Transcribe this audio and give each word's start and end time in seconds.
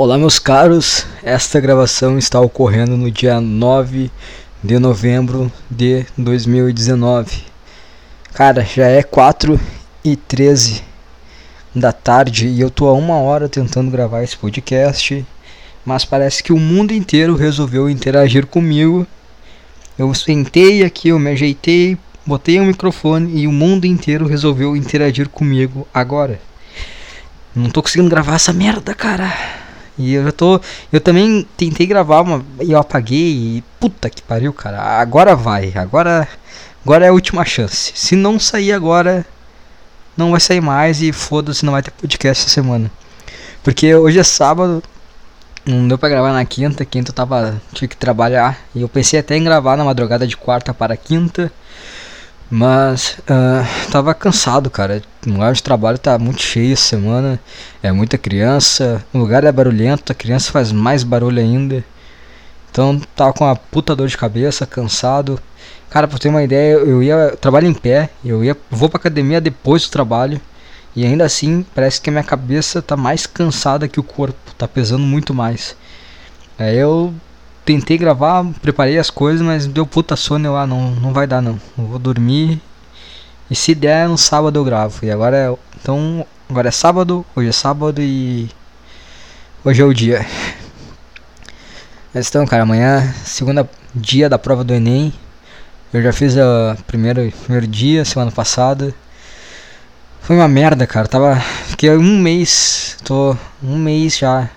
Olá, 0.00 0.16
meus 0.16 0.38
caros. 0.38 1.04
Esta 1.24 1.58
gravação 1.58 2.16
está 2.16 2.40
ocorrendo 2.40 2.96
no 2.96 3.10
dia 3.10 3.40
9 3.40 4.12
de 4.62 4.78
novembro 4.78 5.50
de 5.68 6.06
2019. 6.16 7.42
Cara, 8.32 8.64
já 8.64 8.86
é 8.86 9.02
4 9.02 9.60
e 10.04 10.14
13 10.14 10.84
da 11.74 11.90
tarde 11.90 12.46
e 12.46 12.60
eu 12.60 12.70
tô 12.70 12.86
há 12.86 12.92
uma 12.92 13.16
hora 13.16 13.48
tentando 13.48 13.90
gravar 13.90 14.22
esse 14.22 14.36
podcast, 14.36 15.26
mas 15.84 16.04
parece 16.04 16.44
que 16.44 16.52
o 16.52 16.60
mundo 16.60 16.92
inteiro 16.94 17.34
resolveu 17.34 17.90
interagir 17.90 18.46
comigo. 18.46 19.04
Eu 19.98 20.14
sentei 20.14 20.84
aqui, 20.84 21.08
eu 21.08 21.18
me 21.18 21.32
ajeitei, 21.32 21.98
botei 22.24 22.60
o 22.60 22.62
um 22.62 22.66
microfone 22.66 23.40
e 23.40 23.48
o 23.48 23.52
mundo 23.52 23.84
inteiro 23.84 24.28
resolveu 24.28 24.76
interagir 24.76 25.28
comigo 25.28 25.88
agora. 25.92 26.40
Não 27.52 27.68
tô 27.68 27.82
conseguindo 27.82 28.08
gravar 28.08 28.36
essa 28.36 28.52
merda, 28.52 28.94
cara. 28.94 29.66
E 29.98 30.14
eu 30.14 30.24
já 30.24 30.32
tô. 30.32 30.60
Eu 30.92 31.00
também 31.00 31.46
tentei 31.56 31.86
gravar 31.86 32.20
uma. 32.20 32.44
E 32.60 32.72
eu 32.72 32.78
apaguei. 32.78 33.58
E 33.58 33.64
puta 33.80 34.08
que 34.08 34.22
pariu, 34.22 34.52
cara. 34.52 34.80
Agora 34.80 35.34
vai. 35.34 35.72
Agora. 35.74 36.28
Agora 36.84 37.04
é 37.04 37.08
a 37.08 37.12
última 37.12 37.44
chance. 37.44 37.92
Se 37.94 38.14
não 38.14 38.38
sair 38.38 38.72
agora. 38.72 39.26
Não 40.16 40.30
vai 40.30 40.40
sair 40.40 40.60
mais. 40.60 41.02
E 41.02 41.12
foda-se, 41.12 41.64
não 41.64 41.72
vai 41.72 41.82
ter 41.82 41.90
podcast 41.90 42.44
essa 42.44 42.54
semana. 42.54 42.90
Porque 43.62 43.94
hoje 43.94 44.18
é 44.18 44.24
sábado. 44.24 44.82
Não 45.66 45.86
deu 45.86 45.98
pra 45.98 46.08
gravar 46.08 46.32
na 46.32 46.44
quinta. 46.44 46.84
Quinta 46.84 47.10
eu 47.10 47.14
tava. 47.14 47.60
Tive 47.72 47.88
que 47.88 47.96
trabalhar. 47.96 48.58
E 48.74 48.82
eu 48.82 48.88
pensei 48.88 49.18
até 49.18 49.36
em 49.36 49.44
gravar 49.44 49.76
na 49.76 49.84
madrugada 49.84 50.26
de 50.26 50.36
quarta 50.36 50.72
para 50.72 50.96
quinta. 50.96 51.52
Mas 52.50 53.18
uh, 53.20 53.90
tava 53.90 54.14
cansado, 54.14 54.70
cara. 54.70 55.02
O 55.26 55.30
lugar 55.30 55.52
de 55.52 55.62
trabalho 55.62 55.98
tá 55.98 56.18
muito 56.18 56.42
cheio 56.42 56.72
essa 56.72 56.84
semana. 56.84 57.38
É 57.82 57.92
muita 57.92 58.16
criança. 58.16 59.04
O 59.12 59.18
lugar 59.18 59.44
é 59.44 59.52
barulhento, 59.52 60.12
a 60.12 60.14
criança 60.14 60.50
faz 60.50 60.72
mais 60.72 61.02
barulho 61.02 61.40
ainda. 61.40 61.84
Então 62.70 63.00
tava 63.14 63.32
com 63.32 63.44
uma 63.44 63.56
puta 63.56 63.94
dor 63.94 64.08
de 64.08 64.16
cabeça, 64.16 64.66
cansado. 64.66 65.38
Cara, 65.90 66.08
pra 66.08 66.18
ter 66.18 66.28
uma 66.28 66.42
ideia, 66.42 66.74
eu 66.74 67.02
ia. 67.02 67.14
Eu 67.14 67.36
trabalho 67.36 67.66
em 67.66 67.74
pé, 67.74 68.10
eu 68.24 68.42
ia. 68.42 68.56
Vou 68.70 68.88
pra 68.88 68.98
academia 68.98 69.40
depois 69.40 69.82
do 69.82 69.90
trabalho. 69.90 70.40
E 70.96 71.04
ainda 71.04 71.24
assim, 71.24 71.64
parece 71.74 72.00
que 72.00 72.10
a 72.10 72.12
minha 72.12 72.24
cabeça 72.24 72.80
tá 72.82 72.96
mais 72.96 73.26
cansada 73.26 73.88
que 73.88 74.00
o 74.00 74.02
corpo. 74.02 74.38
Tá 74.56 74.66
pesando 74.66 75.04
muito 75.04 75.34
mais. 75.34 75.76
Aí 76.58 76.76
eu 76.76 77.14
tentei 77.68 77.98
gravar, 77.98 78.46
preparei 78.62 78.98
as 78.98 79.10
coisas, 79.10 79.42
mas 79.42 79.66
deu 79.66 79.86
puta 79.86 80.16
sono, 80.16 80.46
eu, 80.46 80.56
ah, 80.56 80.66
não, 80.66 80.90
não 80.92 81.12
vai 81.12 81.26
dar 81.26 81.42
não. 81.42 81.60
Vou 81.76 81.98
dormir. 81.98 82.62
E 83.50 83.54
se 83.54 83.74
der 83.74 84.08
no 84.08 84.16
sábado 84.16 84.58
eu 84.58 84.64
gravo. 84.64 85.04
E 85.04 85.10
agora 85.10 85.36
é, 85.36 85.54
então, 85.78 86.26
agora 86.48 86.68
é 86.68 86.70
sábado, 86.70 87.26
hoje 87.36 87.50
é 87.50 87.52
sábado 87.52 88.00
e 88.00 88.48
hoje 89.62 89.82
é 89.82 89.84
o 89.84 89.92
dia. 89.92 90.24
Mas 92.14 92.30
então, 92.30 92.46
cara, 92.46 92.62
amanhã, 92.62 93.12
segunda 93.22 93.68
dia 93.94 94.30
da 94.30 94.38
prova 94.38 94.64
do 94.64 94.72
ENEM. 94.72 95.12
Eu 95.92 96.02
já 96.02 96.12
fiz 96.12 96.36
o 96.36 96.82
primeiro, 96.86 97.30
primeiro 97.44 97.66
dia, 97.66 98.02
semana 98.02 98.30
passada. 98.30 98.94
Foi 100.22 100.36
uma 100.36 100.48
merda, 100.48 100.86
cara. 100.86 101.06
Tava. 101.06 101.36
Fiquei 101.66 101.90
um 101.90 102.18
mês. 102.18 102.96
Tô 103.04 103.36
um 103.62 103.76
mês 103.76 104.16
já 104.16 104.48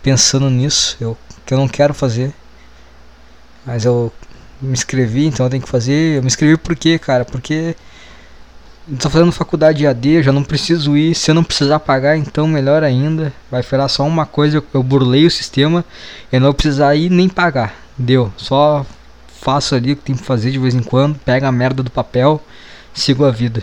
pensando 0.00 0.48
nisso. 0.48 0.96
Eu, 1.00 1.18
que 1.44 1.52
eu 1.52 1.58
não 1.58 1.66
quero 1.66 1.92
fazer. 1.92 2.32
Mas 3.64 3.84
eu 3.84 4.12
me 4.60 4.72
inscrevi, 4.72 5.26
então 5.26 5.46
eu 5.46 5.50
tenho 5.50 5.62
que 5.62 5.68
fazer. 5.68 6.16
Eu 6.16 6.22
me 6.22 6.28
inscrevi 6.28 6.56
por 6.56 6.74
quê, 6.76 6.98
cara? 6.98 7.24
Porque 7.24 7.76
eu 8.88 8.96
tô 8.96 9.08
fazendo 9.08 9.30
faculdade 9.30 9.86
AD, 9.86 10.08
eu 10.08 10.22
já 10.22 10.32
não 10.32 10.42
preciso 10.42 10.96
ir. 10.96 11.14
Se 11.14 11.30
eu 11.30 11.34
não 11.34 11.44
precisar 11.44 11.80
pagar, 11.80 12.16
então 12.16 12.46
melhor 12.46 12.82
ainda. 12.82 13.32
Vai 13.50 13.62
virar 13.62 13.88
só 13.88 14.04
uma 14.04 14.26
coisa, 14.26 14.58
eu, 14.58 14.64
eu 14.74 14.82
burlei 14.82 15.26
o 15.26 15.30
sistema. 15.30 15.84
Eu 16.30 16.40
não 16.40 16.48
vou 16.48 16.54
precisar 16.54 16.94
ir 16.94 17.10
nem 17.10 17.28
pagar. 17.28 17.74
Deu. 17.96 18.32
Só 18.36 18.84
faço 19.40 19.74
ali 19.74 19.92
o 19.92 19.96
que 19.96 20.02
tem 20.02 20.16
que 20.16 20.22
fazer 20.24 20.50
de 20.50 20.58
vez 20.58 20.74
em 20.74 20.82
quando. 20.82 21.18
Pega 21.18 21.48
a 21.48 21.52
merda 21.52 21.82
do 21.82 21.90
papel, 21.90 22.42
sigo 22.92 23.24
a 23.24 23.30
vida. 23.30 23.62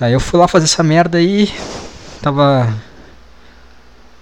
Aí 0.00 0.12
eu 0.12 0.20
fui 0.20 0.38
lá 0.38 0.48
fazer 0.48 0.64
essa 0.64 0.82
merda 0.82 1.18
aí. 1.18 1.52
Tava. 2.20 2.74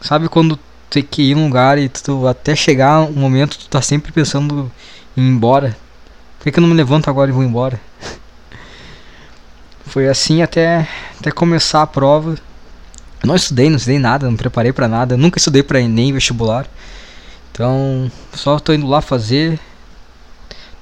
Sabe 0.00 0.28
quando 0.28 0.58
ter 0.94 1.02
que 1.02 1.22
ir 1.22 1.34
num 1.34 1.46
lugar 1.46 1.76
e 1.76 1.88
tu 1.88 2.26
até 2.28 2.54
chegar 2.54 3.00
um 3.00 3.12
momento 3.12 3.58
tu 3.58 3.68
tá 3.68 3.82
sempre 3.82 4.12
pensando 4.12 4.70
em 5.16 5.22
ir 5.22 5.28
embora. 5.28 5.76
Por 6.38 6.44
que, 6.44 6.52
que 6.52 6.58
eu 6.58 6.62
não 6.62 6.68
me 6.68 6.76
levanto 6.76 7.10
agora 7.10 7.30
e 7.30 7.32
vou 7.32 7.42
embora? 7.42 7.80
Foi 9.86 10.08
assim 10.08 10.40
até, 10.40 10.88
até 11.18 11.32
começar 11.32 11.82
a 11.82 11.86
prova. 11.86 12.36
Eu 13.20 13.26
não 13.26 13.34
estudei, 13.34 13.68
não 13.68 13.76
estudei 13.76 13.98
nada, 13.98 14.30
não 14.30 14.36
preparei 14.36 14.72
para 14.72 14.86
nada. 14.86 15.16
Nunca 15.16 15.38
estudei 15.38 15.64
para 15.64 15.80
nem 15.80 16.12
vestibular. 16.12 16.64
Então, 17.50 18.10
só 18.32 18.60
tô 18.60 18.72
indo 18.72 18.86
lá 18.86 19.00
fazer, 19.00 19.58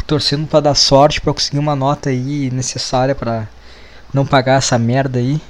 torcendo 0.07 0.47
para 0.47 0.61
dar 0.61 0.75
sorte 0.75 1.23
para 1.23 1.33
conseguir 1.33 1.59
uma 1.59 1.77
nota 1.77 2.11
aí 2.11 2.51
necessária 2.51 3.15
para 3.15 3.49
não 4.13 4.27
pagar 4.27 4.59
essa 4.59 4.79
merda 4.79 5.19
aí. 5.19 5.41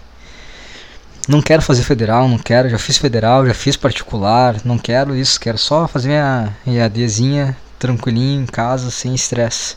Não 1.28 1.41
quero 1.41 1.62
fazer 1.62 1.84
federal, 1.84 2.28
não 2.28 2.38
quero, 2.38 2.69
já 2.69 2.78
fiz 2.78 2.99
federal, 2.99 3.47
já 3.47 3.55
fiz 3.55 3.77
particular, 3.77 4.56
não 4.65 4.77
quero 4.77 5.15
isso, 5.15 5.38
quero 5.38 5.56
só 5.56 5.87
fazer 5.87 6.09
minha 6.09 6.56
EADzinha 6.66 7.56
tranquilinho 7.78 8.43
em 8.43 8.47
casa, 8.47 8.91
sem 8.91 9.15
estresse. 9.15 9.77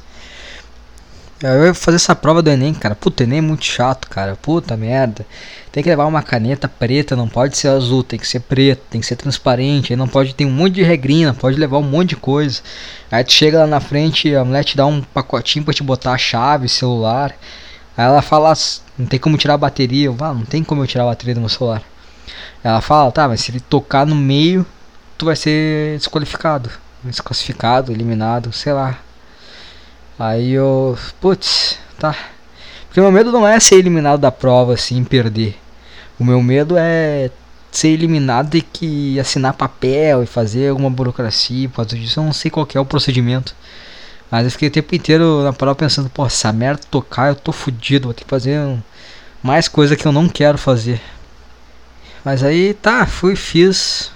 Eu 1.44 1.66
ia 1.66 1.74
fazer 1.74 1.98
essa 1.98 2.16
prova 2.16 2.42
do 2.42 2.50
Enem, 2.50 2.74
cara. 2.74 2.96
Puta, 2.96 3.24
Enem 3.24 3.40
é 3.40 3.42
muito 3.42 3.66
chato, 3.66 4.08
cara. 4.10 4.36
Puta 4.36 4.78
merda. 4.78 5.26
Tem 5.72 5.84
que 5.84 5.90
levar 5.90 6.06
uma 6.06 6.24
caneta 6.24 6.68
preta, 6.68 7.16
não 7.16 7.28
pode 7.28 7.58
ser 7.58 7.68
azul, 7.68 8.04
tem 8.04 8.18
que 8.18 8.28
ser 8.28 8.40
preto, 8.40 8.82
tem 8.90 9.02
que 9.02 9.08
ser 9.08 9.16
transparente. 9.16 9.92
Aí 9.92 9.98
não 9.98 10.08
pode 10.08 10.34
ter 10.34 10.46
um 10.46 10.52
monte 10.52 10.76
de 10.76 10.84
regrinha, 10.84 11.34
pode 11.34 11.60
levar 11.60 11.80
um 11.80 11.84
monte 11.84 12.10
de 12.10 12.16
coisa. 12.16 12.62
Aí 13.12 13.24
tu 13.24 13.34
chega 13.34 13.60
lá 13.60 13.68
na 13.68 13.80
frente, 13.80 14.34
a 14.34 14.46
mulher 14.46 14.64
te 14.64 14.78
dá 14.78 14.86
um 14.86 15.02
pacotinho 15.02 15.66
pra 15.66 15.74
te 15.74 15.84
botar 15.84 16.14
a 16.14 16.18
chave, 16.18 16.70
celular. 16.70 17.36
Aí 17.98 18.06
ela 18.06 18.22
fala, 18.22 18.54
não 18.98 19.06
tem 19.06 19.20
como 19.20 19.38
tirar 19.38 19.56
a 19.56 19.58
bateria. 19.58 20.06
Eu, 20.08 20.18
ah, 20.20 20.34
não 20.34 20.46
tem 20.46 20.64
como 20.64 20.84
eu 20.84 20.88
tirar 20.88 21.04
a 21.04 21.08
bateria 21.08 21.34
do 21.34 21.40
meu 21.40 21.50
celular. 21.50 21.82
Ela 22.64 22.82
fala, 22.82 23.12
tá, 23.12 23.28
mas 23.28 23.42
se 23.42 23.52
ele 23.52 23.60
tocar 23.60 24.06
no 24.06 24.16
meio, 24.16 24.66
tu 25.18 25.26
vai 25.26 25.36
ser 25.36 25.98
desqualificado. 25.98 26.70
Desclassificado, 27.04 27.92
eliminado, 27.92 28.52
sei 28.52 28.74
lá. 28.74 29.00
Aí 30.18 30.52
eu, 30.52 30.98
putz, 31.22 31.78
tá. 32.00 32.16
Porque 32.88 33.00
meu 33.02 33.12
medo 33.12 33.32
não 33.32 33.48
é 33.48 33.60
ser 33.60 33.76
eliminado 33.76 34.20
da 34.20 34.32
prova 34.32 34.74
assim, 34.74 35.04
perder. 35.04 35.60
O 36.20 36.24
meu 36.24 36.42
medo 36.42 36.76
é 36.78 37.30
ser 37.72 37.90
eliminado 37.90 38.56
e 38.56 38.62
que 38.62 39.20
assinar 39.20 39.54
papel 39.54 40.24
e 40.24 40.26
fazer 40.26 40.70
alguma 40.70 40.90
burocracia 40.90 41.68
por 41.70 41.78
causa 41.78 41.98
disso. 41.98 42.20
Eu 42.20 42.24
não 42.24 42.34
sei 42.34 42.50
qual 42.50 42.68
é 42.74 42.80
o 42.80 42.86
procedimento. 42.86 43.54
Mas 44.30 44.46
eu 44.46 44.52
fiquei 44.52 44.68
o 44.68 44.72
tempo 44.72 44.96
inteiro 44.96 45.44
na 45.44 45.54
prova 45.54 45.76
pensando, 45.76 46.10
pô, 46.10 46.26
essa 46.26 46.52
merda 46.52 46.82
tocar, 46.90 47.30
eu 47.30 47.36
tô 47.36 47.52
fudido, 47.52 48.08
vou 48.08 48.14
ter 48.14 48.24
que 48.24 48.30
fazer 48.30 48.60
um, 48.60 48.82
mais 49.42 49.68
coisa 49.68 49.96
que 49.96 50.06
eu 50.06 50.12
não 50.12 50.28
quero 50.28 50.58
fazer. 50.58 51.00
Mas 52.24 52.44
aí 52.44 52.74
tá, 52.74 53.06
fui, 53.06 53.36
fiz. 53.36 54.12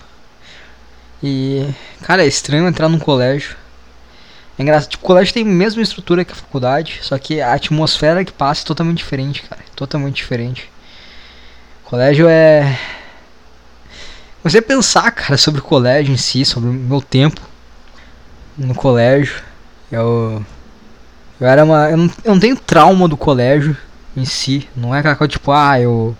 E, 1.22 1.68
cara, 2.02 2.24
é 2.24 2.28
estranho 2.28 2.68
entrar 2.68 2.90
num 2.90 2.98
colégio. 2.98 3.56
É 4.58 4.62
engraçado, 4.64 4.90
tipo, 4.90 5.04
o 5.04 5.08
colégio 5.08 5.34
tem 5.34 5.44
a 5.44 5.46
mesma 5.46 5.82
estrutura 5.82 6.26
que 6.26 6.32
a 6.32 6.36
faculdade, 6.36 7.00
só 7.02 7.18
que 7.18 7.40
a 7.40 7.54
atmosfera 7.54 8.26
que 8.26 8.32
passa 8.32 8.64
é 8.64 8.66
totalmente 8.66 8.98
diferente, 8.98 9.44
cara. 9.44 9.62
Totalmente 9.76 10.16
diferente. 10.16 10.70
O 11.86 11.90
colégio 11.90 12.28
é. 12.28 12.78
Você 14.44 14.62
pensar, 14.62 15.12
cara, 15.12 15.38
sobre 15.38 15.62
o 15.62 15.64
colégio 15.64 16.14
em 16.14 16.18
si, 16.18 16.44
sobre 16.44 16.70
o 16.70 16.74
meu 16.74 17.02
tempo 17.02 17.42
no 18.58 18.74
colégio. 18.74 19.42
Eu. 19.92 20.46
Eu 21.40 21.48
era 21.48 21.64
uma. 21.64 21.90
Eu 21.90 21.98
não, 21.98 22.12
eu 22.24 22.34
não 22.34 22.40
tenho 22.40 22.56
trauma 22.56 23.08
do 23.08 23.18
colégio 23.18 23.76
em 24.16 24.26
si. 24.26 24.68
Não 24.76 24.94
é 24.94 25.00
aquela 25.00 25.16
coisa 25.16 25.32
tipo, 25.32 25.52
ah, 25.52 25.80
eu 25.80 26.16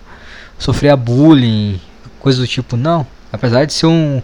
sofria 0.58 0.96
bullying, 0.96 1.80
coisa 2.18 2.40
do 2.40 2.46
tipo, 2.46 2.76
não. 2.76 3.06
Apesar 3.32 3.64
de 3.64 3.72
ser 3.72 3.86
um. 3.86 4.22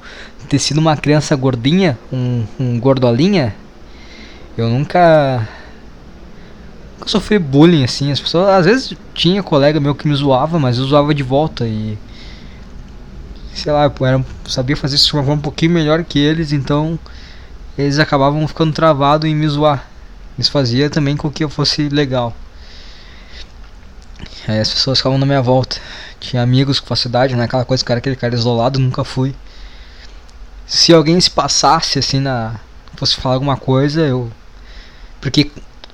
ter 0.49 0.59
sido 0.59 0.79
uma 0.79 0.97
criança 0.97 1.37
gordinha, 1.37 1.99
um, 2.13 2.45
um 2.59 2.81
gordolinha, 2.81 3.55
eu 4.57 4.69
nunca. 4.69 5.47
Sofri 7.07 7.39
bullying 7.39 7.85
assim. 7.85 8.11
As 8.11 8.19
pessoas. 8.19 8.49
Às 8.49 8.67
vezes 8.67 8.95
tinha 9.15 9.43
colega 9.43 9.79
meu 9.79 9.95
que 9.95 10.09
me 10.09 10.15
zoava, 10.15 10.59
mas 10.59 10.79
eu 10.79 10.85
zoava 10.85 11.15
de 11.15 11.23
volta 11.23 11.67
e. 11.67 11.97
Sei 13.55 13.73
lá, 13.73 13.85
eu 13.85 14.07
era, 14.07 14.25
sabia 14.47 14.77
fazer 14.77 14.97
isso 14.97 15.17
um 15.19 15.39
pouquinho 15.39 15.73
melhor 15.73 16.05
que 16.05 16.19
eles, 16.19 16.53
então 16.53 16.99
eles 17.77 17.99
acabavam 17.99 18.47
ficando 18.49 18.73
travados 18.73 19.29
em 19.29 19.35
me 19.35 19.47
zoar. 19.49 19.87
Isso 20.39 20.51
fazia 20.51 20.91
também 20.91 21.17
com 21.17 21.31
que 21.31 21.45
eu 21.45 21.49
fosse 21.49 21.89
legal. 21.89 22.35
Aí 24.49 24.61
as 24.61 24.73
pessoas 24.73 24.99
ficavam 24.99 25.19
na 25.19 25.27
minha 25.27 25.43
volta. 25.43 25.77
Tinha 26.21 26.43
amigos 26.43 26.81
com 26.81 26.87
facilidade, 26.87 27.35
não 27.35 27.43
é 27.43 27.47
aquela 27.47 27.65
coisa, 27.65 27.85
cara, 27.85 27.99
aquele 27.99 28.17
cara 28.17 28.35
isolado, 28.35 28.79
nunca 28.79 29.05
fui. 29.05 29.35
Se 30.67 30.93
alguém 30.93 31.21
se 31.21 31.31
passasse 31.31 31.99
assim 31.99 32.21
na. 32.21 32.57
fosse 32.97 33.17
falar 33.17 33.35
alguma 33.35 33.57
coisa, 33.57 34.03
eu. 34.03 34.31
Porque 35.21 35.51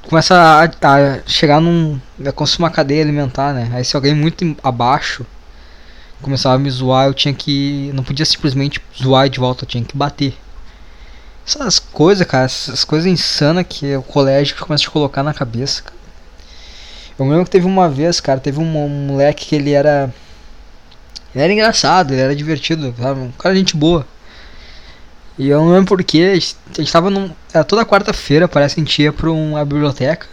começa 0.08 0.34
a, 0.34 0.64
a 0.64 1.20
chegar 1.26 1.60
num. 1.60 2.00
é 2.24 2.32
como 2.32 2.46
se 2.46 2.58
uma 2.58 2.70
cadeia 2.70 3.02
alimentar, 3.02 3.52
né? 3.52 3.70
Aí 3.72 3.84
se 3.84 3.96
alguém 3.96 4.14
muito 4.14 4.56
abaixo 4.62 5.26
começava 6.20 6.54
a 6.54 6.58
me 6.58 6.70
zoar, 6.70 7.06
eu 7.06 7.14
tinha 7.14 7.34
que. 7.34 7.90
Não 7.94 8.04
podia 8.04 8.24
simplesmente 8.24 8.80
zoar 8.96 9.28
de 9.28 9.38
volta, 9.40 9.64
eu 9.64 9.68
tinha 9.68 9.84
que 9.84 9.96
bater. 9.96 10.34
Essas 11.54 11.78
coisas, 11.78 12.26
cara, 12.26 12.44
essas 12.46 12.82
coisas 12.82 13.06
insanas 13.06 13.66
que 13.68 13.94
o 13.94 14.02
colégio 14.02 14.56
começa 14.56 14.84
a 14.84 14.86
te 14.86 14.90
colocar 14.90 15.22
na 15.22 15.34
cabeça, 15.34 15.82
cara. 15.82 15.96
Eu 17.18 17.28
lembro 17.28 17.44
que 17.44 17.50
teve 17.50 17.66
uma 17.66 17.90
vez, 17.90 18.20
cara, 18.20 18.40
teve 18.40 18.58
um, 18.58 18.88
moleque 18.88 19.46
que 19.46 19.54
ele 19.54 19.72
era. 19.72 20.12
Ele 21.34 21.44
era 21.44 21.52
engraçado, 21.52 22.12
ele 22.12 22.22
era 22.22 22.34
divertido, 22.34 22.94
sabe? 22.98 23.20
Um 23.20 23.32
cara 23.32 23.54
de 23.54 23.60
gente 23.60 23.76
boa. 23.76 24.06
E 25.38 25.48
eu 25.48 25.60
não 25.60 25.72
lembro 25.72 25.96
porquê, 25.96 26.32
a 26.32 26.34
gente 26.80 26.92
tava 26.92 27.10
num. 27.10 27.30
Era 27.52 27.64
toda 27.64 27.84
quarta-feira, 27.84 28.48
parece 28.48 28.74
que 28.74 28.80
a 28.80 28.84
gente 28.84 29.02
ia 29.02 29.12
pra 29.12 29.30
uma 29.30 29.64
biblioteca. 29.64 30.26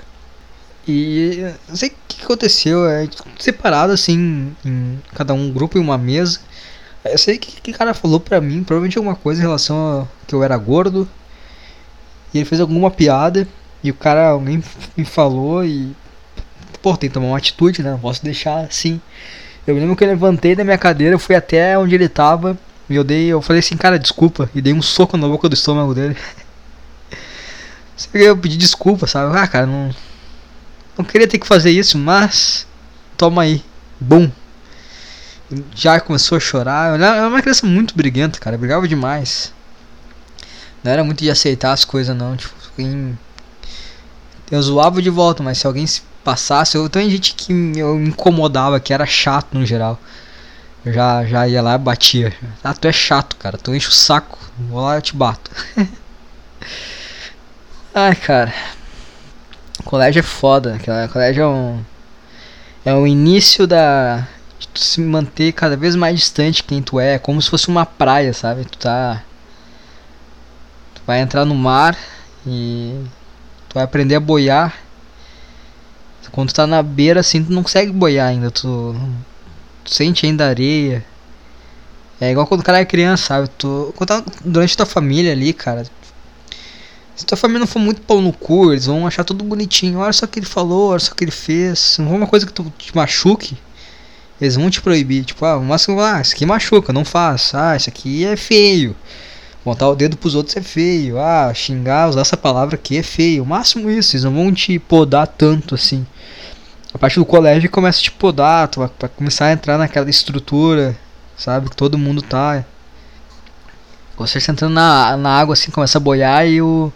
E 0.87 1.53
não 1.67 1.75
sei 1.75 1.89
o 1.89 1.93
que 2.07 2.23
aconteceu, 2.23 2.89
é 2.89 3.07
separado 3.37 3.91
assim, 3.91 4.55
em 4.65 4.99
cada 5.13 5.33
um 5.33 5.51
grupo 5.51 5.77
em 5.77 5.81
uma 5.81 5.97
mesa. 5.97 6.39
Eu 7.03 7.17
sei 7.17 7.37
que 7.37 7.61
que 7.61 7.73
cara 7.73 7.93
falou 7.93 8.19
pra 8.19 8.41
mim, 8.41 8.63
provavelmente 8.63 8.97
alguma 8.97 9.15
coisa 9.15 9.41
em 9.41 9.43
relação 9.43 10.01
a 10.01 10.07
que 10.27 10.35
eu 10.35 10.43
era 10.43 10.57
gordo. 10.57 11.07
E 12.33 12.37
ele 12.37 12.45
fez 12.45 12.61
alguma 12.61 12.91
piada. 12.91 13.47
E 13.83 13.89
o 13.91 13.93
cara, 13.93 14.29
alguém 14.29 14.63
me 14.97 15.05
falou 15.05 15.63
e. 15.63 15.95
Pô, 16.81 16.95
tem 16.95 17.09
que 17.09 17.13
tomar 17.13 17.27
uma 17.27 17.37
atitude, 17.37 17.83
né? 17.83 17.91
Não 17.91 17.99
posso 17.99 18.23
deixar 18.23 18.59
assim. 18.59 19.01
Eu 19.67 19.75
lembro 19.75 19.95
que 19.95 20.03
eu 20.03 20.07
levantei 20.07 20.55
da 20.55 20.63
minha 20.63 20.77
cadeira, 20.77 21.19
fui 21.19 21.35
até 21.35 21.77
onde 21.77 21.95
ele 21.95 22.09
tava. 22.09 22.57
E 22.89 22.95
eu 22.95 23.03
dei, 23.03 23.27
eu 23.27 23.41
falei 23.41 23.59
assim, 23.59 23.77
cara, 23.77 23.99
desculpa. 23.99 24.49
E 24.55 24.61
dei 24.61 24.73
um 24.73 24.81
soco 24.81 25.15
na 25.15 25.27
boca 25.27 25.47
do 25.47 25.53
estômago 25.53 25.93
dele. 25.93 26.17
eu 28.13 28.35
pedi 28.37 28.57
desculpa, 28.57 29.05
sabe? 29.07 29.37
Ah, 29.37 29.47
cara, 29.47 29.65
não. 29.65 29.93
Não 30.97 31.05
queria 31.05 31.27
ter 31.27 31.37
que 31.37 31.47
fazer 31.47 31.71
isso, 31.71 31.97
mas. 31.97 32.65
Toma 33.15 33.43
aí. 33.43 33.63
Bum. 33.99 34.31
Já 35.75 35.99
começou 35.99 36.37
a 36.37 36.39
chorar. 36.39 36.97
Eu 36.97 37.03
era 37.03 37.27
uma 37.27 37.41
criança 37.41 37.65
muito 37.65 37.95
briguenta, 37.95 38.39
cara. 38.39 38.57
Brigava 38.57 38.87
demais. 38.87 39.53
Não 40.83 40.91
era 40.91 41.03
muito 41.03 41.23
de 41.23 41.29
aceitar 41.29 41.71
as 41.71 41.83
coisas, 41.83 42.15
não. 42.15 42.37
Tipo, 42.37 42.53
quem... 42.75 43.17
eu 44.51 44.61
zoava 44.61 45.01
de 45.01 45.09
volta, 45.09 45.41
mas 45.43 45.57
se 45.57 45.67
alguém 45.67 45.87
se 45.87 46.01
passasse. 46.23 46.77
Eu 46.77 46.89
tenho 46.89 47.09
gente 47.09 47.33
que 47.33 47.53
me 47.53 47.79
incomodava, 48.07 48.79
que 48.79 48.93
era 48.93 49.05
chato 49.05 49.57
no 49.57 49.65
geral. 49.65 49.99
Eu 50.85 50.93
já, 50.93 51.25
já 51.25 51.47
ia 51.47 51.61
lá 51.61 51.75
e 51.75 51.77
batia. 51.77 52.33
Ah, 52.63 52.73
tu 52.73 52.87
é 52.87 52.93
chato, 52.93 53.35
cara. 53.35 53.57
Tu 53.57 53.73
enche 53.75 53.89
o 53.89 53.91
saco. 53.91 54.37
Vou 54.57 54.81
lá 54.81 54.97
e 54.97 55.01
te 55.01 55.15
bato. 55.15 55.51
Ai, 57.93 58.15
cara. 58.15 58.53
Colégio 59.83 60.19
é 60.19 60.23
foda. 60.23 60.79
Colégio 61.11 61.43
é 61.43 61.47
um. 61.47 61.83
É 62.85 62.93
o 62.93 63.05
início 63.05 63.67
da. 63.67 64.27
Tu 64.59 64.79
se 64.79 65.01
manter 65.01 65.53
cada 65.53 65.77
vez 65.77 65.95
mais 65.95 66.19
distante 66.19 66.63
quem 66.63 66.81
tu 66.81 66.99
é. 66.99 67.17
Como 67.17 67.41
se 67.41 67.49
fosse 67.49 67.67
uma 67.67 67.85
praia, 67.85 68.33
sabe? 68.33 68.65
Tu 68.65 68.77
tá. 68.77 69.23
Tu 70.95 71.01
vai 71.07 71.21
entrar 71.21 71.45
no 71.45 71.55
mar 71.55 71.97
e. 72.45 73.03
Tu 73.69 73.73
vai 73.75 73.83
aprender 73.83 74.15
a 74.15 74.19
boiar. 74.19 74.75
Quando 76.31 76.49
tu 76.49 76.55
tá 76.55 76.67
na 76.67 76.83
beira 76.83 77.21
assim, 77.21 77.43
tu 77.43 77.51
não 77.51 77.63
consegue 77.63 77.91
boiar 77.91 78.27
ainda. 78.27 78.51
Tu 78.51 78.95
tu 79.89 79.93
sente 79.93 80.25
ainda 80.25 80.47
areia. 80.47 81.03
É 82.21 82.31
igual 82.31 82.45
quando 82.45 82.61
o 82.61 82.63
cara 82.63 82.79
é 82.79 82.85
criança, 82.85 83.27
sabe? 83.27 83.49
Tu, 83.57 83.93
quando 83.95 84.07
tá 84.07 84.23
durante 84.43 84.77
tua 84.77 84.85
família 84.85 85.31
ali, 85.31 85.53
cara. 85.53 85.85
Se 87.15 87.25
tua 87.25 87.37
família 87.37 87.61
não 87.61 87.67
for 87.67 87.79
muito 87.79 88.01
pão 88.01 88.21
no 88.21 88.31
cu, 88.31 88.71
eles 88.71 88.85
vão 88.85 89.07
achar 89.07 89.23
tudo 89.23 89.43
bonitinho. 89.43 89.99
Olha 89.99 90.13
só 90.13 90.25
o 90.25 90.27
que 90.27 90.39
ele 90.39 90.45
falou, 90.45 90.91
olha 90.91 90.99
só 90.99 91.11
o 91.11 91.15
que 91.15 91.23
ele 91.23 91.31
fez. 91.31 91.97
Não 91.99 92.09
for 92.09 92.15
uma 92.15 92.27
coisa 92.27 92.45
que 92.45 92.53
tu 92.53 92.71
te 92.77 92.95
machuque, 92.95 93.57
eles 94.39 94.55
vão 94.55 94.69
te 94.69 94.81
proibir. 94.81 95.23
Tipo, 95.25 95.45
ah, 95.45 95.59
mas 95.59 95.87
ah, 95.89 96.21
isso 96.21 96.35
aqui 96.35 96.45
machuca, 96.45 96.93
não 96.93 97.05
faça. 97.05 97.71
Ah, 97.71 97.75
isso 97.75 97.89
aqui 97.89 98.25
é 98.25 98.35
feio. 98.35 98.95
Montar 99.65 99.89
o 99.89 99.95
dedo 99.95 100.17
pros 100.17 100.35
outros 100.35 100.55
é 100.57 100.61
feio. 100.61 101.19
Ah, 101.19 101.51
xingar, 101.53 102.09
usar 102.09 102.21
essa 102.21 102.37
palavra 102.37 102.75
aqui 102.75 102.97
é 102.97 103.03
feio. 103.03 103.43
O 103.43 103.45
máximo 103.45 103.89
isso, 103.89 104.15
eles 104.15 104.23
não 104.23 104.33
vão 104.33 104.53
te 104.53 104.79
podar 104.79 105.27
tanto 105.27 105.75
assim 105.75 106.05
a 106.93 106.97
partir 106.97 107.19
do 107.19 107.25
colégio 107.25 107.69
começa 107.69 107.99
a 107.99 108.03
te 108.03 108.11
podar, 108.11 108.67
tu 108.67 108.79
vai 108.79 109.09
começar 109.09 109.45
a 109.45 109.51
entrar 109.51 109.77
naquela 109.77 110.09
estrutura, 110.09 110.97
sabe? 111.37 111.69
Que 111.69 111.75
todo 111.75 111.97
mundo 111.97 112.21
tá. 112.21 112.63
Você 114.17 114.41
tá 114.41 114.51
entrando 114.51 114.73
na, 114.73 115.15
na 115.15 115.39
água 115.39 115.53
assim, 115.53 115.71
começa 115.71 115.97
a 115.97 116.01
boiar 116.01 116.47
e 116.47 116.61
o. 116.61 116.91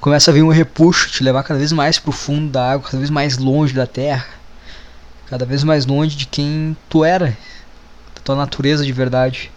Começa 0.00 0.30
a 0.30 0.34
vir 0.34 0.42
um 0.42 0.50
repuxo, 0.50 1.10
te 1.10 1.22
levar 1.24 1.42
cada 1.42 1.58
vez 1.58 1.72
mais 1.72 1.98
pro 1.98 2.12
fundo 2.12 2.50
da 2.50 2.72
água, 2.72 2.84
cada 2.84 2.98
vez 2.98 3.10
mais 3.10 3.38
longe 3.38 3.74
da 3.74 3.86
terra. 3.86 4.26
Cada 5.28 5.44
vez 5.44 5.64
mais 5.64 5.86
longe 5.86 6.16
de 6.16 6.26
quem 6.26 6.76
tu 6.88 7.04
era, 7.04 7.36
da 8.14 8.20
tua 8.22 8.36
natureza 8.36 8.84
de 8.84 8.92
verdade. 8.92 9.50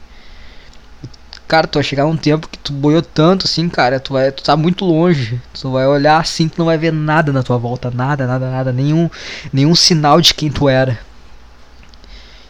Cara, 1.48 1.68
tu 1.68 1.76
vai 1.76 1.84
chegar 1.84 2.06
um 2.06 2.18
tempo 2.18 2.48
que 2.48 2.60
tu 2.60 2.72
boiou 2.72 3.02
tanto 3.02 3.46
assim, 3.46 3.68
cara, 3.70 4.00
tu 4.00 4.14
vai, 4.14 4.32
tu 4.32 4.44
tá 4.44 4.56
muito 4.56 4.86
longe. 4.86 5.42
Tu 5.54 5.72
vai 5.72 5.88
olhar 5.88 6.20
assim, 6.20 6.48
tu 6.48 6.60
não 6.60 6.66
vai 6.66 6.78
ver 6.78 6.94
nada 6.94 7.32
na 7.32 7.42
tua 7.42 7.58
volta, 7.58 7.90
nada, 7.90 8.28
nada, 8.28 8.50
nada, 8.52 8.72
nenhum, 8.72 9.10
nenhum 9.52 9.74
sinal 9.76 10.22
de 10.22 10.34
quem 10.34 10.52
tu 10.52 10.70
era. 10.70 11.00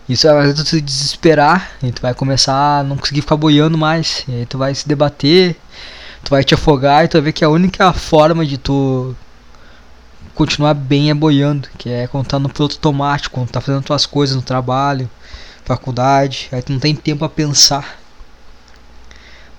Isso 0.08 0.28
vai 0.28 0.42
fazer 0.42 0.54
tu 0.56 0.66
se 0.66 0.82
desesperar, 0.82 1.72
e 1.84 1.92
tu 1.92 2.02
vai 2.02 2.14
começar 2.14 2.80
a 2.80 2.84
não 2.84 2.98
conseguir 2.98 3.22
ficar 3.22 3.38
boiando 3.38 3.78
mais, 3.78 4.26
e 4.28 4.34
aí 4.34 4.46
tu 4.46 4.58
vai 4.58 4.74
se 4.74 4.88
debater, 4.88 5.56
tu 6.24 6.30
vai 6.32 6.44
te 6.44 6.54
afogar 6.54 7.06
e 7.06 7.08
tu 7.08 7.14
vai 7.14 7.22
ver 7.22 7.32
que 7.32 7.46
a 7.46 7.50
única 7.50 7.94
forma 7.94 8.46
de 8.46 8.58
tu 8.58 9.16
continuar 10.40 10.74
bem 10.74 11.10
é 11.10 11.14
boiando, 11.14 11.68
que 11.78 11.90
é 11.90 12.08
quando 12.08 12.28
tá 12.28 12.40
no 12.40 12.48
piloto 12.48 12.76
automático, 12.76 13.36
quando 13.36 13.50
tá 13.50 13.60
fazendo 13.60 13.84
tuas 13.84 14.06
coisas 14.06 14.38
no 14.38 14.42
trabalho, 14.42 15.10
faculdade, 15.66 16.48
aí 16.54 16.62
tu 16.62 16.72
não 16.72 16.80
tem 16.80 16.96
tempo 16.96 17.26
a 17.26 17.30
pensar. 17.30 18.00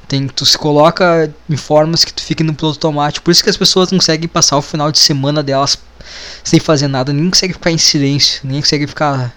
Tem, 0.09 0.27
tu 0.27 0.47
se 0.47 0.57
coloca 0.57 1.31
em 1.51 1.57
formas 1.57 2.03
que 2.03 2.15
tu 2.15 2.23
fica 2.23 2.43
no 2.43 2.55
piloto 2.55 2.87
automático. 2.87 3.23
Por 3.23 3.31
isso 3.31 3.45
que 3.45 3.51
as 3.51 3.59
pessoas 3.59 3.93
não 3.93 3.99
conseguem 3.99 4.27
passar 4.27 4.57
o 4.57 4.63
final 4.63 4.91
de 4.91 4.99
semana 4.99 5.43
delas 5.43 5.79
sem 6.43 6.59
fazer 6.59 6.89
nada. 6.89 7.13
Nem 7.13 7.29
consegue 7.29 7.53
ficar 7.53 7.71
em 7.71 7.79
silêncio. 7.79 8.41
Nem 8.43 8.63
consegue 8.63 8.87
ficar. 8.87 9.35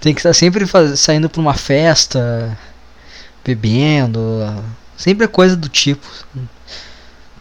Tem 0.00 0.14
que 0.14 0.20
estar 0.20 0.32
sempre 0.32 0.66
faz, 0.66 0.98
saindo 0.98 1.28
pra 1.28 1.40
uma 1.40 1.54
festa, 1.54 2.58
bebendo. 3.44 4.20
Sempre 4.96 5.26
é 5.26 5.28
coisa 5.28 5.54
do 5.54 5.68
tipo. 5.68 6.06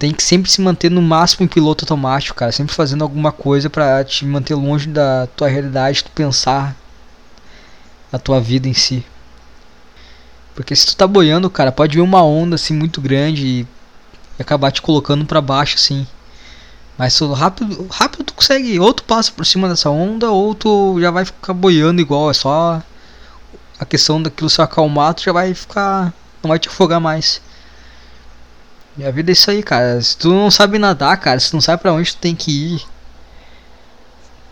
Tem 0.01 0.11
que 0.11 0.23
sempre 0.23 0.49
se 0.49 0.59
manter 0.59 0.89
no 0.89 0.99
máximo 0.99 1.45
em 1.45 1.47
piloto 1.47 1.83
automático, 1.83 2.35
cara. 2.35 2.51
Sempre 2.51 2.73
fazendo 2.73 3.03
alguma 3.03 3.31
coisa 3.31 3.69
pra 3.69 4.03
te 4.03 4.25
manter 4.25 4.55
longe 4.55 4.89
da 4.89 5.27
tua 5.35 5.47
realidade, 5.47 6.03
tu 6.03 6.09
pensar 6.09 6.75
a 8.11 8.17
tua 8.17 8.41
vida 8.41 8.67
em 8.67 8.73
si. 8.73 9.05
Porque 10.55 10.75
se 10.75 10.87
tu 10.87 10.95
tá 10.95 11.05
boiando, 11.05 11.51
cara, 11.51 11.71
pode 11.71 11.97
vir 11.97 12.01
uma 12.01 12.23
onda 12.23 12.55
assim 12.55 12.73
muito 12.73 12.99
grande 12.99 13.45
e 13.45 13.67
acabar 14.41 14.71
te 14.71 14.81
colocando 14.81 15.23
para 15.23 15.39
baixo 15.39 15.75
assim. 15.75 16.07
Mas 16.97 17.19
rápido, 17.19 17.85
rápido 17.91 18.23
tu 18.23 18.33
consegue, 18.33 18.79
ou 18.79 18.91
tu 18.95 19.03
passa 19.03 19.31
por 19.31 19.45
cima 19.45 19.69
dessa 19.69 19.91
onda, 19.91 20.31
ou 20.31 20.55
tu 20.55 20.99
já 20.99 21.11
vai 21.11 21.25
ficar 21.25 21.53
boiando 21.53 22.01
igual, 22.01 22.31
é 22.31 22.33
só 22.33 22.81
a 23.79 23.85
questão 23.85 24.19
daquilo 24.19 24.49
se 24.49 24.63
acalmar, 24.63 25.13
tu 25.13 25.21
já 25.21 25.31
vai 25.31 25.53
ficar, 25.53 26.11
não 26.41 26.49
vai 26.49 26.57
te 26.57 26.69
afogar 26.69 26.99
mais. 26.99 27.39
E 28.97 29.05
a 29.05 29.11
vida 29.11 29.31
é 29.31 29.33
isso 29.33 29.49
aí, 29.49 29.63
cara. 29.63 30.01
Se 30.01 30.17
tu 30.17 30.29
não 30.29 30.51
sabe 30.51 30.77
nadar, 30.77 31.17
cara, 31.17 31.39
se 31.39 31.49
tu 31.49 31.53
não 31.53 31.61
sabe 31.61 31.81
para 31.81 31.93
onde 31.93 32.13
tu 32.13 32.19
tem 32.19 32.35
que 32.35 32.51
ir, 32.75 32.85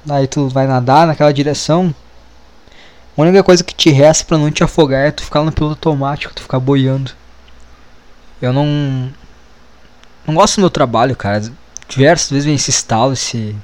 aí 0.09 0.27
tu 0.27 0.47
vai 0.47 0.65
nadar 0.65 1.05
naquela 1.05 1.33
direção, 1.33 1.93
a 3.17 3.21
única 3.21 3.43
coisa 3.43 3.63
que 3.63 3.75
te 3.75 3.89
resta 3.89 4.23
para 4.23 4.37
não 4.37 4.49
te 4.49 4.63
afogar 4.63 5.05
é 5.05 5.11
tu 5.11 5.23
ficar 5.23 5.43
no 5.43 5.51
piloto 5.51 5.89
automático, 5.89 6.33
tu 6.33 6.41
ficar 6.41 6.59
boiando. 6.59 7.11
Eu 8.41 8.53
não. 8.53 9.11
Não 10.25 10.35
gosto 10.35 10.55
do 10.55 10.61
meu 10.61 10.69
trabalho, 10.69 11.15
cara. 11.15 11.51
Diversas 11.89 12.29
vezes 12.29 12.45
vem 12.45 12.55
esse 12.55 12.69
estalo, 12.69 13.13
esse. 13.13 13.55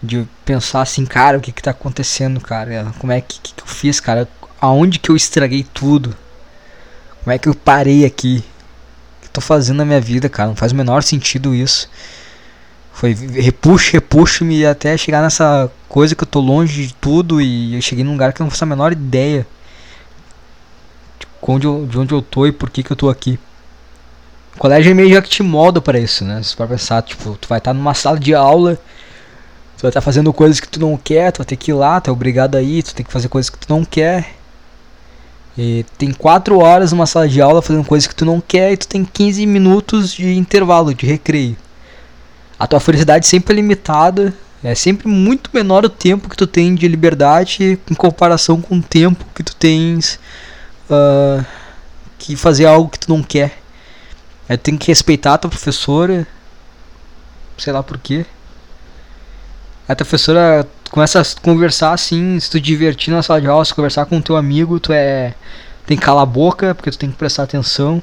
De 0.00 0.28
pensar 0.44 0.82
assim, 0.82 1.04
cara, 1.04 1.38
o 1.38 1.40
que 1.40 1.50
que 1.50 1.62
tá 1.62 1.72
acontecendo, 1.72 2.40
cara? 2.40 2.92
Como 2.98 3.12
é 3.12 3.20
que, 3.20 3.40
que, 3.40 3.54
que 3.54 3.62
eu 3.62 3.66
fiz, 3.66 3.98
cara? 3.98 4.28
Aonde 4.60 4.98
que 4.98 5.10
eu 5.10 5.16
estraguei 5.16 5.64
tudo? 5.64 6.14
Como 7.22 7.32
é 7.32 7.38
que 7.38 7.48
eu 7.48 7.54
parei 7.54 8.04
aqui? 8.04 8.44
Tô 9.34 9.40
fazendo 9.40 9.78
na 9.78 9.84
minha 9.84 10.00
vida, 10.00 10.28
cara? 10.28 10.48
Não 10.48 10.54
faz 10.54 10.70
o 10.70 10.76
menor 10.76 11.02
sentido 11.02 11.52
isso. 11.52 11.90
Foi 12.92 13.12
repuxo, 13.12 13.92
repuxo-me 13.92 14.64
até 14.64 14.96
chegar 14.96 15.20
nessa 15.20 15.68
coisa 15.88 16.14
que 16.14 16.22
eu 16.22 16.26
tô 16.26 16.38
longe 16.38 16.86
de 16.86 16.94
tudo 16.94 17.40
e 17.40 17.74
eu 17.74 17.82
cheguei 17.82 18.04
num 18.04 18.12
lugar 18.12 18.32
que 18.32 18.40
eu 18.40 18.44
não 18.44 18.50
faço 18.50 18.62
a 18.62 18.68
menor 18.68 18.92
ideia 18.92 19.44
de 21.18 21.26
onde 21.42 21.66
eu, 21.66 21.84
de 21.84 21.98
onde 21.98 22.14
eu 22.14 22.22
tô 22.22 22.46
e 22.46 22.52
por 22.52 22.70
que, 22.70 22.84
que 22.84 22.92
eu 22.92 22.96
tô 22.96 23.10
aqui. 23.10 23.36
O 24.54 24.58
colégio 24.60 24.92
é 24.92 24.94
meio 24.94 25.12
já 25.12 25.20
que 25.20 25.28
te 25.28 25.42
molda 25.42 25.80
para 25.80 25.98
isso, 25.98 26.24
né? 26.24 26.40
Se 26.40 26.54
for 26.54 26.68
pensar, 26.68 27.02
tipo, 27.02 27.36
tu 27.36 27.48
vai 27.48 27.58
estar 27.58 27.72
tá 27.72 27.74
numa 27.74 27.92
sala 27.92 28.20
de 28.20 28.32
aula, 28.36 28.76
tu 29.76 29.82
vai 29.82 29.90
estar 29.90 30.00
tá 30.00 30.00
fazendo 30.00 30.32
coisas 30.32 30.60
que 30.60 30.68
tu 30.68 30.78
não 30.78 30.96
quer, 30.96 31.32
tu 31.32 31.38
vai 31.38 31.46
ter 31.46 31.56
que 31.56 31.72
ir 31.72 31.74
lá, 31.74 32.00
tu 32.00 32.08
é 32.08 32.12
obrigado 32.12 32.54
a 32.54 32.62
ir, 32.62 32.84
tu 32.84 32.94
tem 32.94 33.04
que 33.04 33.12
fazer 33.12 33.28
coisas 33.28 33.50
que 33.50 33.58
tu 33.58 33.66
não 33.68 33.84
quer. 33.84 34.36
E 35.56 35.84
tem 35.96 36.12
4 36.12 36.58
horas 36.58 36.92
numa 36.92 37.06
sala 37.06 37.28
de 37.28 37.40
aula 37.40 37.62
fazendo 37.62 37.84
coisas 37.84 38.06
que 38.06 38.14
tu 38.14 38.24
não 38.24 38.40
quer 38.40 38.72
e 38.72 38.76
tu 38.76 38.88
tem 38.88 39.04
15 39.04 39.46
minutos 39.46 40.12
de 40.12 40.34
intervalo, 40.36 40.94
de 40.94 41.06
recreio 41.06 41.56
a 42.58 42.66
tua 42.66 42.80
felicidade 42.80 43.26
sempre 43.26 43.52
é 43.52 43.56
limitada 43.56 44.34
É 44.62 44.74
sempre 44.74 45.08
muito 45.08 45.50
menor 45.52 45.84
o 45.84 45.88
tempo 45.88 46.28
que 46.28 46.36
tu 46.36 46.46
tem 46.46 46.74
de 46.74 46.88
liberdade 46.88 47.78
em 47.90 47.94
comparação 47.94 48.60
com 48.60 48.78
o 48.78 48.82
tempo 48.82 49.24
que 49.34 49.42
tu 49.42 49.54
tens 49.54 50.18
uh, 50.88 51.44
que 52.18 52.36
fazer 52.36 52.64
algo 52.64 52.88
que 52.88 52.98
tu 52.98 53.10
não 53.10 53.22
quer. 53.22 53.58
É, 54.48 54.56
tem 54.56 54.78
que 54.78 54.88
respeitar 54.88 55.34
a 55.34 55.38
tua 55.38 55.50
professora, 55.50 56.26
sei 57.58 57.72
lá 57.72 57.82
por 57.82 57.98
quê. 57.98 58.24
A 59.86 59.94
tua 59.94 60.06
professora 60.06 60.66
começa 60.94 61.20
a 61.20 61.24
conversar 61.42 61.92
assim, 61.92 62.38
se 62.38 62.48
tu 62.48 62.60
divertir 62.60 63.12
na 63.12 63.20
sala 63.20 63.40
de 63.40 63.48
aula, 63.48 63.64
se 63.64 63.74
conversar 63.74 64.06
com 64.06 64.18
o 64.18 64.22
teu 64.22 64.36
amigo, 64.36 64.78
tu 64.78 64.92
é 64.92 65.34
tem 65.84 65.96
que 65.96 66.04
calar 66.04 66.22
a 66.22 66.26
boca, 66.26 66.72
porque 66.72 66.88
tu 66.88 66.96
tem 66.96 67.10
que 67.10 67.16
prestar 67.16 67.42
atenção. 67.42 68.00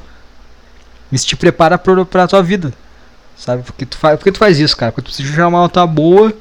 Isso 1.09 1.25
te 1.25 1.37
prepara 1.37 1.77
pra, 1.77 2.03
pra 2.03 2.27
tua 2.27 2.43
vida. 2.43 2.73
Sabe? 3.37 3.63
Porque 3.63 3.85
tu 3.85 3.97
faz, 3.97 4.17
porque 4.17 4.31
tu 4.33 4.37
faz 4.37 4.59
isso, 4.59 4.75
cara? 4.75 4.91
Porque 4.91 5.09
tu 5.09 5.13
precisa 5.13 5.33
chamar 5.33 5.47
uma 5.47 5.59
nota 5.61 5.87
boa 5.87 6.33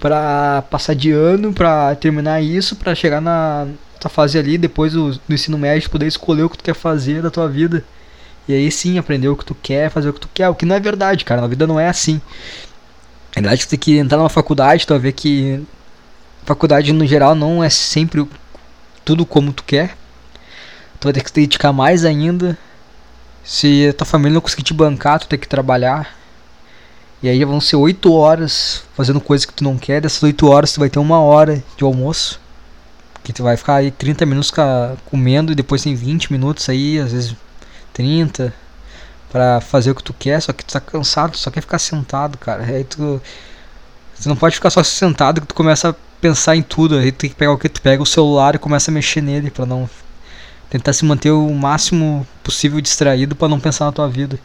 pra 0.00 0.64
passar 0.70 0.94
de 0.94 1.12
ano, 1.12 1.52
pra 1.52 1.94
terminar 1.94 2.40
isso, 2.40 2.74
pra 2.74 2.94
chegar 2.94 3.20
na 3.20 3.68
tua 4.00 4.08
fase 4.08 4.38
ali, 4.38 4.56
depois 4.56 4.94
do, 4.94 5.12
do 5.12 5.34
ensino 5.34 5.58
médio, 5.58 5.90
poder 5.90 6.06
escolher 6.06 6.44
o 6.44 6.48
que 6.48 6.56
tu 6.56 6.64
quer 6.64 6.74
fazer 6.74 7.20
da 7.20 7.30
tua 7.30 7.46
vida. 7.46 7.84
E 8.48 8.54
aí 8.54 8.72
sim 8.72 8.96
aprender 8.96 9.28
o 9.28 9.36
que 9.36 9.44
tu 9.44 9.54
quer, 9.54 9.90
fazer 9.90 10.08
o 10.08 10.14
que 10.14 10.20
tu 10.20 10.28
quer. 10.32 10.48
O 10.48 10.54
que 10.54 10.64
não 10.64 10.74
é 10.74 10.80
verdade, 10.80 11.22
cara. 11.22 11.42
Na 11.42 11.46
vida 11.46 11.66
não 11.66 11.78
é 11.78 11.86
assim. 11.86 12.18
Na 13.36 13.42
verdade, 13.42 13.66
tu 13.66 13.70
tem 13.70 13.78
que 13.78 13.98
entrar 13.98 14.18
numa 14.18 14.28
faculdade, 14.28 14.86
tu 14.86 14.92
vai 14.92 14.98
ver 14.98 15.12
que 15.12 15.64
faculdade 16.44 16.92
no 16.92 17.06
geral 17.06 17.34
não 17.34 17.62
é 17.62 17.70
sempre 17.70 18.26
tudo 19.04 19.24
como 19.24 19.52
tu 19.52 19.62
quer. 19.64 19.96
Tu 20.98 21.04
vai 21.04 21.12
ter 21.12 21.22
que 21.22 21.28
se 21.28 21.34
dedicar 21.34 21.72
mais 21.72 22.04
ainda. 22.04 22.58
Se 23.44 23.88
a 23.88 23.94
tua 23.94 24.06
família 24.06 24.34
não 24.34 24.40
conseguir 24.40 24.64
te 24.64 24.74
bancar, 24.74 25.20
tu 25.20 25.28
tem 25.28 25.38
que 25.38 25.48
trabalhar. 25.48 26.14
E 27.22 27.28
aí 27.28 27.44
vão 27.44 27.60
ser 27.60 27.76
8 27.76 28.12
horas 28.12 28.82
fazendo 28.94 29.20
coisas 29.20 29.44
que 29.44 29.52
tu 29.52 29.64
não 29.64 29.78
quer. 29.78 30.00
Dessas 30.00 30.22
8 30.22 30.46
horas 30.46 30.72
tu 30.72 30.80
vai 30.80 30.90
ter 30.90 30.98
uma 30.98 31.20
hora 31.20 31.62
de 31.76 31.84
almoço. 31.84 32.40
Que 33.22 33.32
tu 33.32 33.42
vai 33.42 33.56
ficar 33.56 33.76
aí 33.76 33.90
30 33.90 34.26
minutos 34.26 34.52
comendo 35.04 35.52
e 35.52 35.54
depois 35.54 35.82
tem 35.82 35.94
20 35.94 36.32
minutos 36.32 36.68
aí, 36.68 36.98
às 36.98 37.12
vezes 37.12 37.36
30 37.92 38.52
para 39.30 39.60
fazer 39.60 39.90
o 39.90 39.94
que 39.94 40.02
tu 40.02 40.12
quer, 40.12 40.40
só 40.40 40.52
que 40.52 40.64
tu 40.64 40.72
tá 40.72 40.80
cansado, 40.80 41.36
só 41.36 41.50
quer 41.50 41.60
ficar 41.60 41.78
sentado, 41.78 42.36
cara. 42.38 42.64
Aí 42.64 42.84
tu 42.84 43.20
você 44.14 44.28
não 44.28 44.36
pode 44.36 44.54
ficar 44.54 44.68
só 44.68 44.82
sentado 44.82 45.40
que 45.40 45.46
tu 45.46 45.54
começa 45.54 45.90
a 45.90 45.94
pensar 46.20 46.54
em 46.54 46.62
tudo, 46.62 46.98
aí 46.98 47.10
tu 47.10 47.18
tem 47.18 47.30
que 47.30 47.36
pegar 47.36 47.52
o 47.52 47.58
que 47.58 47.70
tu 47.70 47.80
pega 47.80 48.02
o 48.02 48.06
celular 48.06 48.54
e 48.54 48.58
começa 48.58 48.90
a 48.90 48.94
mexer 48.94 49.22
nele 49.22 49.50
para 49.50 49.64
não 49.64 49.88
tentar 50.68 50.92
se 50.92 51.04
manter 51.06 51.30
o 51.30 51.48
máximo 51.54 52.26
possível 52.44 52.80
distraído 52.80 53.34
para 53.34 53.48
não 53.48 53.58
pensar 53.58 53.86
na 53.86 53.92
tua 53.92 54.08
vida. 54.08 54.38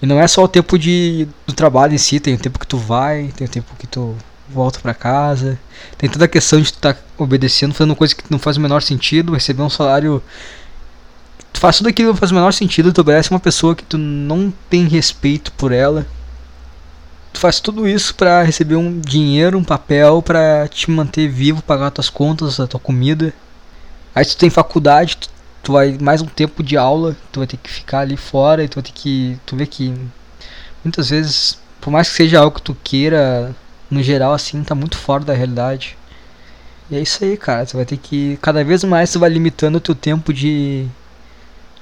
E 0.00 0.06
não 0.06 0.18
é 0.18 0.26
só 0.26 0.42
o 0.42 0.48
tempo 0.48 0.78
de, 0.78 1.28
do 1.46 1.52
trabalho 1.52 1.94
em 1.94 1.98
si, 1.98 2.18
tem 2.18 2.34
o 2.34 2.38
tempo 2.38 2.58
que 2.58 2.66
tu 2.66 2.78
vai, 2.78 3.32
tem 3.36 3.46
o 3.46 3.50
tempo 3.50 3.74
que 3.78 3.86
tu 3.86 4.16
volta 4.48 4.80
para 4.80 4.94
casa, 4.94 5.58
tem 5.98 6.08
toda 6.08 6.24
a 6.24 6.28
questão 6.28 6.60
de 6.60 6.72
tu 6.72 6.76
estar 6.76 6.94
tá 6.94 7.00
obedecendo, 7.18 7.74
fazendo 7.74 7.94
coisa 7.94 8.14
que 8.14 8.24
não 8.30 8.38
faz 8.38 8.56
o 8.56 8.60
menor 8.60 8.80
sentido, 8.80 9.34
receber 9.34 9.62
um 9.62 9.70
salário. 9.70 10.22
Tu 11.58 11.60
faz 11.60 11.76
tudo 11.76 11.88
aquilo 11.88 12.14
faz 12.14 12.30
o 12.30 12.34
menor 12.36 12.52
sentido, 12.52 12.92
tu 12.92 13.00
obedece 13.00 13.32
uma 13.32 13.40
pessoa 13.40 13.74
que 13.74 13.82
tu 13.82 13.98
não 13.98 14.52
tem 14.70 14.86
respeito 14.86 15.50
por 15.50 15.72
ela. 15.72 16.06
Tu 17.32 17.40
faz 17.40 17.58
tudo 17.58 17.88
isso 17.88 18.14
para 18.14 18.44
receber 18.44 18.76
um 18.76 19.00
dinheiro, 19.00 19.58
um 19.58 19.64
papel 19.64 20.22
para 20.22 20.68
te 20.68 20.88
manter 20.88 21.28
vivo, 21.28 21.60
pagar 21.60 21.90
tuas 21.90 22.08
contas, 22.08 22.60
a 22.60 22.66
tua 22.68 22.78
comida. 22.78 23.34
Aí 24.14 24.24
tu 24.24 24.36
tem 24.36 24.48
faculdade, 24.48 25.16
tu 25.16 25.28
tu 25.62 25.72
vai 25.72 25.98
mais 26.00 26.22
um 26.22 26.26
tempo 26.26 26.62
de 26.62 26.76
aula, 26.76 27.16
tu 27.32 27.40
vai 27.40 27.46
ter 27.48 27.56
que 27.56 27.68
ficar 27.68 28.00
ali 28.00 28.16
fora 28.16 28.62
e 28.62 28.68
tu 28.68 28.76
vai 28.76 28.84
ter 28.84 28.92
que. 28.92 29.36
Tu 29.44 29.56
vê 29.56 29.66
que 29.66 29.92
muitas 30.84 31.10
vezes, 31.10 31.58
por 31.80 31.90
mais 31.90 32.08
que 32.08 32.14
seja 32.14 32.38
algo 32.38 32.54
que 32.54 32.62
tu 32.62 32.76
queira, 32.84 33.52
no 33.90 34.00
geral 34.00 34.32
assim, 34.32 34.62
tá 34.62 34.76
muito 34.76 34.96
fora 34.96 35.24
da 35.24 35.34
realidade. 35.34 35.98
E 36.88 36.96
é 36.96 37.00
isso 37.00 37.24
aí, 37.24 37.36
cara. 37.36 37.66
Tu 37.66 37.76
vai 37.76 37.84
ter 37.84 37.96
que. 37.96 38.38
Cada 38.40 38.62
vez 38.62 38.84
mais 38.84 39.10
tu 39.10 39.18
vai 39.18 39.28
limitando 39.28 39.78
o 39.78 39.80
teu 39.80 39.96
tempo 39.96 40.32
de. 40.32 40.86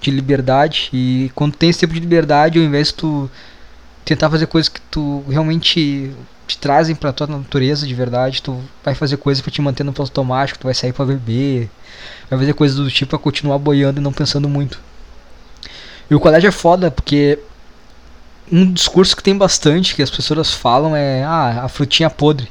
De 0.00 0.10
liberdade. 0.10 0.90
E 0.92 1.30
quando 1.34 1.56
tem 1.56 1.70
esse 1.70 1.80
tempo 1.80 1.94
de 1.94 2.00
liberdade, 2.00 2.58
ao 2.58 2.64
invés 2.64 2.88
de 2.88 2.94
tu 2.94 3.30
tentar 4.04 4.30
fazer 4.30 4.46
coisas 4.46 4.68
que 4.68 4.80
tu 4.82 5.24
realmente 5.28 6.12
te 6.46 6.56
trazem 6.58 6.94
pra 6.94 7.12
tua 7.12 7.26
natureza 7.26 7.86
de 7.86 7.94
verdade, 7.94 8.40
tu 8.40 8.62
vai 8.84 8.94
fazer 8.94 9.16
coisas 9.16 9.42
para 9.42 9.50
te 9.50 9.60
manter 9.60 9.82
no 9.82 9.92
piloto 9.92 10.12
automático, 10.12 10.60
tu 10.60 10.64
vai 10.64 10.74
sair 10.74 10.92
para 10.92 11.04
beber, 11.04 11.68
vai 12.30 12.38
fazer 12.38 12.52
coisas 12.52 12.76
do 12.76 12.88
tipo 12.88 13.10
pra 13.10 13.18
continuar 13.18 13.58
boiando 13.58 14.00
e 14.00 14.02
não 14.02 14.12
pensando 14.12 14.48
muito. 14.48 14.80
E 16.08 16.14
o 16.14 16.20
colégio 16.20 16.48
é 16.48 16.52
foda 16.52 16.88
porque 16.88 17.38
um 18.50 18.72
discurso 18.72 19.16
que 19.16 19.22
tem 19.24 19.36
bastante, 19.36 19.94
que 19.94 20.02
as 20.02 20.10
pessoas 20.10 20.52
falam 20.52 20.94
é 20.94 21.24
ah, 21.24 21.64
a 21.64 21.68
frutinha 21.68 22.08
podre. 22.08 22.48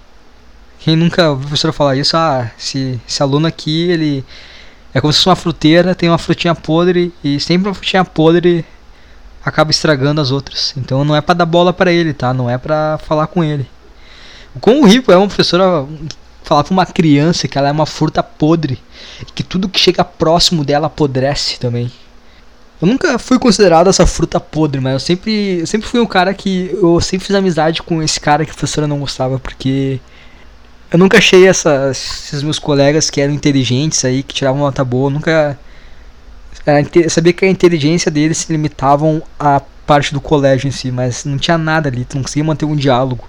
Quem 0.80 0.96
nunca 0.96 1.30
ouviu 1.30 1.46
a 1.46 1.48
professora 1.48 1.74
falar 1.74 1.96
isso, 1.96 2.18
ah, 2.18 2.52
esse, 2.60 3.00
esse 3.08 3.24
aluno 3.24 3.48
aqui, 3.48 3.90
ele 3.90 4.26
é 4.96 5.02
como 5.02 5.12
se 5.12 5.20
fosse 5.20 5.28
uma 5.28 5.36
fruteira, 5.36 5.94
tem 5.94 6.08
uma 6.08 6.18
frutinha 6.18 6.56
podre 6.56 7.14
e 7.22 7.38
sempre 7.38 7.68
uma 7.68 7.74
frutinha 7.74 8.06
podre 8.06 8.64
acaba 9.44 9.70
estragando 9.70 10.22
as 10.22 10.32
outras. 10.32 10.74
Então 10.78 11.04
não 11.04 11.14
é 11.14 11.20
para 11.20 11.36
dar 11.36 11.46
bola 11.46 11.74
para 11.74 11.92
ele, 11.92 12.14
tá? 12.14 12.34
Não 12.34 12.50
é 12.50 12.58
para 12.58 12.98
falar 13.00 13.28
com 13.28 13.44
ele. 13.44 13.68
O 14.56 14.60
quão 14.62 14.86
rico 14.86 15.12
é 15.12 15.18
uma 15.18 15.28
professora 15.28 15.86
falar 16.44 16.64
pra 16.64 16.72
uma 16.72 16.86
criança 16.86 17.46
que 17.46 17.58
ela 17.58 17.68
é 17.68 17.72
uma 17.74 17.86
fruta 17.86 18.24
podre, 18.24 18.82
que 19.36 19.44
tudo 19.44 19.68
que 19.68 19.78
chega 19.78 20.06
próximo 20.06 20.64
dela 20.64 20.88
apodrece 20.88 21.60
também. 21.60 21.92
Eu 22.82 22.88
nunca 22.88 23.20
fui 23.20 23.38
considerado 23.38 23.90
essa 23.90 24.08
fruta 24.08 24.40
podre, 24.40 24.80
mas 24.80 24.94
eu 24.94 25.00
sempre, 25.02 25.60
eu 25.60 25.68
sempre 25.68 25.90
fui 25.90 26.00
um 26.00 26.06
cara 26.06 26.34
que 26.34 26.70
eu 26.72 27.02
sempre 27.02 27.28
fiz 27.28 27.36
amizade 27.36 27.84
com 27.84 28.02
esse 28.02 28.18
cara 28.18 28.46
que 28.46 28.52
a 28.52 28.54
professora 28.54 28.88
não 28.88 29.00
gostava, 29.00 29.40
porque 29.40 30.00
eu 30.92 31.00
nunca 31.00 31.18
achei 31.18 31.48
essa, 31.48 31.90
esses 31.92 32.44
meus 32.44 32.60
colegas 32.60 33.10
que 33.10 33.20
eram 33.20 33.34
inteligentes 33.34 34.04
aí, 34.06 34.24
que 34.24 34.34
tiravam 34.34 34.62
nota 34.62 34.84
boa, 34.84 35.10
nunca 35.10 35.58
eu 36.96 37.10
sabia 37.10 37.32
que 37.32 37.46
a 37.46 37.50
inteligência 37.50 38.10
deles 38.10 38.40
se 38.40 38.52
limitavam 38.52 39.22
à 39.40 39.62
parte 39.86 40.14
do 40.14 40.20
colégio 40.20 40.68
em 40.68 40.72
si, 40.72 40.92
mas 40.92 41.24
não 41.24 41.38
tinha 41.38 41.60
nada 41.60 41.90
ali, 41.90 42.04
tu 42.06 42.16
não 42.16 42.24
conseguia 42.24 42.44
manter 42.44 42.66
um 42.66 42.76
diálogo. 42.76 43.28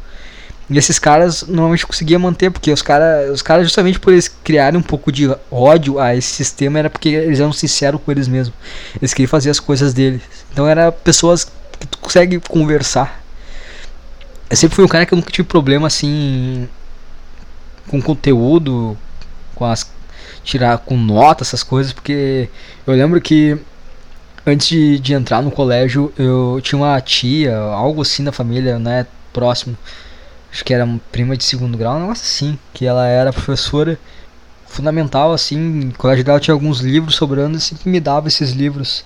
E 0.70 0.78
esses 0.78 0.98
caras 0.98 1.42
normalmente 1.42 1.86
conseguiam 1.86 2.20
manter, 2.20 2.50
porque 2.50 2.72
os 2.72 2.82
caras, 2.82 3.30
os 3.30 3.42
caras 3.42 3.64
justamente 3.66 4.00
por 4.00 4.12
eles 4.12 4.26
criarem 4.42 4.78
um 4.78 4.82
pouco 4.82 5.12
de 5.12 5.28
ódio 5.50 6.00
a 6.00 6.16
esse 6.16 6.28
sistema, 6.28 6.78
era 6.78 6.90
porque 6.90 7.10
eles 7.10 7.38
eram 7.38 7.52
sinceros 7.52 8.00
com 8.04 8.10
eles 8.10 8.26
mesmos. 8.26 8.56
Eles 9.00 9.14
queriam 9.14 9.28
fazer 9.28 9.50
as 9.50 9.60
coisas 9.60 9.92
deles. 9.92 10.22
Então 10.52 10.66
era 10.66 10.90
pessoas 10.90 11.44
que 11.78 11.86
tu 11.86 11.98
consegue 11.98 12.40
conversar. 12.40 13.22
Eu 14.50 14.56
sempre 14.56 14.74
fui 14.74 14.84
um 14.84 14.88
cara 14.88 15.06
que 15.06 15.12
eu 15.12 15.16
nunca 15.16 15.30
tive 15.30 15.46
problema 15.46 15.86
assim 15.86 16.68
com 17.88 18.00
conteúdo, 18.00 18.96
com 19.54 19.64
as 19.64 19.94
tirar 20.42 20.78
com 20.78 20.96
nota 20.96 21.42
essas 21.42 21.62
coisas, 21.62 21.92
porque 21.92 22.48
eu 22.86 22.94
lembro 22.94 23.20
que 23.20 23.58
antes 24.46 24.68
de, 24.68 24.98
de 25.00 25.12
entrar 25.12 25.42
no 25.42 25.50
colégio 25.50 26.12
eu 26.16 26.60
tinha 26.62 26.78
uma 26.78 27.00
tia, 27.00 27.56
algo 27.56 28.02
assim 28.02 28.22
na 28.22 28.30
família, 28.30 28.78
né, 28.78 29.06
próximo 29.32 29.76
acho 30.56 30.64
que 30.64 30.72
era 30.72 30.88
prima 31.12 31.36
de 31.36 31.44
segundo 31.44 31.76
grau, 31.76 31.96
um 31.96 32.00
negócio 32.00 32.24
assim, 32.24 32.58
que 32.72 32.86
ela 32.86 33.06
era 33.06 33.30
professora 33.30 33.98
fundamental, 34.66 35.32
assim, 35.32 35.58
no 35.58 35.92
colégio 35.94 36.24
dela 36.24 36.40
tinha 36.40 36.54
alguns 36.54 36.80
livros 36.80 37.14
sobrando 37.14 37.58
e 37.58 37.60
sempre 37.60 37.90
me 37.90 38.00
dava 38.00 38.28
esses 38.28 38.52
livros. 38.52 39.04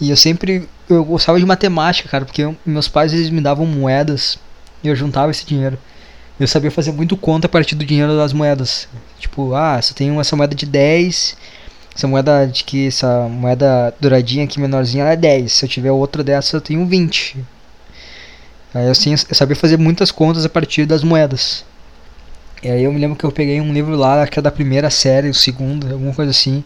E 0.00 0.08
eu 0.10 0.16
sempre, 0.16 0.66
eu 0.88 1.04
gostava 1.04 1.38
de 1.38 1.44
matemática, 1.44 2.08
cara, 2.08 2.24
porque 2.24 2.42
eu, 2.42 2.56
meus 2.64 2.88
pais 2.88 3.12
eles 3.12 3.28
me 3.28 3.42
davam 3.42 3.66
moedas 3.66 4.38
e 4.82 4.88
eu 4.88 4.96
juntava 4.96 5.30
esse 5.30 5.44
dinheiro. 5.44 5.78
Eu 6.38 6.48
sabia 6.48 6.70
fazer 6.70 6.90
muito 6.90 7.16
conta 7.16 7.46
a 7.46 7.48
partir 7.48 7.76
do 7.76 7.84
dinheiro 7.84 8.16
das 8.16 8.32
moedas. 8.32 8.88
Tipo, 9.18 9.54
ah, 9.54 9.80
se 9.80 9.92
eu 9.92 9.96
tenho 9.96 10.20
essa 10.20 10.34
moeda 10.34 10.54
de 10.54 10.66
10, 10.66 11.36
essa 11.94 12.08
moeda 12.08 12.46
de 12.46 12.64
que 12.64 12.88
essa 12.88 13.28
moeda 13.28 13.94
douradinha 14.00 14.44
aqui 14.44 14.58
menorzinha 14.58 15.04
ela 15.04 15.12
é 15.12 15.16
10. 15.16 15.52
Se 15.52 15.64
eu 15.64 15.68
tiver 15.68 15.92
outra 15.92 16.24
dessa 16.24 16.56
eu 16.56 16.60
tenho 16.60 16.84
20. 16.86 17.38
Aí 18.74 18.88
assim, 18.88 19.12
eu 19.12 19.34
sabia 19.34 19.54
fazer 19.54 19.76
muitas 19.78 20.10
contas 20.10 20.44
a 20.44 20.48
partir 20.48 20.86
das 20.86 21.04
moedas. 21.04 21.64
E 22.64 22.68
aí 22.68 22.82
eu 22.82 22.92
me 22.92 22.98
lembro 22.98 23.16
que 23.16 23.24
eu 23.24 23.30
peguei 23.30 23.60
um 23.60 23.72
livro 23.72 23.94
lá, 23.94 24.26
que 24.26 24.38
é 24.38 24.42
da 24.42 24.50
primeira 24.50 24.90
série, 24.90 25.28
o 25.28 25.34
segundo, 25.34 25.92
alguma 25.92 26.12
coisa 26.12 26.32
assim, 26.32 26.64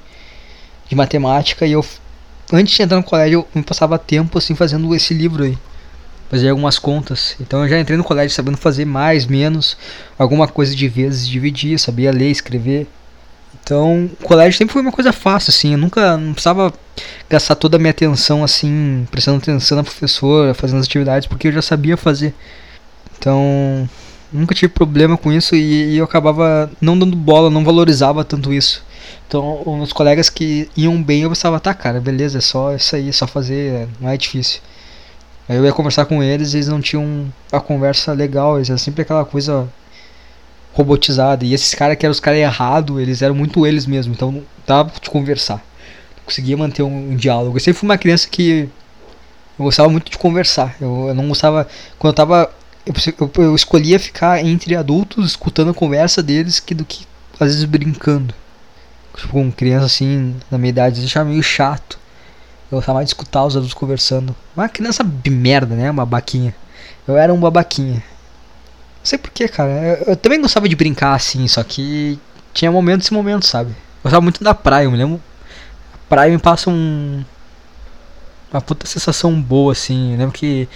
de 0.88 0.94
matemática, 0.94 1.66
e 1.66 1.72
eu 1.72 1.84
antes 2.52 2.74
de 2.74 2.82
entrar 2.82 2.96
no 2.96 3.02
colégio, 3.02 3.40
eu 3.40 3.48
me 3.54 3.62
passava 3.62 3.98
tempo 3.98 4.38
assim 4.38 4.54
fazendo 4.54 4.94
esse 4.94 5.12
livro 5.12 5.44
aí. 5.44 5.58
Fazia 6.30 6.50
algumas 6.50 6.78
contas. 6.78 7.36
Então 7.40 7.62
eu 7.62 7.68
já 7.68 7.80
entrei 7.80 7.96
no 7.96 8.04
colégio 8.04 8.34
sabendo 8.34 8.56
fazer 8.56 8.84
mais, 8.84 9.26
menos, 9.26 9.76
alguma 10.18 10.46
coisa 10.46 10.74
de 10.74 10.88
vezes, 10.88 11.26
dividir, 11.26 11.78
sabia 11.78 12.12
ler, 12.12 12.30
escrever. 12.30 12.86
Então, 13.62 14.10
o 14.20 14.24
colégio 14.24 14.56
sempre 14.56 14.72
foi 14.72 14.80
uma 14.80 14.92
coisa 14.92 15.12
fácil, 15.12 15.50
assim. 15.50 15.72
Eu 15.72 15.78
nunca 15.78 16.16
não 16.16 16.32
precisava 16.32 16.72
gastar 17.28 17.54
toda 17.54 17.76
a 17.76 17.78
minha 17.78 17.90
atenção, 17.90 18.42
assim, 18.42 19.06
prestando 19.10 19.38
atenção 19.38 19.76
na 19.76 19.84
professora, 19.84 20.54
fazendo 20.54 20.80
as 20.80 20.86
atividades, 20.86 21.28
porque 21.28 21.48
eu 21.48 21.52
já 21.52 21.60
sabia 21.60 21.96
fazer. 21.96 22.34
Então, 23.18 23.88
nunca 24.32 24.54
tive 24.54 24.72
problema 24.72 25.18
com 25.18 25.32
isso 25.32 25.54
e, 25.54 25.92
e 25.92 25.96
eu 25.98 26.04
acabava 26.04 26.70
não 26.80 26.98
dando 26.98 27.16
bola, 27.16 27.50
não 27.50 27.64
valorizava 27.64 28.24
tanto 28.24 28.52
isso. 28.52 28.82
Então, 29.26 29.62
os 29.82 29.92
colegas 29.92 30.30
que 30.30 30.68
iam 30.76 31.02
bem, 31.02 31.22
eu 31.22 31.28
pensava, 31.28 31.60
tá, 31.60 31.74
cara, 31.74 32.00
beleza, 32.00 32.38
é 32.38 32.40
só 32.40 32.74
isso 32.74 32.96
aí, 32.96 33.10
é 33.10 33.12
só 33.12 33.26
fazer, 33.26 33.86
não 34.00 34.08
é 34.08 34.16
difícil. 34.16 34.60
Aí 35.48 35.56
eu 35.56 35.64
ia 35.64 35.72
conversar 35.72 36.04
com 36.04 36.22
eles 36.22 36.52
e 36.52 36.58
eles 36.58 36.68
não 36.68 36.80
tinham 36.80 37.32
a 37.50 37.58
conversa 37.58 38.12
legal, 38.12 38.56
eles 38.56 38.68
eram 38.68 38.78
sempre 38.78 39.02
aquela 39.02 39.24
coisa 39.24 39.68
robotizada. 40.74 41.44
E 41.44 41.54
esses 41.54 41.74
caras 41.74 41.96
que 41.96 42.04
eram 42.04 42.12
os 42.12 42.20
caras 42.20 42.38
errados, 42.38 43.00
eles 43.00 43.22
eram 43.22 43.34
muito 43.34 43.66
eles 43.66 43.86
mesmo, 43.86 44.12
então 44.12 44.30
não 44.30 44.42
dava 44.66 44.90
te 45.00 45.08
conversar. 45.08 45.56
Não 46.16 46.24
conseguia 46.24 46.56
manter 46.56 46.82
um, 46.82 47.12
um, 47.12 47.16
diálogo. 47.16 47.56
Eu 47.56 47.60
sempre 47.60 47.80
fui 47.80 47.88
uma 47.88 47.96
criança 47.96 48.28
que 48.28 48.68
eu 49.58 49.64
gostava 49.64 49.88
muito 49.88 50.10
de 50.10 50.18
conversar. 50.18 50.76
Eu, 50.80 51.06
eu 51.08 51.14
não 51.14 51.28
gostava. 51.28 51.66
Quando 51.98 52.12
eu 52.12 52.16
tava. 52.16 52.50
Eu, 52.86 52.94
eu, 53.44 53.54
escolhia 53.54 53.98
ficar 53.98 54.42
entre 54.44 54.74
adultos 54.74 55.30
escutando 55.30 55.70
a 55.70 55.74
conversa 55.74 56.22
deles 56.22 56.58
que 56.58 56.74
do 56.74 56.84
que 56.84 57.06
às 57.40 57.48
vezes 57.48 57.64
brincando. 57.64 58.34
Tipo, 59.16 59.32
com 59.32 59.50
criança 59.50 59.86
assim, 59.86 60.36
na 60.50 60.58
minha 60.58 60.70
idade, 60.70 61.04
achava 61.04 61.28
meio 61.28 61.42
chato. 61.42 61.98
Eu 62.70 62.76
gostava 62.78 63.02
de 63.02 63.08
escutar 63.08 63.44
os 63.44 63.56
adultos 63.56 63.74
conversando. 63.74 64.36
Uma 64.54 64.68
criança 64.68 65.02
de 65.02 65.30
merda, 65.30 65.74
né? 65.74 65.90
Uma 65.90 66.04
babaquinha. 66.04 66.54
Eu 67.06 67.16
era 67.16 67.32
um 67.32 67.40
babaquinha. 67.40 67.94
Não 67.94 69.04
sei 69.04 69.18
porquê, 69.18 69.48
cara. 69.48 69.70
Eu, 69.70 70.04
eu, 70.08 70.16
também 70.16 70.40
gostava 70.40 70.68
de 70.68 70.76
brincar 70.76 71.14
assim, 71.14 71.48
só 71.48 71.62
que 71.64 72.18
tinha 72.52 72.70
momentos 72.70 73.08
e 73.08 73.14
momentos, 73.14 73.48
sabe? 73.48 73.70
Eu 73.70 74.02
gostava 74.04 74.20
muito 74.20 74.44
da 74.44 74.54
praia, 74.54 74.84
eu 74.84 74.90
me 74.90 74.98
lembro. 74.98 75.20
A 75.94 75.98
praia 76.08 76.30
me 76.30 76.38
passa 76.38 76.68
um. 76.68 77.24
Uma 78.52 78.60
puta 78.60 78.86
sensação 78.86 79.40
boa, 79.40 79.72
assim. 79.72 80.12
Eu 80.12 80.18
lembro 80.18 80.32
que. 80.32 80.68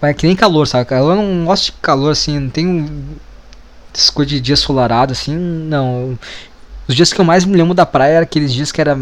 É 0.00 0.14
que 0.14 0.26
nem 0.26 0.36
calor, 0.36 0.66
sabe? 0.68 0.86
Eu 0.92 1.16
não 1.16 1.44
gosto 1.44 1.66
de 1.66 1.72
calor, 1.72 2.12
assim. 2.12 2.38
Não 2.38 2.50
tenho. 2.50 3.18
Essas 3.92 4.10
coisas 4.10 4.30
de 4.30 4.40
dia 4.40 4.56
solarado, 4.56 5.12
assim. 5.12 5.34
Não. 5.34 6.16
Os 6.86 6.94
dias 6.94 7.12
que 7.12 7.20
eu 7.20 7.24
mais 7.24 7.44
me 7.44 7.56
lembro 7.56 7.74
da 7.74 7.84
praia 7.84 8.14
eram 8.14 8.22
aqueles 8.22 8.52
dias 8.52 8.70
que 8.70 8.80
era 8.80 8.96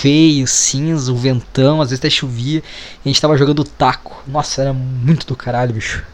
feio, 0.00 0.46
cinza, 0.46 1.12
o 1.12 1.16
ventão, 1.16 1.80
às 1.80 1.90
vezes 1.90 2.00
até 2.00 2.10
chovia. 2.10 2.62
E 3.04 3.08
a 3.08 3.08
gente 3.08 3.20
tava 3.20 3.36
jogando 3.36 3.64
taco. 3.64 4.22
Nossa, 4.26 4.62
era 4.62 4.72
muito 4.72 5.26
do 5.26 5.36
caralho, 5.36 5.74
bicho. 5.74 6.04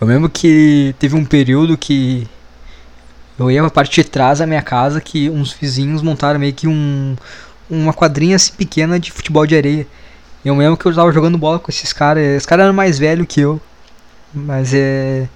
Eu 0.00 0.06
lembro 0.06 0.28
que 0.28 0.94
teve 0.98 1.16
um 1.16 1.24
período 1.24 1.76
que 1.78 2.26
eu 3.38 3.50
ia 3.50 3.60
pra 3.62 3.70
parte 3.70 4.02
de 4.02 4.08
trás 4.08 4.38
da 4.38 4.46
minha 4.46 4.62
casa 4.62 5.00
que 5.00 5.30
uns 5.30 5.52
vizinhos 5.52 6.02
montaram 6.02 6.38
meio 6.38 6.52
que 6.52 6.68
um 6.68 7.16
uma 7.68 7.92
quadrinha 7.94 8.36
assim 8.36 8.52
pequena 8.52 9.00
de 9.00 9.10
futebol 9.10 9.46
de 9.46 9.56
areia. 9.56 9.86
Eu 10.44 10.56
lembro 10.56 10.76
que 10.76 10.86
eu 10.86 10.94
tava 10.94 11.10
jogando 11.12 11.38
bola 11.38 11.58
com 11.58 11.70
esses 11.70 11.92
caras. 11.92 12.22
Esses 12.22 12.46
caras 12.46 12.64
eram 12.64 12.74
mais 12.74 12.98
velhos 12.98 13.26
que 13.26 13.40
eu. 13.40 13.60
Mas 14.32 14.74
é. 14.74 15.28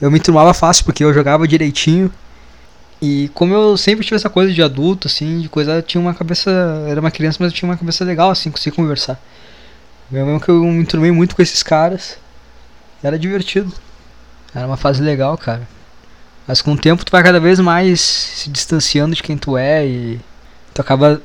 Eu 0.00 0.10
me 0.10 0.18
turmava 0.18 0.54
fácil 0.54 0.84
porque 0.84 1.04
eu 1.04 1.12
jogava 1.12 1.46
direitinho. 1.46 2.10
E 3.02 3.30
como 3.34 3.52
eu 3.52 3.76
sempre 3.76 4.04
tive 4.04 4.16
essa 4.16 4.30
coisa 4.30 4.52
de 4.52 4.62
adulto, 4.62 5.08
assim, 5.08 5.40
de 5.40 5.48
coisa, 5.48 5.82
tinha 5.82 6.00
uma 6.00 6.14
cabeça. 6.14 6.50
Era 6.88 7.00
uma 7.00 7.10
criança, 7.10 7.38
mas 7.40 7.52
eu 7.52 7.56
tinha 7.56 7.68
uma 7.68 7.76
cabeça 7.76 8.04
legal, 8.04 8.30
assim, 8.30 8.50
conseguia 8.50 8.76
conversar. 8.76 9.20
Eu 10.12 10.24
mesmo 10.24 10.40
que 10.40 10.48
eu 10.48 10.62
me 10.64 10.82
enturmei 10.82 11.10
muito 11.10 11.34
com 11.34 11.42
esses 11.42 11.62
caras. 11.62 12.18
Era 13.02 13.18
divertido. 13.18 13.72
Era 14.54 14.66
uma 14.66 14.76
fase 14.76 15.02
legal, 15.02 15.36
cara. 15.36 15.68
Mas 16.46 16.62
com 16.62 16.72
o 16.72 16.76
tempo 16.76 17.04
tu 17.04 17.10
vai 17.10 17.22
cada 17.22 17.40
vez 17.40 17.58
mais 17.58 18.00
se 18.00 18.50
distanciando 18.50 19.14
de 19.14 19.22
quem 19.22 19.36
tu 19.36 19.56
é 19.56 19.86
e 19.86 20.20
tu 20.72 20.80
acaba. 20.80 21.20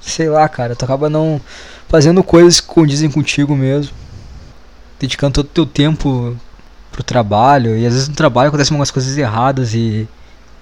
Sei 0.00 0.28
lá, 0.28 0.48
cara, 0.48 0.76
tu 0.76 0.84
acaba 0.84 1.10
não 1.10 1.40
fazendo 1.88 2.22
coisas 2.22 2.60
que 2.60 2.66
condizem 2.68 3.10
contigo 3.10 3.56
mesmo. 3.56 3.92
Dedicando 4.98 5.34
todo 5.34 5.46
o 5.46 5.48
teu 5.48 5.66
tempo 5.66 6.36
pro 6.92 7.02
trabalho. 7.02 7.76
E 7.76 7.86
às 7.86 7.92
vezes 7.92 8.08
no 8.08 8.14
trabalho 8.14 8.48
acontecem 8.48 8.74
algumas 8.74 8.90
coisas 8.90 9.18
erradas 9.18 9.74
e 9.74 10.08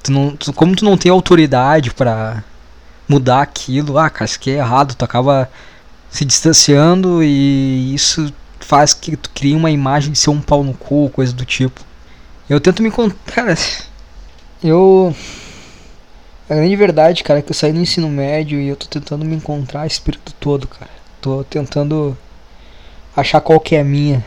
tu 0.05 0.13
não, 0.13 0.37
tu, 0.37 0.53
como 0.53 0.77
tu 0.77 0.85
não 0.85 0.97
tem 0.97 1.11
autoridade 1.11 1.93
para 1.93 2.45
mudar 3.09 3.43
aquilo, 3.43 3.99
ah, 3.99 4.09
cara, 4.09 4.27
isso 4.27 4.37
aqui 4.37 4.51
é 4.51 4.59
errado, 4.59 4.95
tu 4.95 5.05
acaba 5.05 5.51
se 6.11 6.25
distanciando 6.25 7.23
e 7.23 7.95
isso 7.95 8.33
faz 8.61 8.95
que 8.95 9.17
tu 9.17 9.31
crie 9.31 9.57
uma 9.57 9.71
imagem 9.71 10.13
de 10.13 10.19
ser 10.19 10.31
um 10.31 10.41
pau 10.41 10.63
no 10.63 10.75
cu, 10.75 11.11
coisa 11.11 11.33
do 11.33 11.45
tipo. 11.45 11.81
Eu 12.49 12.61
tento 12.61 12.83
me 12.83 12.89
encontrar, 12.89 13.17
cara, 13.35 13.57
eu 14.63 15.15
a 16.49 16.55
grande 16.55 16.77
verdade, 16.77 17.25
cara, 17.25 17.39
é 17.39 17.43
que 17.43 17.51
eu 17.51 17.55
saí 17.55 17.73
do 17.73 17.81
ensino 17.81 18.09
médio 18.09 18.61
e 18.61 18.69
eu 18.69 18.77
tô 18.77 18.87
tentando 18.87 19.25
me 19.25 19.35
encontrar 19.35 19.89
período 20.03 20.33
todo, 20.39 20.69
cara. 20.69 20.91
Tô 21.21 21.43
tentando 21.43 22.17
achar 23.17 23.41
qual 23.41 23.59
que 23.59 23.75
é 23.75 23.81
a 23.81 23.85
minha. 23.85 24.23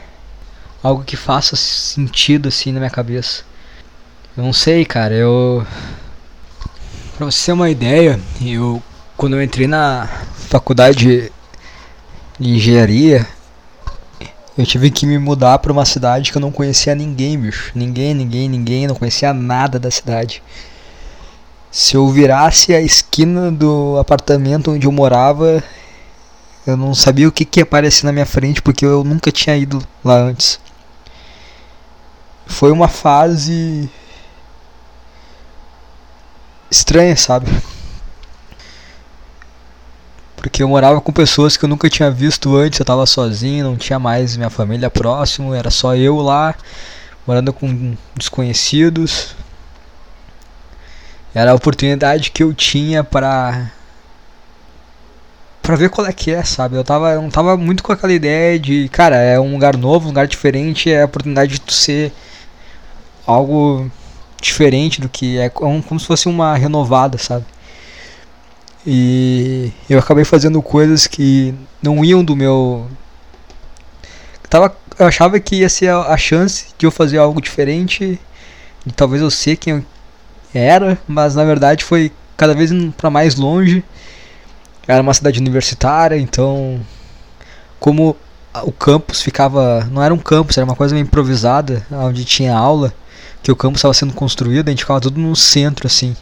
Algo 0.81 1.03
que 1.03 1.15
faça 1.15 1.55
sentido 1.55 2.47
assim 2.47 2.71
na 2.71 2.79
minha 2.79 2.89
cabeça. 2.89 3.43
Não 4.37 4.53
sei, 4.53 4.85
cara, 4.85 5.15
eu. 5.15 5.65
Pra 7.17 7.25
você 7.25 7.47
ter 7.47 7.53
uma 7.53 7.71
ideia, 7.71 8.19
eu. 8.39 8.83
Quando 9.17 9.35
eu 9.35 9.41
entrei 9.41 9.65
na 9.65 10.07
faculdade 10.47 11.31
de 12.39 12.53
engenharia, 12.53 13.25
eu 14.55 14.63
tive 14.63 14.91
que 14.91 15.07
me 15.07 15.17
mudar 15.17 15.57
pra 15.57 15.71
uma 15.71 15.85
cidade 15.85 16.31
que 16.31 16.37
eu 16.37 16.41
não 16.41 16.51
conhecia 16.51 16.93
ninguém, 16.93 17.35
bicho. 17.35 17.71
Ninguém, 17.73 18.13
ninguém, 18.13 18.47
ninguém, 18.47 18.85
não 18.85 18.93
conhecia 18.93 19.33
nada 19.33 19.79
da 19.79 19.89
cidade. 19.89 20.43
Se 21.71 21.95
eu 21.95 22.07
virasse 22.07 22.75
a 22.75 22.79
esquina 22.79 23.51
do 23.51 23.97
apartamento 23.97 24.69
onde 24.69 24.85
eu 24.85 24.91
morava, 24.91 25.63
eu 26.67 26.77
não 26.77 26.93
sabia 26.93 27.27
o 27.27 27.31
que, 27.31 27.43
que 27.43 27.59
ia 27.59 27.63
aparecer 27.63 28.05
na 28.05 28.11
minha 28.11 28.25
frente 28.27 28.61
porque 28.61 28.85
eu 28.85 29.03
nunca 29.03 29.31
tinha 29.31 29.57
ido 29.57 29.81
lá 30.05 30.15
antes. 30.15 30.59
Foi 32.45 32.71
uma 32.71 32.87
fase 32.87 33.89
estranha, 36.69 37.15
sabe? 37.15 37.47
Porque 40.35 40.61
eu 40.61 40.67
morava 40.67 41.01
com 41.01 41.11
pessoas 41.11 41.57
que 41.57 41.65
eu 41.65 41.69
nunca 41.69 41.89
tinha 41.89 42.11
visto 42.11 42.55
antes, 42.55 42.79
eu 42.79 42.85
tava 42.85 43.05
sozinho, 43.05 43.65
não 43.65 43.75
tinha 43.75 43.99
mais 43.99 44.37
minha 44.37 44.49
família 44.49 44.89
próximo, 44.89 45.53
era 45.53 45.69
só 45.69 45.95
eu 45.95 46.17
lá, 46.17 46.55
morando 47.25 47.51
com 47.51 47.95
desconhecidos. 48.15 49.35
Era 51.33 51.51
a 51.51 51.55
oportunidade 51.55 52.31
que 52.31 52.43
eu 52.43 52.53
tinha 52.53 53.03
para 53.03 53.71
para 55.61 55.75
ver 55.75 55.89
qual 55.89 56.07
é 56.07 56.13
que 56.13 56.31
é, 56.31 56.43
sabe? 56.43 56.77
Eu 56.77 56.83
tava 56.83 57.11
eu 57.11 57.21
não 57.21 57.29
tava 57.29 57.57
muito 57.57 57.83
com 57.83 57.91
aquela 57.91 58.13
ideia 58.13 58.57
de, 58.57 58.87
cara, 58.89 59.17
é 59.17 59.39
um 59.39 59.51
lugar 59.51 59.75
novo, 59.75 60.05
um 60.05 60.09
lugar 60.09 60.25
diferente, 60.27 60.89
é 60.89 61.01
a 61.01 61.05
oportunidade 61.05 61.53
de 61.53 61.61
tu 61.61 61.73
ser 61.73 62.13
algo 63.25 63.91
diferente 64.41 65.01
do 65.01 65.09
que 65.09 65.37
é 65.37 65.49
como 65.49 65.99
se 65.99 66.05
fosse 66.05 66.27
uma 66.27 66.55
renovada, 66.55 67.17
sabe? 67.17 67.45
E 68.85 69.71
eu 69.89 69.99
acabei 69.99 70.23
fazendo 70.23 70.61
coisas 70.61 71.07
que 71.07 71.53
não 71.81 72.05
iam 72.05 72.23
do 72.23 72.35
meu 72.35 72.87
tava 74.49 74.73
eu 74.97 75.05
achava 75.05 75.39
que 75.39 75.57
ia 75.57 75.69
ser 75.69 75.91
a 75.91 76.17
chance 76.17 76.67
de 76.77 76.85
eu 76.85 76.91
fazer 76.91 77.17
algo 77.19 77.39
diferente, 77.41 78.19
de 78.85 78.93
talvez 78.93 79.21
eu 79.21 79.29
ser 79.29 79.55
quem 79.57 79.73
eu 79.73 79.85
era, 80.53 80.97
mas 81.07 81.35
na 81.35 81.43
verdade 81.43 81.83
foi 81.83 82.11
cada 82.35 82.55
vez 82.55 82.71
para 82.95 83.09
mais 83.09 83.35
longe. 83.35 83.83
Era 84.87 85.01
uma 85.01 85.13
cidade 85.13 85.39
universitária, 85.39 86.17
então 86.17 86.79
como 87.79 88.15
o 88.63 88.71
campus 88.71 89.21
ficava, 89.21 89.87
não 89.91 90.01
era 90.01 90.13
um 90.13 90.17
campus, 90.17 90.57
era 90.57 90.65
uma 90.65 90.75
coisa 90.75 90.95
meio 90.95 91.03
improvisada, 91.03 91.85
onde 91.91 92.25
tinha 92.25 92.55
aula 92.55 92.93
que 93.47 93.51
o 93.51 93.55
campus 93.55 93.79
estava 93.79 93.93
sendo 93.93 94.13
construído, 94.13 94.67
a 94.67 94.71
gente 94.71 94.81
ficava 94.81 94.99
tudo 94.99 95.21
no 95.21 95.33
centro 95.33 95.87
assim. 95.87 96.13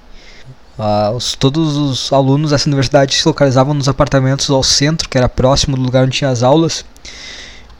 Ah, 0.77 1.11
os, 1.11 1.33
todos 1.33 1.75
os 1.75 2.13
alunos 2.13 2.51
dessa 2.51 2.69
universidade 2.69 3.15
se 3.15 3.27
localizavam 3.27 3.73
nos 3.73 3.89
apartamentos 3.89 4.47
ao 4.51 4.61
centro, 4.61 5.09
que 5.09 5.17
era 5.17 5.27
próximo 5.27 5.75
do 5.75 5.81
lugar 5.81 6.03
onde 6.03 6.15
tinha 6.19 6.29
as 6.29 6.43
aulas. 6.43 6.85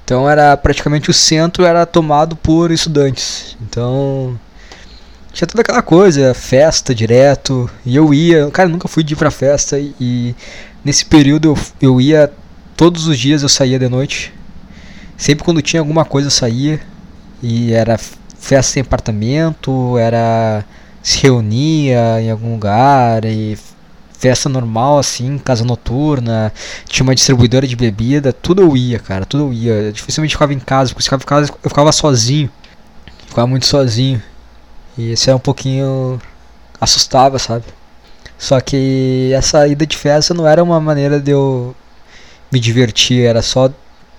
Então 0.04 0.28
era 0.28 0.58
praticamente 0.58 1.12
o 1.12 1.14
centro 1.14 1.64
era 1.64 1.86
tomado 1.86 2.36
por 2.36 2.72
estudantes. 2.72 3.56
Então 3.62 4.36
tinha 5.32 5.48
toda 5.48 5.62
aquela 5.62 5.84
coisa, 5.84 6.34
festa 6.34 6.96
direto. 6.96 7.70
E 7.86 7.96
eu 7.96 8.16
ia, 8.16 8.50
cara, 8.50 8.68
eu 8.68 8.74
nunca 8.74 8.88
fui 8.88 9.04
de 9.04 9.14
ir 9.14 9.18
pra 9.18 9.30
festa 9.30 9.78
e, 9.78 9.94
e 10.02 10.36
nesse 10.84 11.06
período 11.06 11.50
eu, 11.50 11.58
eu 11.80 12.02
ia 12.02 12.34
todos 12.76 13.06
os 13.06 13.20
dias 13.20 13.44
eu 13.44 13.50
saía 13.50 13.78
de 13.78 13.88
noite. 13.88 14.34
Sempre 15.16 15.46
quando 15.46 15.62
tinha 15.62 15.82
alguma 15.82 16.04
coisa 16.04 16.30
eu 16.30 16.32
saía 16.32 16.82
e 17.44 17.74
era 17.74 17.96
festa 18.46 18.78
em 18.78 18.84
apartamento, 18.84 19.98
era 19.98 20.64
se 21.02 21.20
reunia 21.24 22.22
em 22.22 22.30
algum 22.30 22.54
lugar 22.54 23.26
e 23.26 23.58
festa 24.20 24.48
normal 24.48 25.00
assim, 25.00 25.40
casa 25.40 25.66
noturna, 25.66 26.54
tinha 26.88 27.04
uma 27.04 27.16
distribuidora 27.16 27.68
de 27.68 27.76
bebida, 27.76 28.32
tudo 28.32 28.62
eu 28.62 28.78
ia, 28.78 29.00
cara, 29.00 29.26
tudo 29.26 29.46
eu 29.46 29.54
ia. 29.54 29.74
Eu 29.74 29.92
dificilmente 29.92 30.36
ficava 30.36 30.54
em 30.54 30.60
casa, 30.60 30.94
porque 30.94 31.12
eu 31.12 31.20
ficava, 31.20 31.42
eu 31.42 31.70
ficava 31.70 31.92
sozinho. 31.92 32.50
Ficava 33.28 33.48
muito 33.48 33.66
sozinho. 33.66 34.22
E 34.98 35.14
isso 35.14 35.30
é 35.30 35.36
um 35.36 35.40
pouquinho 35.40 36.22
assustava, 36.80 37.40
sabe? 37.40 37.66
Só 38.38 38.60
que 38.62 39.32
essa 39.34 39.68
ida 39.68 39.88
de 39.88 39.98
festa 39.98 40.34
não 40.36 40.48
era 40.48 40.64
uma 40.64 40.80
maneira 40.80 41.20
de 41.20 41.32
eu 41.32 41.76
me 42.52 42.60
divertir, 42.60 43.26
era 43.26 43.42
só 43.42 43.72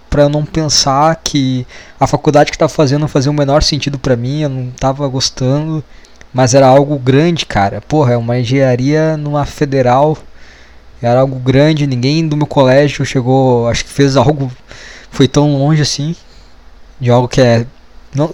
para 0.09 0.23
eu 0.23 0.29
não 0.29 0.45
pensar 0.45 1.17
que 1.17 1.67
a 1.99 2.07
faculdade 2.07 2.51
que 2.51 2.57
estava 2.57 2.69
fazendo 2.69 3.03
não 3.03 3.09
fazia 3.09 3.31
o 3.31 3.35
menor 3.35 3.63
sentido 3.63 3.99
para 3.99 4.17
mim, 4.17 4.43
eu 4.43 4.49
não 4.49 4.69
estava 4.69 5.07
gostando, 5.09 5.83
mas 6.33 6.55
era 6.55 6.67
algo 6.67 6.99
grande, 6.99 7.47
cara. 7.47 7.81
Porra, 7.81 8.15
é 8.15 8.17
uma 8.17 8.39
engenharia 8.39 9.17
numa 9.17 9.45
federal, 9.45 10.17
era 11.03 11.21
algo 11.21 11.39
grande, 11.39 11.87
ninguém 11.87 12.27
do 12.27 12.37
meu 12.37 12.47
colégio 12.47 13.05
chegou, 13.05 13.69
acho 13.69 13.85
que 13.85 13.91
fez 13.91 14.17
algo 14.17 14.51
foi 15.11 15.27
tão 15.27 15.57
longe 15.57 15.81
assim 15.81 16.15
de 17.01 17.11
algo 17.11 17.27
que 17.27 17.41
é 17.41 17.67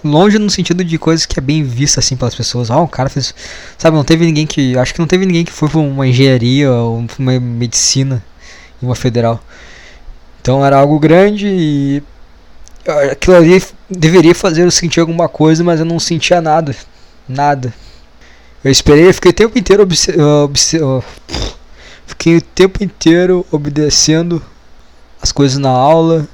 longe 0.03 0.37
no 0.37 0.49
sentido 0.49 0.83
de 0.83 0.97
coisas 0.97 1.25
que 1.25 1.39
é 1.39 1.41
bem 1.41 1.63
vista 1.63 1.99
assim 1.99 2.15
pelas 2.15 2.35
pessoas. 2.35 2.71
Ah, 2.71 2.79
o 2.79 2.87
cara 2.87 3.09
fez, 3.09 3.33
sabe, 3.77 3.97
não 3.97 4.03
teve 4.03 4.25
ninguém 4.25 4.47
que, 4.47 4.77
acho 4.77 4.93
que 4.93 4.99
não 4.99 5.07
teve 5.07 5.25
ninguém 5.25 5.43
que 5.43 5.51
foi 5.51 5.67
para 5.67 5.79
uma 5.79 6.07
engenharia 6.07 6.71
ou 6.71 7.05
uma 7.19 7.39
medicina 7.39 8.23
em 8.81 8.85
uma 8.85 8.95
federal. 8.95 9.41
Então 10.43 10.65
era 10.65 10.75
algo 10.75 10.99
grande 10.99 11.47
e 11.47 12.03
aquilo 13.09 13.37
ali 13.37 13.63
deveria 13.89 14.35
fazer 14.35 14.63
eu 14.63 14.71
sentir 14.71 14.99
alguma 14.99 15.29
coisa, 15.29 15.63
mas 15.63 15.79
eu 15.79 15.85
não 15.85 16.01
sentia 16.01 16.41
nada, 16.41 16.75
nada. 17.29 17.73
Eu 18.61 18.69
esperei, 18.69 19.07
eu 19.07 19.13
fiquei 19.13 19.31
o 19.31 19.33
tempo 19.33 19.57
inteiro 19.57 19.83
obse 19.83 20.11
obse 20.19 20.79
fiquei 22.05 22.35
o 22.35 22.41
tempo 22.41 22.83
inteiro 22.83 23.45
obedecendo 23.49 24.43
as 25.21 25.31
coisas 25.31 25.57
na 25.57 25.69
aula, 25.69 26.27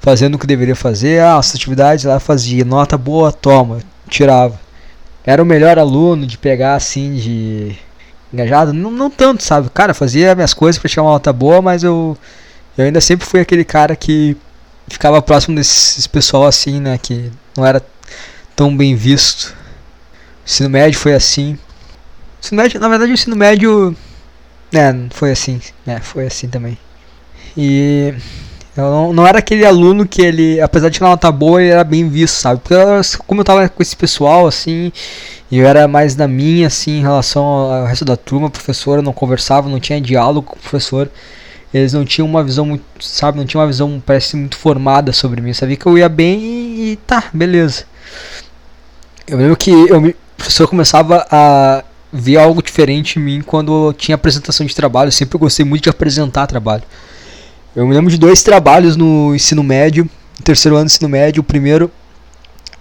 fazendo 0.00 0.34
o 0.34 0.38
que 0.38 0.46
deveria 0.46 0.76
fazer. 0.76 1.22
Ah, 1.22 1.38
as 1.38 1.54
atividades 1.54 2.04
lá 2.04 2.20
fazia, 2.20 2.62
nota 2.62 2.98
boa, 2.98 3.32
toma, 3.32 3.78
tirava. 4.06 4.60
Era 5.24 5.42
o 5.42 5.46
melhor 5.46 5.78
aluno 5.78 6.26
de 6.26 6.36
pegar 6.36 6.74
assim, 6.74 7.14
de 7.14 7.74
engajado, 8.30 8.74
não, 8.74 8.90
não 8.90 9.08
tanto, 9.08 9.42
sabe? 9.42 9.70
Cara, 9.70 9.94
fazia 9.94 10.34
minhas 10.34 10.52
coisas 10.52 10.78
para 10.78 10.90
tirar 10.90 11.04
uma 11.04 11.12
nota 11.12 11.32
boa, 11.32 11.62
mas 11.62 11.82
eu, 11.82 12.18
eu 12.80 12.86
ainda 12.86 13.00
sempre 13.00 13.26
fui 13.26 13.40
aquele 13.40 13.64
cara 13.64 13.94
que 13.94 14.36
ficava 14.88 15.20
próximo 15.22 15.54
desses 15.54 16.06
pessoal 16.06 16.46
assim, 16.46 16.80
né? 16.80 16.98
Que 16.98 17.30
não 17.56 17.66
era 17.66 17.82
tão 18.56 18.76
bem 18.76 18.94
visto. 18.94 19.54
O 20.42 20.46
ensino 20.46 20.70
médio 20.70 20.98
foi 20.98 21.14
assim. 21.14 21.54
O 21.54 21.58
ensino 22.40 22.62
médio, 22.62 22.80
na 22.80 22.88
verdade, 22.88 23.12
o 23.12 23.14
ensino 23.14 23.36
médio. 23.36 23.96
É, 24.72 24.94
foi 25.10 25.30
assim. 25.30 25.60
É, 25.86 26.00
foi 26.00 26.26
assim 26.26 26.48
também. 26.48 26.78
E 27.56 28.14
eu 28.76 28.84
não, 28.84 29.12
não 29.12 29.26
era 29.26 29.40
aquele 29.40 29.64
aluno 29.64 30.06
que 30.06 30.22
ele, 30.22 30.60
apesar 30.60 30.88
de 30.88 30.98
ter 30.98 31.04
uma 31.04 31.10
nota 31.10 31.30
boa, 31.30 31.62
ele 31.62 31.72
era 31.72 31.84
bem 31.84 32.08
visto, 32.08 32.36
sabe? 32.36 32.60
Porque 32.60 32.74
eu, 32.74 33.00
como 33.26 33.40
eu 33.40 33.44
tava 33.44 33.68
com 33.68 33.82
esse 33.82 33.96
pessoal, 33.96 34.46
assim, 34.46 34.92
e 35.50 35.58
eu 35.58 35.66
era 35.66 35.88
mais 35.88 36.14
na 36.16 36.28
minha, 36.28 36.68
assim, 36.68 36.98
em 36.98 37.02
relação 37.02 37.42
ao 37.44 37.84
resto 37.84 38.04
da 38.04 38.16
turma, 38.16 38.48
professora 38.48 39.02
não 39.02 39.12
conversava, 39.12 39.68
não 39.68 39.80
tinha 39.80 40.00
diálogo 40.00 40.48
com 40.48 40.56
o 40.56 40.58
professor. 40.58 41.10
Eles 41.72 41.92
não 41.92 42.04
tinham 42.04 42.26
uma 42.26 42.42
visão 42.42 42.66
muito, 42.66 42.84
sabe, 43.00 43.38
não 43.38 43.46
tinham 43.46 43.60
uma 43.60 43.66
visão, 43.66 44.02
parece, 44.04 44.36
muito 44.36 44.56
formada 44.56 45.12
sobre 45.12 45.40
mim. 45.40 45.52
Sabia 45.52 45.76
que 45.76 45.86
eu 45.86 45.96
ia 45.96 46.08
bem 46.08 46.40
e, 46.40 46.98
tá, 47.06 47.24
beleza. 47.32 47.84
Eu 49.26 49.38
lembro 49.38 49.56
que 49.56 49.70
eu, 49.70 49.98
o 49.98 50.14
professor 50.36 50.66
começava 50.66 51.26
a 51.30 51.84
ver 52.12 52.38
algo 52.38 52.60
diferente 52.60 53.18
em 53.18 53.22
mim 53.22 53.42
quando 53.42 53.92
tinha 53.92 54.16
apresentação 54.16 54.66
de 54.66 54.74
trabalho. 54.74 55.08
Eu 55.08 55.12
sempre 55.12 55.38
gostei 55.38 55.64
muito 55.64 55.84
de 55.84 55.90
apresentar 55.90 56.48
trabalho. 56.48 56.82
Eu 57.74 57.86
me 57.86 57.94
lembro 57.94 58.10
de 58.10 58.18
dois 58.18 58.42
trabalhos 58.42 58.96
no 58.96 59.32
ensino 59.32 59.62
médio, 59.62 60.04
no 60.04 60.44
terceiro 60.44 60.74
ano 60.74 60.86
do 60.86 60.88
ensino 60.88 61.08
médio. 61.08 61.40
O 61.40 61.44
primeiro 61.44 61.88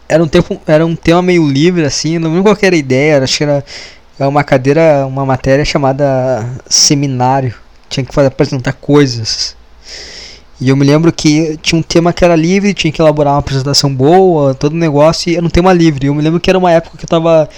era 0.08 0.24
um, 0.24 0.28
tempo, 0.28 0.60
era 0.66 0.84
um 0.84 0.96
tema 0.96 1.22
meio 1.22 1.48
livre, 1.48 1.86
assim, 1.86 2.18
não 2.18 2.30
lembro 2.30 2.46
qual 2.46 2.58
era 2.60 2.76
a 2.76 2.80
ideia, 2.80 3.24
acho 3.24 3.38
que 3.38 3.44
era 3.44 3.64
uma 4.20 4.44
cadeira, 4.44 5.06
uma 5.06 5.24
matéria 5.24 5.64
chamada 5.64 6.44
seminário. 6.68 7.54
Tinha 7.90 8.06
que 8.06 8.14
fazer, 8.14 8.28
apresentar 8.28 8.74
coisas. 8.74 9.56
E 10.62 10.70
eu 10.70 10.76
me 10.76 10.86
lembro 10.86 11.12
que 11.12 11.58
tinha 11.62 11.80
um 11.80 11.82
tema 11.82 12.12
que 12.12 12.24
era 12.24 12.36
livre, 12.36 12.74
tinha 12.74 12.92
que 12.92 13.02
elaborar 13.02 13.34
uma 13.34 13.40
apresentação 13.40 13.94
boa, 13.94 14.54
todo 14.54 14.74
o 14.74 14.78
negócio, 14.78 15.32
e 15.32 15.38
era 15.38 15.46
um 15.46 15.50
tema 15.50 15.72
livre. 15.72 16.08
Eu 16.08 16.14
me 16.14 16.22
lembro 16.22 16.40
que 16.40 16.50
era 16.50 16.60
uma 16.60 16.72
época 16.72 16.98
que 16.98 17.06
eu 17.06 17.10
tava. 17.10 17.50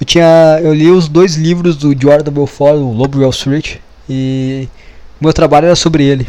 Eu 0.00 0.06
tinha. 0.06 0.60
Eu 0.62 0.72
li 0.72 0.90
os 0.90 1.08
dois 1.08 1.34
livros 1.34 1.76
do 1.76 1.92
Jordan 2.00 2.32
Belfort, 2.32 2.76
o 2.76 2.92
Lobo 2.92 3.20
Wall 3.20 3.30
Street, 3.30 3.78
e 4.08 4.68
meu 5.20 5.32
trabalho 5.32 5.66
era 5.66 5.76
sobre 5.76 6.04
ele. 6.04 6.26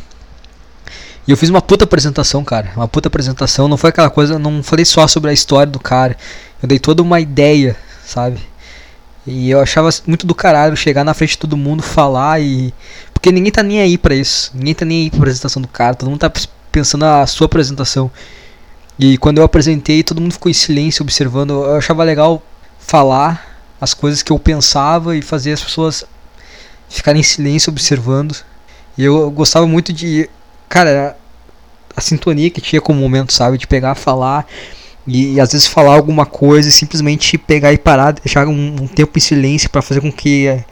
E 1.28 1.32
eu 1.32 1.38
fiz 1.38 1.50
uma 1.50 1.62
puta 1.62 1.86
apresentação, 1.86 2.44
cara. 2.44 2.72
Uma 2.76 2.88
puta 2.88 3.08
apresentação. 3.08 3.68
Não 3.68 3.78
foi 3.78 3.92
aquela 3.92 4.10
coisa. 4.10 4.40
Não 4.40 4.64
falei 4.64 4.86
só 4.86 5.08
sobre 5.08 5.30
a 5.30 5.34
história 5.34 5.72
do 5.72 5.80
cara. 5.80 6.18
Eu 6.62 6.68
dei 6.68 6.80
toda 6.80 7.04
uma 7.04 7.20
ideia, 7.20 7.78
sabe? 8.04 8.40
E 9.26 9.52
eu 9.52 9.62
achava 9.62 9.90
muito 10.08 10.26
do 10.26 10.34
caralho 10.34 10.76
chegar 10.76 11.04
na 11.04 11.14
frente 11.14 11.32
de 11.32 11.38
todo 11.38 11.56
mundo, 11.56 11.84
falar 11.84 12.42
e. 12.42 12.74
Porque 13.22 13.32
ninguém 13.32 13.52
tá 13.52 13.62
nem 13.62 13.80
aí 13.80 14.00
pra 14.00 14.16
isso. 14.16 14.50
Ninguém 14.56 14.74
tá 14.74 14.84
nem 14.84 15.04
aí 15.04 15.10
pra 15.12 15.20
apresentação 15.20 15.62
do 15.62 15.68
cara. 15.68 15.94
Todo 15.94 16.10
mundo 16.10 16.20
tá 16.20 16.34
pensando 16.72 17.02
na 17.02 17.28
sua 17.28 17.46
apresentação. 17.46 18.10
E 18.98 19.16
quando 19.20 19.38
eu 19.38 19.44
apresentei, 19.44 20.02
todo 20.02 20.20
mundo 20.20 20.32
ficou 20.32 20.50
em 20.50 20.56
silêncio 20.56 21.04
observando. 21.04 21.52
Eu 21.52 21.76
achava 21.76 22.04
legal 22.04 22.42
falar 22.80 23.62
as 23.80 23.94
coisas 23.94 24.24
que 24.24 24.32
eu 24.32 24.40
pensava 24.40 25.16
e 25.16 25.22
fazer 25.22 25.52
as 25.52 25.64
pessoas 25.64 26.04
ficarem 26.90 27.20
em 27.20 27.24
silêncio 27.24 27.70
observando. 27.70 28.36
E 28.98 29.04
eu 29.04 29.30
gostava 29.30 29.68
muito 29.68 29.94
de 29.94 30.28
cara, 30.68 31.16
a 31.96 32.02
sintonia 32.02 32.50
que 32.50 32.60
tinha 32.60 32.82
com 32.82 32.92
o 32.92 32.96
momento, 32.96 33.34
sabe? 33.34 33.56
De 33.56 33.68
pegar, 33.68 33.94
falar 33.94 34.48
e, 35.06 35.34
e 35.34 35.40
às 35.40 35.52
vezes 35.52 35.68
falar 35.68 35.94
alguma 35.94 36.26
coisa 36.26 36.70
e 36.70 36.72
simplesmente 36.72 37.38
pegar 37.38 37.72
e 37.72 37.78
parar, 37.78 38.14
deixar 38.14 38.48
um, 38.48 38.76
um 38.82 38.88
tempo 38.88 39.16
em 39.16 39.22
silêncio 39.22 39.70
para 39.70 39.84
fazer 39.84 40.02
com 40.02 40.12
que 40.12 40.64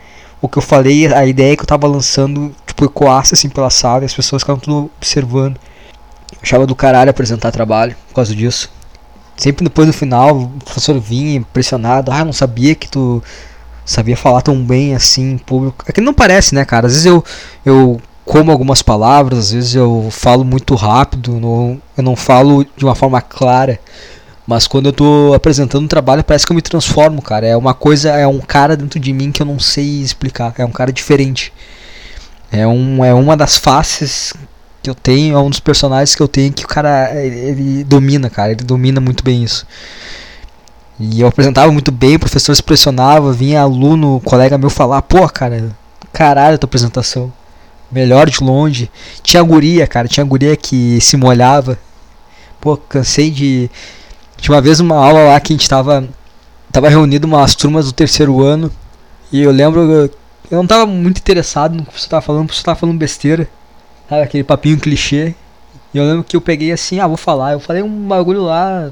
o 0.42 0.48
que 0.48 0.58
eu 0.58 0.62
falei, 0.62 1.08
a 1.14 1.26
ideia 1.26 1.56
que 1.56 1.64
eu 1.64 1.68
tava 1.68 1.88
lançando, 1.88 2.54
tipo, 2.66 2.86
ecoasse 2.86 3.34
assim 3.34 3.50
pela 3.50 3.70
sala 3.70 4.04
e 4.04 4.06
as 4.06 4.14
pessoas 4.14 4.42
ficavam 4.42 4.60
tudo 4.60 4.90
observando. 4.98 5.58
Eu 6.32 6.40
achava 6.42 6.66
do 6.66 6.76
caralho 6.76 7.10
apresentar 7.10 7.52
trabalho 7.52 7.96
por 8.08 8.16
causa 8.16 8.36
disso. 8.36 8.72
Sempre 9.36 9.64
depois 9.64 9.88
no 9.88 9.94
final, 9.94 10.38
o 10.38 10.50
professor 10.64 11.00
vinha 11.00 11.36
impressionado. 11.36 12.12
Ah, 12.12 12.24
não 12.26 12.34
sabia 12.34 12.76
que 12.76 12.90
tu 12.90 13.24
sabia 13.86 14.16
falar 14.16 14.42
tão 14.42 14.62
bem 14.64 14.96
assim 14.96 15.32
em 15.32 15.38
público. 15.38 15.84
É 15.88 15.92
que 15.92 16.02
não 16.02 16.14
parece, 16.14 16.54
né, 16.54 16.64
cara? 16.64 16.88
Às 16.88 16.94
vezes 16.94 17.06
eu, 17.06 17.24
eu 17.66 18.02
como 18.26 18.52
algumas 18.52 18.82
palavras, 18.82 19.40
às 19.40 19.52
vezes 19.52 19.76
eu 19.76 20.08
falo 20.12 20.46
muito 20.46 20.76
rápido, 20.76 21.40
não, 21.40 21.82
eu 21.98 22.04
não 22.04 22.16
falo 22.16 22.64
de 22.78 22.86
uma 22.86 22.96
forma 22.96 23.20
clara. 23.22 23.80
Mas 24.50 24.66
quando 24.66 24.88
eu 24.88 24.90
estou 24.90 25.36
apresentando 25.36 25.84
um 25.84 25.88
trabalho, 25.88 26.24
parece 26.24 26.44
que 26.44 26.52
eu 26.52 26.56
me 26.56 26.62
transformo, 26.64 27.22
cara. 27.22 27.46
É 27.46 27.56
uma 27.56 27.76
coisa, 27.76 28.10
é 28.10 28.26
um 28.26 28.40
cara 28.40 28.76
dentro 28.76 29.00
de 29.00 29.14
mim 29.14 29.32
que 29.32 29.44
eu 29.44 29.46
não 29.46 29.60
sei 29.60 30.02
explicar. 30.02 30.52
É 30.58 30.66
um 30.66 30.72
cara 30.72 30.92
diferente. 30.92 31.54
É, 32.52 32.66
um, 32.66 33.06
é 33.06 33.14
uma 33.14 33.38
das 33.38 33.58
faces 33.58 34.34
que 34.82 34.90
eu 34.90 34.96
tenho, 34.96 35.38
é 35.38 35.40
um 35.40 35.52
dos 35.52 35.60
personagens 35.60 36.16
que 36.16 36.22
eu 36.24 36.28
tenho 36.28 36.52
que 36.52 36.66
o 36.66 36.68
cara 36.68 37.14
ele 37.14 37.84
domina, 37.84 38.28
cara. 38.28 38.54
Ele 38.54 38.64
domina 38.64 39.00
muito 39.00 39.24
bem 39.24 39.44
isso. 39.44 39.68
E 41.00 41.22
eu 41.22 41.28
apresentava 41.28 41.72
muito 41.72 41.92
bem, 41.92 42.16
o 42.16 42.20
professor 42.20 42.56
se 42.56 42.64
pressionava, 42.64 43.32
vinha 43.32 43.62
aluno, 43.62 44.20
colega 44.26 44.58
meu 44.58 44.72
falar, 44.72 45.04
pô, 45.04 45.30
cara, 45.30 45.70
caralho 46.12 46.56
a 46.56 46.58
tua 46.58 46.68
apresentação 46.68 47.32
melhor 47.92 48.28
de 48.28 48.44
longe. 48.44 48.90
Tinha 49.22 49.44
guria, 49.44 49.86
cara, 49.86 50.08
tinha 50.08 50.26
guria 50.26 50.58
que 50.58 51.00
se 51.02 51.16
molhava. 51.16 51.78
Pô, 52.60 52.76
cansei 52.76 53.30
de. 53.30 53.70
Tinha 54.40 54.56
uma 54.56 54.62
vez 54.62 54.80
uma 54.80 54.96
aula 54.96 55.26
lá 55.26 55.40
que 55.40 55.54
a 55.54 55.56
gente 55.56 55.68
tava. 55.68 56.08
Tava 56.72 56.90
reunido 56.90 57.28
umas 57.28 57.56
turmas 57.56 57.86
do 57.86 57.94
terceiro 57.94 58.42
ano. 58.42 58.72
E 59.32 59.42
eu 59.42 59.52
lembro. 59.52 60.10
Eu 60.52 60.58
não 60.58 60.68
tava 60.68 60.86
muito 60.86 61.20
interessado 61.20 61.76
no 61.76 61.86
que 61.86 62.00
você 62.00 62.08
tava 62.08 62.22
falando, 62.22 62.46
porque 62.46 62.58
você 62.58 62.64
tava 62.64 62.80
falando 62.80 62.98
besteira. 62.98 63.48
Sabe, 64.10 64.24
aquele 64.24 64.44
papinho 64.44 64.80
clichê. 64.80 65.36
E 65.94 65.98
eu 65.98 66.04
lembro 66.04 66.24
que 66.24 66.36
eu 66.36 66.42
peguei 66.42 66.72
assim, 66.72 67.00
ah, 67.00 67.08
vou 67.08 67.18
falar. 67.18 67.54
Eu 67.54 67.60
falei 67.60 67.82
um 67.82 68.08
bagulho 68.08 68.42
lá 68.42 68.92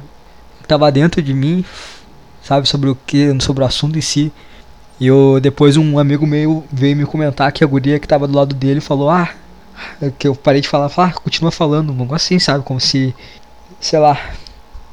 que 0.61 0.67
tava 0.67 0.91
dentro 0.91 1.21
de 1.21 1.33
mim, 1.33 1.63
sabe, 2.43 2.67
sobre 2.67 2.89
o 2.89 2.97
que, 3.05 3.35
sobre 3.39 3.63
o 3.63 3.67
assunto 3.67 3.97
em 3.97 4.01
si. 4.01 4.31
E 4.99 5.07
eu, 5.07 5.39
depois 5.39 5.77
um 5.77 5.99
amigo 5.99 6.25
meu 6.25 6.63
veio 6.71 6.95
me 6.95 7.05
comentar 7.05 7.51
que 7.51 7.63
a 7.63 7.67
guria 7.67 7.99
que 7.99 8.07
tava 8.07 8.27
do 8.27 8.35
lado 8.35 8.55
dele 8.55 8.81
falou, 8.81 9.09
ah, 9.09 9.29
que 10.17 10.27
eu 10.27 10.35
parei 10.35 10.61
de 10.61 10.67
falar, 10.67 10.91
ah, 10.97 11.11
continua 11.11 11.51
falando, 11.51 11.93
um 11.93 12.13
assim, 12.13 12.39
sabe? 12.39 12.63
Como 12.63 12.79
se, 12.79 13.13
sei 13.79 13.99
lá. 13.99 14.19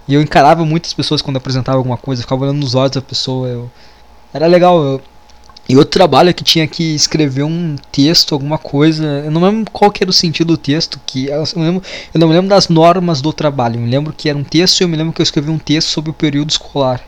E 0.07 0.15
eu 0.15 0.23
encarava 0.23 0.65
muitas 0.65 0.93
pessoas 0.93 1.23
quando 1.23 1.37
apresentava 1.37 1.79
alguma 1.79 1.97
coisa, 1.97 2.23
ficava 2.23 2.45
olhando 2.45 2.59
nos 2.59 2.75
olhos 2.75 2.93
da 2.93 3.03
pessoa. 3.03 3.49
Eu... 3.49 3.71
Era 4.33 4.47
legal. 4.47 4.83
Eu... 4.83 5.03
E 5.67 5.77
outro 5.77 5.93
trabalho 5.93 6.29
é 6.29 6.33
que 6.33 6.45
tinha 6.45 6.67
que 6.67 6.95
escrever 6.95 7.43
um 7.43 7.77
texto, 7.91 8.35
alguma 8.35 8.59
coisa. 8.59 9.23
Eu 9.25 9.31
não 9.31 9.43
lembro 9.43 9.71
qual 9.73 9.91
que 9.91 10.05
era 10.05 10.11
o 10.11 10.13
sentido 10.13 10.49
do 10.49 10.57
texto. 10.59 11.01
Que 11.07 11.27
eu, 11.27 11.45
não 11.57 11.63
lembro, 11.63 11.83
eu 12.13 12.21
não 12.21 12.29
me 12.29 12.35
lembro 12.35 12.51
das 12.51 12.69
normas 12.69 13.23
do 13.23 13.33
trabalho. 13.33 13.77
Eu 13.77 13.81
me 13.81 13.91
lembro 13.91 14.13
que 14.13 14.29
era 14.29 14.37
um 14.37 14.45
texto 14.45 14.81
e 14.81 14.85
eu 14.85 14.89
me 14.89 14.97
lembro 14.97 15.13
que 15.13 15.23
eu 15.23 15.25
escrevi 15.25 15.51
um 15.51 15.59
texto 15.59 15.89
sobre 15.89 16.11
o 16.11 16.15
período 16.15 16.51
escolar. 16.51 17.01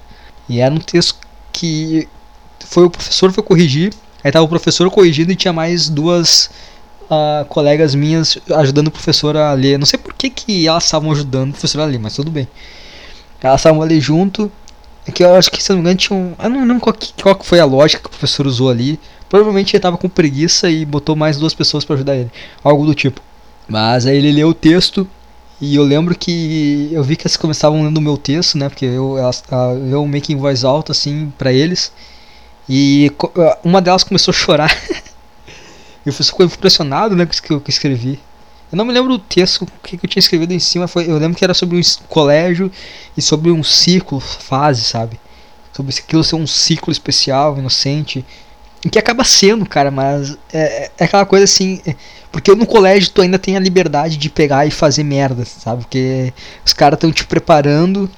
E 0.48 0.60
era 0.60 0.74
um 0.74 0.78
texto 0.78 1.18
que 1.52 2.08
foi 2.66 2.84
o 2.84 2.90
professor 2.90 3.32
foi 3.32 3.42
corrigir, 3.42 3.92
aí 4.22 4.30
tava 4.30 4.44
o 4.44 4.48
professor 4.48 4.90
corrigindo 4.90 5.32
e 5.32 5.36
tinha 5.36 5.52
mais 5.52 5.88
duas 5.88 6.50
uh, 7.10 7.44
colegas 7.46 7.94
minhas 7.94 8.38
ajudando 8.56 8.88
o 8.88 8.90
professor 8.90 9.36
a 9.36 9.52
ler. 9.52 9.78
Não 9.78 9.86
sei 9.86 9.98
por 9.98 10.12
que, 10.14 10.28
que 10.30 10.66
elas 10.66 10.84
estavam 10.84 11.10
ajudando 11.12 11.50
o 11.50 11.52
professor 11.52 11.80
a 11.80 11.84
ler, 11.84 11.98
mas 11.98 12.14
tudo 12.14 12.30
bem. 12.30 12.48
Elas 13.42 13.60
estavam 13.60 13.82
ali 13.82 14.00
junto. 14.00 14.50
É 15.06 15.12
que 15.12 15.22
eu 15.22 15.34
acho 15.34 15.50
que 15.50 15.62
se 15.62 15.70
não 15.70 15.76
me 15.76 15.82
engano 15.82 15.96
tinha 15.96 16.18
um. 16.18 16.34
Eu 16.42 16.50
não 16.50 16.60
lembro 16.60 16.80
qual, 16.80 16.92
que, 16.92 17.12
qual 17.22 17.38
foi 17.42 17.60
a 17.60 17.64
lógica 17.64 18.02
que 18.02 18.08
o 18.08 18.10
professor 18.10 18.46
usou 18.46 18.70
ali. 18.70 18.98
Provavelmente 19.28 19.74
ele 19.74 19.80
tava 19.80 19.96
com 19.96 20.08
preguiça 20.08 20.68
e 20.70 20.84
botou 20.84 21.14
mais 21.14 21.36
duas 21.36 21.54
pessoas 21.54 21.84
para 21.84 21.94
ajudar 21.94 22.16
ele. 22.16 22.30
Algo 22.62 22.86
do 22.86 22.94
tipo. 22.94 23.20
Mas 23.68 24.06
aí 24.06 24.16
ele 24.16 24.32
leu 24.32 24.48
o 24.48 24.54
texto 24.54 25.08
e 25.60 25.74
eu 25.74 25.82
lembro 25.82 26.16
que 26.16 26.90
eu 26.92 27.02
vi 27.02 27.16
que 27.16 27.26
elas 27.26 27.36
começavam 27.36 27.82
lendo 27.82 27.96
o 27.96 28.00
meu 28.00 28.16
texto, 28.16 28.58
né? 28.58 28.68
Porque 28.68 28.84
eu, 28.84 29.16
elas, 29.16 29.42
eu 29.90 30.06
meio 30.06 30.22
que 30.22 30.32
em 30.32 30.36
voz 30.36 30.64
alta 30.64 30.92
assim 30.92 31.32
para 31.38 31.52
eles. 31.52 31.92
E 32.68 33.12
uma 33.64 33.80
delas 33.80 34.04
começou 34.04 34.32
a 34.32 34.34
chorar. 34.34 34.70
e 34.90 36.04
professor 36.04 36.32
ficou 36.32 36.46
impressionado 36.46 37.16
né, 37.16 37.24
com 37.26 37.32
o 37.32 37.42
que 37.42 37.52
eu 37.52 37.62
escrevi. 37.68 38.20
Eu 38.70 38.76
não 38.76 38.84
me 38.84 38.92
lembro 38.92 39.10
do 39.10 39.18
texto 39.18 39.62
o 39.62 39.66
que, 39.82 39.94
eu 40.02 40.08
tinha 40.08 40.20
escrevido 40.20 40.52
em 40.52 40.58
cima. 40.58 40.88
Foi, 40.88 41.08
eu 41.08 41.18
lembro 41.18 41.36
que 41.36 41.44
era 41.44 41.54
sobre 41.54 41.78
um 41.78 41.80
colégio 42.08 42.70
e 43.16 43.22
sobre 43.22 43.50
um 43.50 43.62
ciclo, 43.62 44.18
fase, 44.18 44.82
sabe? 44.82 45.20
Sobre 45.72 45.94
aquilo 45.96 46.24
ser 46.24 46.36
um 46.36 46.46
ciclo 46.46 46.90
especial, 46.90 47.56
inocente. 47.56 48.24
O 48.84 48.90
que 48.90 48.98
acaba 48.98 49.24
sendo, 49.24 49.66
cara, 49.66 49.90
mas 49.90 50.36
é, 50.52 50.90
é 50.98 51.04
aquela 51.04 51.24
coisa 51.24 51.44
assim. 51.44 51.80
É, 51.86 51.94
porque 52.32 52.54
no 52.54 52.66
colégio 52.66 53.10
tu 53.10 53.22
ainda 53.22 53.38
tem 53.38 53.56
a 53.56 53.60
liberdade 53.60 54.16
de 54.16 54.28
pegar 54.28 54.66
e 54.66 54.70
fazer 54.70 55.04
merda, 55.04 55.44
sabe? 55.44 55.82
Porque 55.82 56.32
os 56.64 56.72
caras 56.72 56.96
estão 56.96 57.12
te 57.12 57.24
preparando 57.24 58.10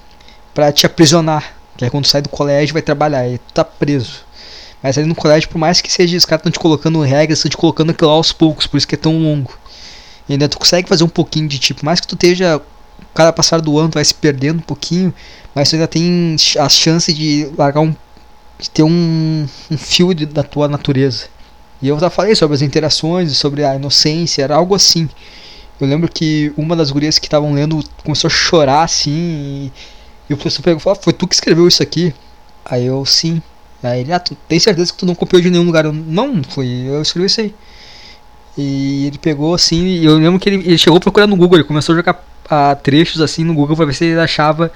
para 0.54 0.72
te 0.72 0.86
aprisionar. 0.86 1.54
Que 1.76 1.84
é 1.84 1.90
quando 1.90 2.04
tu 2.04 2.08
sai 2.08 2.22
do 2.22 2.28
colégio 2.28 2.72
vai 2.72 2.82
trabalhar 2.82 3.28
e 3.28 3.38
tu 3.38 3.52
tá 3.54 3.64
preso. 3.64 4.26
Mas 4.82 4.96
ali 4.96 5.06
no 5.06 5.14
colégio, 5.14 5.48
por 5.48 5.58
mais 5.58 5.80
que 5.80 5.92
seja, 5.92 6.16
os 6.16 6.24
caras 6.24 6.40
estão 6.40 6.52
te 6.52 6.58
colocando 6.58 7.00
regras, 7.02 7.38
estão 7.38 7.50
te 7.50 7.56
colocando 7.56 7.90
aquilo 7.90 8.10
aos 8.10 8.32
poucos, 8.32 8.66
por 8.66 8.76
isso 8.76 8.86
que 8.86 8.94
é 8.94 8.98
tão 8.98 9.18
longo. 9.18 9.52
E 10.28 10.32
ainda 10.32 10.48
tu 10.48 10.58
consegue 10.58 10.88
fazer 10.88 11.04
um 11.04 11.08
pouquinho 11.08 11.48
de 11.48 11.58
tipo, 11.58 11.84
mais 11.84 12.00
que 12.00 12.06
tu 12.06 12.14
esteja. 12.14 12.60
Cada 13.14 13.32
passar 13.32 13.60
do 13.60 13.78
ano 13.78 13.90
tu 13.90 13.94
vai 13.94 14.04
se 14.04 14.14
perdendo 14.14 14.58
um 14.58 14.62
pouquinho, 14.62 15.14
mas 15.54 15.70
tu 15.70 15.76
ainda 15.76 15.86
tem 15.86 16.36
a 16.58 16.68
chance 16.68 17.12
de 17.12 17.48
largar 17.56 17.80
um. 17.80 17.94
de 18.58 18.70
ter 18.70 18.82
um, 18.82 19.46
um 19.70 19.78
fio 19.78 20.12
de, 20.12 20.26
da 20.26 20.42
tua 20.42 20.68
natureza. 20.68 21.26
E 21.80 21.88
eu 21.88 21.98
já 21.98 22.10
falei 22.10 22.34
sobre 22.34 22.56
as 22.56 22.62
interações, 22.62 23.36
sobre 23.36 23.64
a 23.64 23.76
inocência, 23.76 24.42
era 24.42 24.56
algo 24.56 24.74
assim. 24.74 25.08
Eu 25.80 25.86
lembro 25.86 26.10
que 26.10 26.52
uma 26.56 26.74
das 26.74 26.90
gurias 26.90 27.18
que 27.18 27.26
estavam 27.26 27.52
lendo 27.54 27.82
começou 28.04 28.26
a 28.26 28.30
chorar 28.30 28.82
assim. 28.82 29.10
E, 29.10 29.72
e 30.28 30.34
o 30.34 30.36
professor 30.36 30.62
pegou 30.62 30.78
e 30.78 30.82
falou: 30.82 30.98
ah, 30.98 31.02
Foi 31.02 31.12
tu 31.12 31.26
que 31.26 31.34
escreveu 31.34 31.68
isso 31.68 31.82
aqui? 31.82 32.12
Aí 32.64 32.86
eu, 32.86 33.04
sim. 33.06 33.40
Aí 33.82 34.00
ele: 34.00 34.12
Ah, 34.12 34.18
tu 34.18 34.36
tem 34.48 34.58
certeza 34.58 34.92
que 34.92 34.98
tu 34.98 35.06
não 35.06 35.14
copiou 35.14 35.40
de 35.40 35.50
nenhum 35.50 35.64
lugar? 35.64 35.84
Eu, 35.84 35.92
não, 35.92 36.42
foi 36.42 36.66
eu 36.66 37.00
escrevi 37.00 37.26
isso 37.26 37.40
aí. 37.40 37.54
E 38.58 39.06
ele 39.06 39.18
pegou 39.18 39.54
assim, 39.54 39.84
e 39.84 40.04
eu 40.04 40.16
lembro 40.16 40.40
que 40.40 40.48
ele, 40.48 40.56
ele 40.66 40.76
chegou 40.76 40.98
procurando 40.98 41.30
no 41.30 41.36
Google, 41.36 41.58
ele 41.58 41.68
começou 41.68 41.92
a 41.92 41.96
jogar 41.96 42.24
a, 42.50 42.74
trechos 42.74 43.20
assim 43.20 43.44
no 43.44 43.54
Google 43.54 43.76
para 43.76 43.86
ver 43.86 43.94
se 43.94 44.04
ele 44.04 44.20
achava 44.20 44.72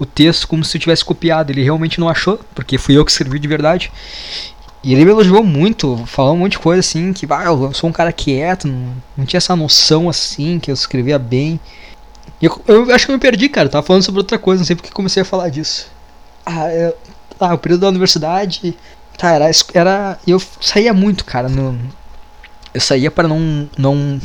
o 0.00 0.04
texto 0.04 0.48
como 0.48 0.64
se 0.64 0.76
eu 0.76 0.80
tivesse 0.80 1.04
copiado. 1.04 1.52
Ele 1.52 1.62
realmente 1.62 2.00
não 2.00 2.08
achou, 2.08 2.40
porque 2.54 2.76
fui 2.76 2.96
eu 2.96 3.04
que 3.04 3.12
escrevi 3.12 3.38
de 3.38 3.46
verdade. 3.46 3.92
E 4.82 4.92
ele 4.92 5.04
me 5.04 5.12
elogiou 5.12 5.44
muito, 5.44 6.04
falou 6.06 6.34
um 6.34 6.38
monte 6.38 6.52
de 6.52 6.58
coisa 6.58 6.80
assim, 6.80 7.12
que 7.12 7.24
ah, 7.30 7.44
eu 7.44 7.72
sou 7.72 7.88
um 7.88 7.92
cara 7.92 8.12
quieto, 8.12 8.66
não, 8.66 8.94
não 9.16 9.24
tinha 9.24 9.38
essa 9.38 9.54
noção 9.54 10.08
assim, 10.08 10.58
que 10.58 10.70
eu 10.70 10.74
escrevia 10.74 11.18
bem. 11.18 11.60
E 12.42 12.46
eu, 12.46 12.62
eu 12.66 12.92
acho 12.92 13.06
que 13.06 13.12
eu 13.12 13.14
me 13.14 13.20
perdi, 13.20 13.48
cara, 13.48 13.68
tava 13.68 13.86
falando 13.86 14.02
sobre 14.02 14.20
outra 14.20 14.38
coisa, 14.38 14.60
não 14.60 14.66
sei 14.66 14.74
porque 14.74 14.90
comecei 14.90 15.22
a 15.22 15.26
falar 15.26 15.50
disso. 15.50 15.86
Ah, 16.44 16.68
eu, 16.72 16.96
ah 17.38 17.54
o 17.54 17.58
período 17.58 17.82
da 17.82 17.88
universidade, 17.88 18.76
tá, 19.16 19.32
era, 19.32 19.50
era 19.74 20.18
eu 20.26 20.42
saía 20.60 20.94
muito, 20.94 21.24
cara, 21.26 21.48
no, 21.48 21.78
eu 22.72 22.80
saía 22.80 23.10
para 23.10 23.28
não, 23.28 23.68
não, 23.76 24.20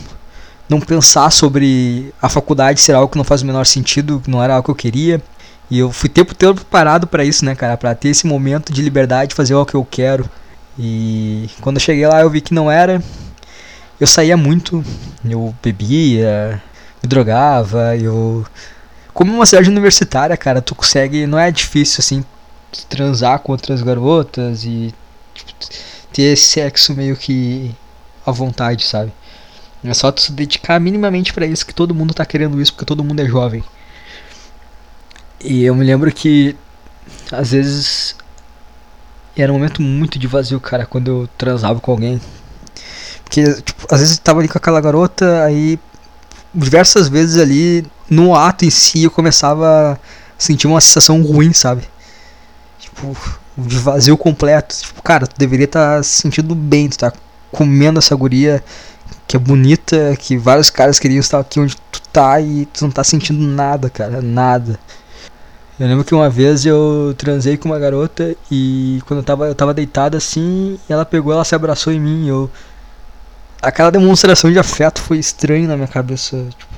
não 0.70 0.80
pensar 0.80 1.32
sobre 1.32 2.14
a 2.22 2.30
faculdade 2.30 2.82
ser 2.82 2.94
algo 2.94 3.12
que 3.12 3.18
não 3.18 3.24
faz 3.24 3.42
o 3.42 3.46
menor 3.46 3.66
sentido, 3.66 4.22
que 4.24 4.30
não 4.30 4.44
era 4.44 4.56
algo 4.56 4.66
que 4.66 4.72
eu 4.72 4.76
queria. 4.76 5.22
E 5.70 5.80
eu 5.80 5.92
fui 5.92 6.10
tempo 6.10 6.36
todo 6.36 6.56
preparado 6.56 7.08
para 7.08 7.24
isso, 7.24 7.44
né, 7.44 7.56
cara? 7.56 7.76
Para 7.76 7.96
ter 7.96 8.10
esse 8.10 8.28
momento 8.28 8.72
de 8.72 8.82
liberdade, 8.82 9.34
fazer 9.34 9.56
o 9.56 9.66
que 9.66 9.76
eu 9.76 9.86
quero. 9.90 10.30
E 10.78 11.50
quando 11.62 11.78
eu 11.78 11.82
cheguei 11.82 12.06
lá, 12.08 12.22
eu 12.22 12.30
vi 12.30 12.42
que 12.42 12.54
não 12.54 12.70
era. 12.70 13.02
Eu 14.00 14.06
saía 14.06 14.38
muito, 14.38 14.84
eu 15.24 15.56
bebia, 15.64 16.62
me 17.02 17.10
drogava, 17.10 17.96
eu. 17.98 18.46
Como 19.14 19.34
uma 19.34 19.46
cidade 19.46 19.70
universitária, 19.70 20.36
cara, 20.38 20.62
tu 20.62 20.76
consegue. 20.76 21.26
Não 21.26 21.40
é 21.40 21.50
difícil, 21.50 21.98
assim, 22.00 22.24
transar 22.90 23.40
com 23.40 23.54
outras 23.54 23.82
garotas 23.82 24.66
e 24.66 24.94
tipo, 25.34 25.54
ter 26.12 26.36
sexo 26.36 26.94
meio 26.94 27.16
que 27.16 27.74
à 28.26 28.32
vontade, 28.32 28.84
sabe? 28.84 29.12
É 29.84 29.94
só 29.94 30.12
tu 30.12 30.22
se 30.22 30.32
dedicar 30.32 30.80
minimamente 30.80 31.32
para 31.34 31.46
isso, 31.46 31.66
que 31.66 31.74
todo 31.74 31.94
mundo 31.94 32.14
tá 32.14 32.26
querendo 32.26 32.60
isso, 32.60 32.74
porque 32.74 32.86
todo 32.86 33.04
mundo 33.04 33.22
é 33.22 33.26
jovem. 33.26 33.64
E 35.44 35.64
eu 35.64 35.76
me 35.76 35.86
lembro 35.86 36.12
que 36.12 36.56
às 37.32 37.52
vezes 37.52 38.16
era 39.38 39.52
um 39.52 39.56
momento 39.56 39.82
muito 39.82 40.18
de 40.18 40.28
vazio, 40.28 40.60
cara, 40.60 40.86
quando 40.86 41.08
eu 41.08 41.30
transava 41.38 41.80
com 41.80 41.92
alguém. 41.92 42.20
Porque, 43.24 43.62
tipo, 43.62 43.86
às 43.94 44.00
vezes 44.00 44.18
eu 44.18 44.24
tava 44.24 44.40
ali 44.40 44.48
com 44.48 44.58
aquela 44.58 44.82
garota, 44.82 45.44
aí 45.44 45.78
diversas 46.54 47.08
vezes 47.08 47.38
ali, 47.38 47.86
no 48.10 48.34
ato 48.34 48.66
em 48.66 48.70
si, 48.70 49.04
eu 49.04 49.12
começava 49.12 49.94
a 49.94 49.98
sentir 50.38 50.68
uma 50.68 50.82
sensação 50.82 51.22
ruim, 51.22 51.54
sabe? 51.54 51.84
Tipo, 52.80 53.16
de 53.58 53.78
vazio 53.78 54.18
completo. 54.18 54.76
Tipo, 54.76 55.02
cara, 55.02 55.28
tu 55.28 55.38
deveria 55.38 55.66
estar 55.66 55.98
tá 55.98 56.04
se 56.04 56.22
sentindo 56.22 56.56
bem, 56.56 56.90
tu 56.90 56.98
tá 56.98 57.12
comendo 57.56 58.00
essa 58.00 58.14
guria 58.14 58.62
que 59.26 59.38
é 59.38 59.40
bonita, 59.40 60.14
que 60.20 60.38
vários 60.38 60.70
caras 60.70 61.00
queriam 61.00 61.22
estar 61.22 61.40
aqui 61.40 61.58
onde 61.58 61.78
tu 61.90 62.02
tá 62.12 62.40
e 62.42 62.66
tu 62.66 62.84
não 62.84 62.92
tá 62.92 63.02
sentindo 63.02 63.40
nada, 63.40 63.90
cara, 63.90 64.22
nada. 64.22 64.78
Eu 65.80 65.88
lembro 65.88 66.04
que 66.04 66.14
uma 66.14 66.30
vez 66.30 66.66
eu 66.66 67.16
transei 67.18 67.56
com 67.56 67.70
uma 67.70 67.80
garota 67.80 68.36
e 68.52 69.02
quando 69.06 69.20
eu 69.20 69.24
tava, 69.24 69.48
eu 69.48 69.56
tava 69.56 69.74
deitado 69.74 70.18
assim, 70.18 70.78
ela 70.90 71.06
pegou, 71.06 71.32
ela 71.32 71.46
se 71.46 71.56
abraçou 71.56 71.94
em 71.94 72.00
mim, 72.00 72.28
eu 72.28 72.52
aquela 73.62 73.90
demonstração 73.90 74.52
de 74.52 74.60
afeto 74.60 75.02
foi 75.02 75.18
estranho 75.18 75.68
na 75.68 75.76
minha 75.76 75.88
cabeça, 75.88 76.46
tipo, 76.58 76.76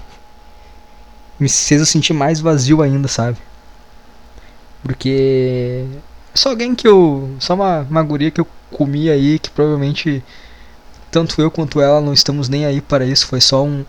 me 1.39 1.49
fez 1.49 1.81
eu 1.81 1.85
sentir 1.87 2.13
mais 2.13 2.39
vazio 2.39 2.81
ainda, 2.81 3.07
sabe? 3.07 3.37
Porque 4.83 5.85
só 6.33 6.49
alguém 6.49 6.75
que 6.75 6.87
eu, 6.87 7.31
só 7.39 7.55
uma, 7.55 7.81
uma 7.81 8.03
guria 8.03 8.31
que 8.31 8.39
eu 8.39 8.47
comi 8.71 9.09
aí 9.09 9.39
que 9.39 9.49
provavelmente 9.49 10.23
tanto 11.11 11.41
eu 11.41 11.49
quanto 11.51 11.81
ela 11.81 12.01
não 12.01 12.13
estamos 12.13 12.49
nem 12.49 12.65
aí 12.65 12.81
para 12.81 13.05
isso, 13.05 13.27
foi 13.27 13.41
só 13.41 13.63
um 13.63 13.85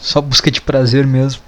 só 0.00 0.20
busca 0.20 0.50
de 0.50 0.60
prazer 0.60 1.06
mesmo. 1.06 1.42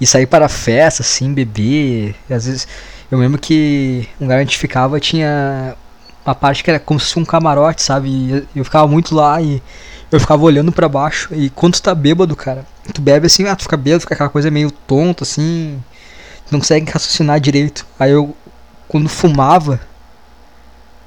E 0.00 0.06
sair 0.06 0.26
para 0.26 0.48
festa, 0.48 1.02
assim, 1.02 1.32
beber, 1.32 2.14
às 2.30 2.46
vezes 2.46 2.66
eu 3.10 3.18
lembro 3.18 3.38
que 3.38 4.08
um 4.20 4.24
lugar 4.24 4.40
onde 4.40 4.56
ficava 4.56 4.98
tinha 4.98 5.76
uma 6.24 6.34
parte 6.34 6.64
que 6.64 6.70
era 6.70 6.80
como 6.80 6.98
se 6.98 7.06
fosse 7.06 7.18
um 7.18 7.24
camarote, 7.24 7.82
sabe? 7.82 8.08
E 8.08 8.48
eu 8.56 8.64
ficava 8.64 8.88
muito 8.88 9.14
lá 9.14 9.40
e 9.40 9.62
eu 10.10 10.18
ficava 10.18 10.42
olhando 10.42 10.72
para 10.72 10.88
baixo. 10.88 11.28
E 11.34 11.50
quando 11.50 11.74
tu 11.74 11.82
tá 11.82 11.94
bêbado, 11.94 12.34
cara, 12.34 12.66
tu 12.92 13.00
bebe 13.00 13.26
assim, 13.26 13.46
ah, 13.46 13.54
tu 13.54 13.62
fica 13.64 13.76
bêbado, 13.76 14.00
fica 14.00 14.14
aquela 14.14 14.30
coisa 14.30 14.50
meio 14.50 14.70
tonta 14.70 15.24
assim, 15.24 15.82
não 16.50 16.60
consegue 16.60 16.90
raciocinar 16.90 17.38
direito. 17.40 17.86
Aí 17.98 18.10
eu, 18.10 18.34
quando 18.88 19.08
fumava, 19.08 19.80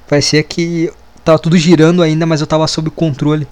parecia 0.08 0.42
que 0.42 0.92
tava 1.28 1.38
tudo 1.38 1.58
girando 1.58 2.02
ainda, 2.02 2.24
mas 2.24 2.40
eu 2.40 2.46
tava 2.46 2.66
sob 2.66 2.90
controle. 2.90 3.46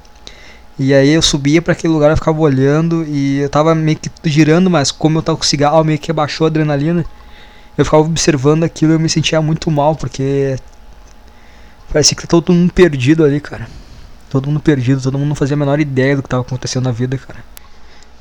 E 0.79 0.95
aí 0.95 1.11
eu 1.11 1.21
subia 1.21 1.61
para 1.61 1.73
aquele 1.73 1.93
lugar, 1.93 2.11
eu 2.11 2.17
ficava 2.17 2.41
olhando 2.41 3.05
e 3.05 3.39
eu 3.39 3.51
tava 3.51 3.75
meio 3.75 3.99
que 3.99 4.11
girando, 4.25 4.71
mas 4.71 4.91
como 4.91 5.19
eu 5.19 5.23
tava 5.23 5.37
com 5.37 5.45
cigarro, 5.45 5.85
meio 5.85 5.99
que 5.99 6.11
abaixou 6.11 6.47
a 6.47 6.49
adrenalina. 6.49 7.05
Eu 7.77 7.85
ficava 7.85 8.03
observando 8.03 8.65
aquilo 8.65 8.93
e 8.93 8.95
eu 8.95 9.01
me 9.01 9.09
sentia 9.09 9.43
muito 9.43 9.71
mal, 9.71 9.95
porque 9.95 10.57
parecia 11.93 12.17
que 12.17 12.23
tá 12.23 12.29
todo 12.29 12.53
mundo 12.53 12.73
perdido 12.73 13.25
ali, 13.25 13.41
cara. 13.41 13.69
Todo 14.31 14.47
mundo 14.47 14.61
perdido, 14.61 15.03
todo 15.03 15.19
mundo 15.19 15.29
não 15.29 15.37
fazia 15.37 15.55
a 15.55 15.59
menor 15.59 15.79
ideia 15.79 16.17
do 16.17 16.23
que 16.23 16.29
tava 16.31 16.43
acontecendo 16.43 16.85
na 16.85 16.93
vida, 16.93 17.19
cara. 17.19 17.45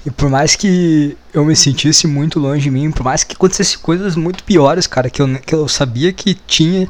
E 0.05 0.11
por 0.11 0.29
mais 0.29 0.55
que 0.55 1.17
eu 1.33 1.45
me 1.45 1.55
sentisse 1.55 2.07
muito 2.07 2.39
longe 2.39 2.63
de 2.63 2.71
mim, 2.71 2.91
por 2.91 3.03
mais 3.03 3.23
que 3.23 3.35
acontecesse 3.35 3.77
coisas 3.77 4.17
muito 4.17 4.43
piores, 4.43 4.85
cara, 4.85 5.09
que 5.09 5.21
eu, 5.21 5.39
que 5.39 5.55
eu 5.55 5.67
sabia 5.67 6.11
que 6.11 6.33
tinha, 6.33 6.89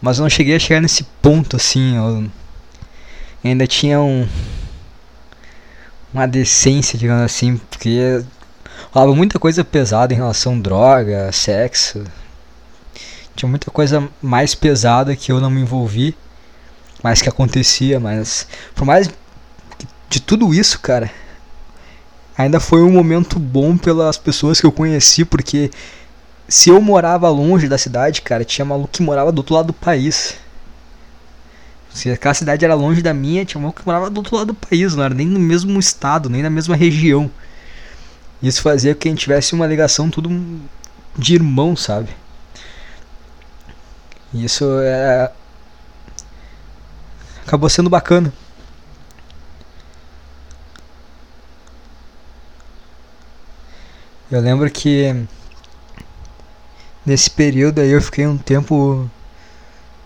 mas 0.00 0.18
eu 0.18 0.22
não 0.22 0.30
cheguei 0.30 0.56
a 0.56 0.58
chegar 0.58 0.80
nesse 0.80 1.04
ponto 1.20 1.56
assim. 1.56 1.96
Eu 1.96 2.30
ainda 3.44 3.66
tinha 3.66 4.00
um. 4.00 4.26
Uma 6.12 6.26
decência, 6.26 6.98
digamos 6.98 7.22
assim, 7.22 7.56
porque 7.70 8.24
falava 8.92 9.14
muita 9.14 9.38
coisa 9.38 9.62
pesada 9.62 10.12
em 10.12 10.16
relação 10.16 10.54
a 10.54 10.60
droga, 10.60 11.30
sexo. 11.30 12.02
Tinha 13.36 13.48
muita 13.48 13.70
coisa 13.70 14.08
mais 14.20 14.54
pesada 14.54 15.14
que 15.14 15.30
eu 15.30 15.40
não 15.40 15.48
me 15.48 15.60
envolvi, 15.60 16.16
mas 17.02 17.22
que 17.22 17.28
acontecia. 17.28 18.00
Mas 18.00 18.46
por 18.74 18.84
mais 18.84 19.08
de 20.08 20.20
tudo 20.20 20.52
isso, 20.52 20.80
cara, 20.80 21.08
ainda 22.36 22.58
foi 22.58 22.82
um 22.82 22.90
momento 22.90 23.38
bom 23.38 23.76
pelas 23.76 24.18
pessoas 24.18 24.60
que 24.60 24.66
eu 24.66 24.72
conheci, 24.72 25.24
porque 25.24 25.70
se 26.50 26.68
eu 26.68 26.80
morava 26.82 27.28
longe 27.28 27.68
da 27.68 27.78
cidade, 27.78 28.22
cara, 28.22 28.44
tinha 28.44 28.64
maluco 28.64 28.88
que 28.88 29.02
morava 29.02 29.30
do 29.30 29.38
outro 29.38 29.54
lado 29.54 29.68
do 29.68 29.72
país. 29.72 30.34
Se 31.94 32.10
aquela 32.10 32.34
cidade 32.34 32.64
era 32.64 32.74
longe 32.74 33.00
da 33.00 33.14
minha, 33.14 33.44
tinha 33.44 33.60
maluco 33.60 33.80
que 33.80 33.86
morava 33.86 34.10
do 34.10 34.18
outro 34.18 34.34
lado 34.36 34.48
do 34.48 34.54
país, 34.54 34.96
não 34.96 35.04
era 35.04 35.14
nem 35.14 35.28
no 35.28 35.38
mesmo 35.38 35.78
estado, 35.78 36.28
nem 36.28 36.42
na 36.42 36.50
mesma 36.50 36.74
região. 36.74 37.30
Isso 38.42 38.62
fazia 38.62 38.96
que 38.96 39.06
a 39.06 39.12
gente 39.12 39.20
tivesse 39.20 39.54
uma 39.54 39.64
ligação 39.64 40.10
tudo 40.10 40.28
de 41.16 41.34
irmão, 41.34 41.76
sabe? 41.76 42.08
Isso 44.34 44.64
é. 44.80 45.30
Acabou 47.46 47.68
sendo 47.68 47.88
bacana. 47.88 48.32
Eu 54.30 54.40
lembro 54.40 54.68
que 54.68 55.26
nesse 57.10 57.28
período 57.28 57.80
aí 57.80 57.90
eu 57.90 58.00
fiquei 58.00 58.26
um 58.26 58.38
tempo. 58.38 59.10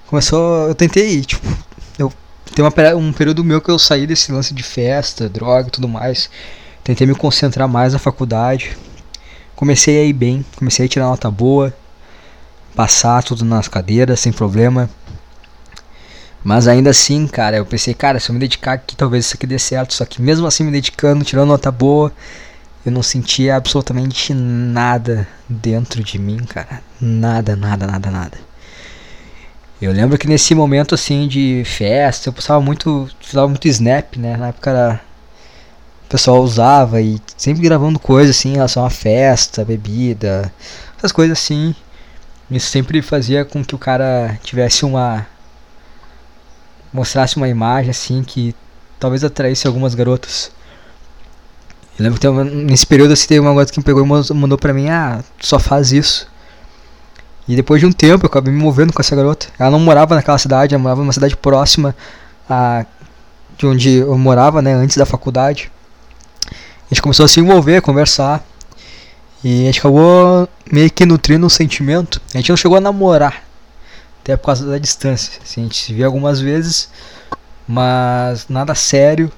Começou. 0.07 0.69
Eu 0.69 0.75
tentei, 0.75 1.23
tipo, 1.23 1.47
eu 1.99 2.11
tem 2.55 2.65
uma, 2.65 2.73
um 2.97 3.13
período 3.13 3.45
meu 3.45 3.61
que 3.61 3.71
eu 3.71 3.79
saí 3.79 4.07
desse 4.07 4.33
lance 4.33 4.55
de 4.55 4.63
festa, 4.63 5.29
droga 5.29 5.69
e 5.69 5.71
tudo 5.71 5.87
mais. 5.87 6.31
Tentei 6.83 7.07
me 7.07 7.15
concentrar 7.15 7.69
mais 7.69 7.93
na 7.93 7.99
faculdade. 7.99 8.77
Comecei 9.55 9.99
a 10.01 10.05
ir 10.05 10.13
bem, 10.13 10.45
comecei 10.57 10.87
a 10.87 10.89
tirar 10.89 11.07
nota 11.07 11.31
boa, 11.31 11.73
passar 12.75 13.23
tudo 13.23 13.45
nas 13.45 13.69
cadeiras 13.69 14.19
sem 14.21 14.33
problema. 14.33 14.91
Mas 16.43 16.67
ainda 16.67 16.91
assim, 16.91 17.27
cara, 17.27 17.57
eu 17.57 17.65
pensei, 17.65 17.95
cara, 17.95 18.19
se 18.19 18.31
eu 18.31 18.35
me 18.35 18.41
dedicar 18.41 18.75
aqui, 18.75 18.97
talvez 18.97 19.27
isso 19.27 19.35
aqui 19.35 19.47
dê 19.47 19.59
certo. 19.59 19.95
Só 19.95 20.05
que 20.05 20.21
mesmo 20.21 20.47
assim, 20.47 20.65
me 20.65 20.71
dedicando, 20.71 21.25
tirando 21.25 21.49
nota 21.49 21.71
boa, 21.71 22.13
eu 22.85 22.93
não 22.93 23.03
sentia 23.03 23.57
absolutamente 23.57 24.35
nada 24.35 25.27
dentro 25.49 26.03
de 26.03 26.19
mim, 26.19 26.39
cara. 26.45 26.83
Nada, 27.01 27.57
nada, 27.57 27.87
nada, 27.87 28.11
nada. 28.11 28.39
Eu 29.81 29.93
lembro 29.93 30.19
que 30.19 30.29
nesse 30.29 30.55
momento 30.55 30.95
assim 30.95 31.27
de 31.27 31.63
festa, 31.65 32.29
eu 32.29 32.33
postava 32.33 32.61
muito, 32.61 33.09
usava 33.27 33.49
muito 33.49 33.67
Snap, 33.69 34.17
né? 34.17 34.37
Na 34.37 34.49
época 34.49 34.71
era, 34.71 35.01
o 36.07 36.09
pessoal 36.09 36.43
usava 36.43 37.01
e 37.01 37.21
sempre 37.37 37.63
gravando 37.63 37.99
coisas 37.99 38.37
assim 38.37 38.51
em 38.51 38.55
relação 38.57 38.85
à 38.85 38.91
festa, 38.91 39.65
bebida, 39.65 40.53
essas 40.97 41.13
coisas 41.13 41.39
assim. 41.39 41.75
Isso 42.51 42.69
sempre 42.69 43.01
fazia 43.03 43.45
com 43.45 43.65
que 43.65 43.75
o 43.75 43.79
cara 43.79 44.39
tivesse 44.43 44.85
uma 44.85 45.27
mostrasse 46.93 47.37
uma 47.37 47.49
imagem 47.49 47.91
assim 47.91 48.23
que 48.23 48.55
talvez 49.01 49.25
atraísse 49.25 49.67
algumas 49.67 49.95
garotas. 49.95 50.53
Eu 51.99 52.05
lembro 52.05 52.19
que 52.19 52.29
nesse 52.29 52.87
período 52.87 53.13
assim, 53.13 53.29
teve 53.29 53.41
uma 53.41 53.53
garota 53.53 53.73
que 53.73 53.79
me 53.79 53.85
pegou 53.85 54.05
e 54.05 54.35
mandou 54.35 54.59
pra 54.59 54.73
mim, 54.73 54.89
ah, 54.89 55.23
só 55.41 55.59
faz 55.59 55.93
isso. 55.93 56.27
E 57.47 57.55
depois 57.55 57.81
de 57.81 57.87
um 57.87 57.93
tempo 57.93 58.25
eu 58.25 58.29
acabei 58.29 58.53
me 58.53 58.61
movendo 58.61 58.93
com 58.93 59.01
essa 59.01 59.15
garota. 59.15 59.47
Ela 59.59 59.71
não 59.71 59.79
morava 59.79 60.15
naquela 60.15 60.39
cidade, 60.39 60.75
ela 60.75 60.83
morava 60.83 61.03
numa 61.03 61.13
cidade 61.13 61.37
próxima 61.37 61.95
a, 62.49 62.85
de 63.57 63.67
onde 63.67 63.91
eu 63.99 64.17
morava, 64.19 64.61
né, 64.61 64.73
antes 64.73 64.97
da 64.97 65.07
faculdade. 65.07 65.71
A 66.51 66.89
gente 66.95 67.03
começou 67.03 67.25
a 67.25 67.29
se 67.29 67.41
envolver, 67.41 67.77
a 67.77 67.83
conversar. 67.83 68.45
E 69.43 69.63
a 69.63 69.67
gente 69.67 69.79
acabou 69.79 70.49
meio 70.73 70.91
que 70.91 71.05
nutrindo 71.05 71.45
um 71.45 71.51
sentimento. 71.51 72.21
A 72.33 72.39
gente 72.39 72.49
não 72.49 72.57
chegou 72.57 72.79
a 72.79 72.81
namorar, 72.81 73.45
até 74.23 74.37
por 74.37 74.47
causa 74.47 74.67
da 74.67 74.79
distância. 74.79 75.39
Assim, 75.45 75.61
a 75.61 75.65
gente 75.65 75.77
se 75.77 75.93
via 75.93 76.07
algumas 76.07 76.41
vezes, 76.41 76.89
mas 77.69 78.47
nada 78.49 78.75
sério. 78.75 79.31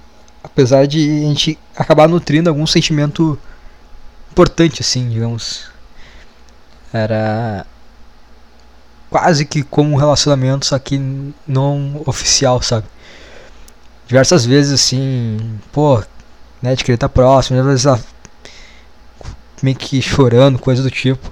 Apesar 0.46 0.87
de 0.87 1.00
a 1.00 1.28
gente 1.28 1.59
acabar 1.76 2.09
nutrindo 2.09 2.48
algum 2.48 2.66
sentimento 2.66 3.38
importante, 4.30 4.80
assim, 4.80 5.09
digamos. 5.09 5.68
Era 6.92 7.66
quase 9.11 9.44
que 9.44 9.62
como 9.62 9.92
um 9.92 9.96
relacionamento, 9.96 10.64
só 10.66 10.78
que 10.78 10.98
não 11.46 12.02
oficial, 12.06 12.62
sabe? 12.62 12.87
Diversas 14.06 14.46
vezes 14.46 14.72
assim, 14.72 15.59
pô, 15.72 16.02
né, 16.62 16.74
de 16.76 16.85
querer 16.85 16.94
estar 16.94 17.09
próximo, 17.09 17.59
às 17.59 17.66
vezes 17.66 17.87
ela 17.87 18.00
meio 19.62 19.76
que 19.76 20.00
chorando, 20.00 20.59
coisa 20.59 20.82
do 20.82 20.90
tipo. 20.90 21.30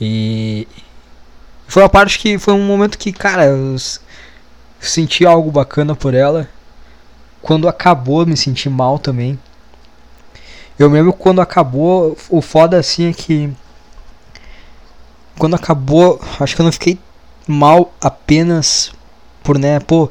E 0.00 0.68
foi 1.66 1.82
uma 1.82 1.88
parte 1.88 2.18
que 2.18 2.38
foi 2.38 2.54
um 2.54 2.66
momento 2.66 2.98
que, 2.98 3.12
cara, 3.12 3.46
eu 3.46 3.76
senti 4.80 5.26
algo 5.26 5.50
bacana 5.50 5.94
por 5.96 6.14
ela. 6.14 6.48
Quando 7.42 7.68
acabou, 7.68 8.24
me 8.24 8.36
senti 8.36 8.70
mal 8.70 8.98
também. 8.98 9.38
Eu 10.78 10.88
lembro 10.88 11.12
quando 11.12 11.40
acabou, 11.40 12.16
o 12.30 12.40
foda 12.40 12.78
assim 12.78 13.08
é 13.08 13.12
que 13.12 13.52
quando 15.38 15.54
acabou, 15.54 16.20
acho 16.40 16.54
que 16.54 16.60
eu 16.60 16.64
não 16.64 16.72
fiquei 16.72 16.98
mal 17.46 17.92
apenas 18.00 18.92
por, 19.42 19.58
né, 19.58 19.80
pô, 19.80 20.08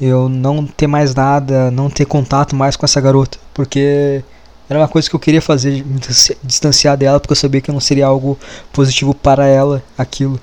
eu 0.00 0.28
não 0.28 0.66
ter 0.66 0.86
mais 0.86 1.14
nada, 1.14 1.70
não 1.70 1.90
ter 1.90 2.04
contato 2.04 2.54
mais 2.54 2.76
com 2.76 2.84
essa 2.84 3.00
garota, 3.00 3.38
porque 3.52 4.22
era 4.68 4.78
uma 4.78 4.88
coisa 4.88 5.08
que 5.08 5.16
eu 5.16 5.20
queria 5.20 5.42
fazer, 5.42 5.84
me 5.84 6.00
distanciar 6.44 6.96
dela, 6.96 7.18
porque 7.18 7.32
eu 7.32 7.36
sabia 7.36 7.60
que 7.60 7.72
não 7.72 7.80
seria 7.80 8.06
algo 8.06 8.38
positivo 8.72 9.14
para 9.14 9.46
ela 9.46 9.82
aquilo. 9.96 10.38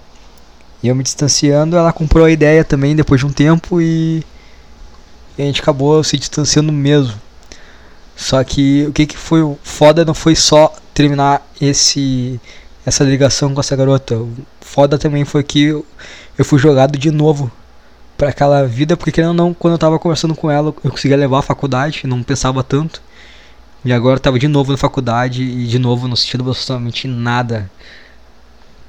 E 0.83 0.87
eu 0.87 0.95
me 0.95 1.03
distanciando, 1.03 1.77
ela 1.77 1.93
comprou 1.93 2.25
a 2.25 2.31
ideia 2.31 2.63
também 2.63 2.95
depois 2.95 3.21
de 3.21 3.25
um 3.25 3.31
tempo 3.31 3.79
e, 3.79 4.23
e 5.37 5.41
a 5.41 5.45
gente 5.45 5.61
acabou 5.61 6.03
se 6.03 6.17
distanciando 6.17 6.71
mesmo. 6.71 7.13
Só 8.15 8.43
que 8.43 8.85
o 8.87 8.93
que, 8.93 9.05
que 9.05 9.17
foi 9.17 9.41
foda 9.63 10.05
não 10.05 10.13
foi 10.13 10.35
só 10.35 10.73
terminar 10.93 11.45
esse 11.59 12.39
essa 12.85 13.03
ligação 13.03 13.53
com 13.53 13.59
essa 13.59 13.75
garota. 13.75 14.15
Foda 14.61 14.97
também 14.97 15.25
foi 15.25 15.43
que 15.43 15.63
eu, 15.63 15.85
fui 16.43 16.59
jogado 16.59 16.97
de 16.97 17.11
novo 17.11 17.51
para 18.17 18.29
aquela 18.29 18.65
vida, 18.65 18.95
porque 18.95 19.11
querendo 19.11 19.29
ou 19.29 19.35
não, 19.35 19.53
quando 19.53 19.73
eu 19.73 19.77
tava 19.77 19.99
conversando 19.99 20.35
com 20.35 20.49
ela, 20.49 20.73
eu 20.83 20.91
conseguia 20.91 21.17
levar 21.17 21.39
a 21.39 21.41
faculdade, 21.41 22.07
não 22.07 22.21
pensava 22.23 22.63
tanto. 22.63 23.01
E 23.83 23.91
agora 23.91 24.15
eu 24.17 24.19
tava 24.19 24.39
de 24.39 24.47
novo 24.47 24.71
na 24.71 24.77
faculdade 24.77 25.43
e 25.43 25.67
de 25.67 25.79
novo 25.79 26.07
não 26.07 26.15
sentindo 26.15 26.49
absolutamente 26.49 27.07
nada. 27.07 27.69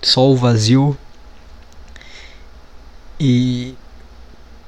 Só 0.03 0.31
o 0.31 0.37
vazio. 0.37 0.97
E 3.19 3.75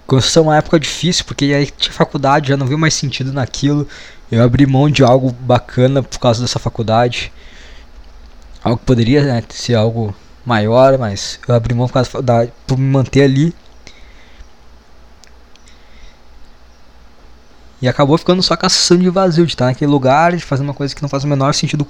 começou 0.08 0.42
uma 0.42 0.56
época 0.56 0.80
difícil, 0.80 1.24
porque 1.24 1.44
aí 1.44 1.66
tinha 1.70 1.92
faculdade, 1.92 2.48
já 2.48 2.56
não 2.56 2.66
viu 2.66 2.78
mais 2.78 2.94
sentido 2.94 3.32
naquilo. 3.32 3.86
Eu 4.32 4.42
abri 4.42 4.66
mão 4.66 4.90
de 4.90 5.04
algo 5.04 5.30
bacana 5.30 6.02
por 6.02 6.18
causa 6.18 6.42
dessa 6.42 6.58
faculdade 6.58 7.32
algo 8.62 8.78
que 8.78 8.84
poderia 8.84 9.22
né, 9.22 9.42
ser 9.50 9.74
algo 9.74 10.14
maior, 10.44 10.98
mas 10.98 11.38
eu 11.46 11.54
abri 11.54 11.74
mão 11.74 11.86
por, 11.86 11.94
causa 11.94 12.22
da, 12.22 12.46
por 12.66 12.78
me 12.78 12.90
manter 12.90 13.22
ali. 13.22 13.54
E 17.80 17.86
acabou 17.86 18.18
ficando 18.18 18.42
só 18.42 18.56
caçando 18.56 19.02
de 19.02 19.10
vazio, 19.10 19.46
de 19.46 19.52
estar 19.52 19.66
naquele 19.66 19.90
lugar, 19.90 20.36
de 20.36 20.42
fazer 20.42 20.64
uma 20.64 20.74
coisa 20.74 20.94
que 20.94 21.00
não 21.00 21.08
faz 21.08 21.22
o 21.22 21.28
menor 21.28 21.54
sentido 21.54 21.86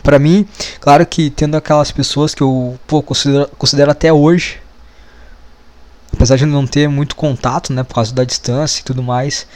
para 0.00 0.18
mim. 0.18 0.46
Claro 0.80 1.04
que 1.04 1.28
tendo 1.28 1.56
aquelas 1.56 1.90
pessoas 1.90 2.34
que 2.34 2.42
eu 2.42 2.78
pô, 2.86 3.02
considero, 3.02 3.48
considero 3.58 3.90
até 3.90 4.12
hoje, 4.12 4.60
apesar 6.14 6.36
de 6.36 6.46
não 6.46 6.66
ter 6.66 6.88
muito 6.88 7.16
contato, 7.16 7.72
né, 7.72 7.82
por 7.82 7.94
causa 7.94 8.14
da 8.14 8.24
distância 8.24 8.80
e 8.80 8.84
tudo 8.84 9.02
mais, 9.02 9.46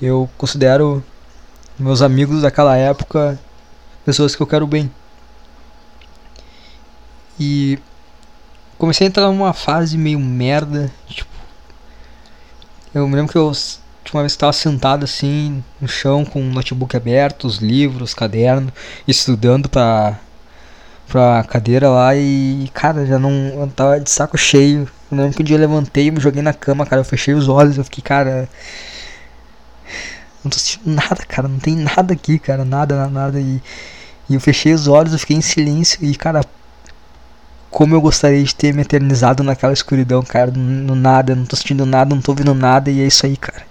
eu 0.00 0.28
considero 0.36 1.04
meus 1.78 2.02
amigos 2.02 2.42
daquela 2.42 2.76
época 2.76 3.38
pessoas 4.04 4.34
que 4.34 4.42
eu 4.42 4.46
quero 4.46 4.66
bem. 4.66 4.90
E 7.38 7.78
comecei 8.76 9.06
a 9.06 9.08
entrar 9.08 9.28
numa 9.28 9.52
fase 9.52 9.96
meio 9.96 10.18
merda. 10.18 10.90
Tipo, 11.06 11.30
eu 12.94 13.06
me 13.08 13.14
lembro 13.14 13.32
que 13.32 13.38
eu 13.38 13.52
uma 14.12 14.22
vez 14.22 14.32
estava 14.32 14.52
sentado 14.52 15.04
assim 15.04 15.62
no 15.80 15.86
chão 15.86 16.24
com 16.24 16.40
o 16.40 16.52
notebook 16.52 16.96
aberto, 16.96 17.46
os 17.46 17.58
livros, 17.58 18.12
caderno, 18.12 18.72
estudando 19.06 19.68
pra, 19.68 20.18
pra 21.06 21.44
cadeira 21.44 21.88
lá 21.88 22.16
e, 22.16 22.68
cara, 22.74 23.06
já 23.06 23.18
não. 23.18 23.30
Eu 23.30 23.68
tava 23.68 24.00
de 24.00 24.10
saco 24.10 24.36
cheio. 24.36 24.88
Eu 25.10 25.16
lembro 25.16 25.34
que 25.34 25.42
um 25.42 25.44
dia 25.44 25.56
eu 25.56 25.60
levantei, 25.60 26.10
me 26.10 26.20
joguei 26.20 26.42
na 26.42 26.52
cama, 26.52 26.86
cara, 26.86 27.00
eu 27.00 27.04
fechei 27.04 27.34
os 27.34 27.48
olhos, 27.48 27.76
eu 27.76 27.84
fiquei, 27.84 28.02
cara. 28.02 28.48
Não 30.44 30.50
tô 30.50 30.58
sentindo 30.58 30.94
nada, 30.94 31.16
cara, 31.26 31.48
não 31.48 31.58
tem 31.58 31.76
nada 31.76 32.14
aqui, 32.14 32.38
cara, 32.38 32.64
nada, 32.64 33.08
nada. 33.08 33.40
E, 33.40 33.60
e 34.28 34.34
eu 34.34 34.40
fechei 34.40 34.72
os 34.72 34.88
olhos, 34.88 35.12
eu 35.12 35.18
fiquei 35.18 35.36
em 35.36 35.40
silêncio 35.40 35.98
e, 36.04 36.14
cara, 36.14 36.42
como 37.70 37.94
eu 37.94 38.00
gostaria 38.00 38.42
de 38.42 38.54
ter 38.54 38.74
me 38.74 38.82
eternizado 38.82 39.42
naquela 39.42 39.72
escuridão, 39.72 40.22
cara, 40.22 40.50
no 40.50 40.94
nada, 40.94 41.34
não 41.34 41.46
tô 41.46 41.56
sentindo 41.56 41.86
nada, 41.86 42.14
não 42.14 42.22
tô 42.22 42.32
ouvindo 42.32 42.54
nada 42.54 42.90
e 42.90 43.00
é 43.00 43.06
isso 43.06 43.26
aí, 43.26 43.36
cara. 43.36 43.62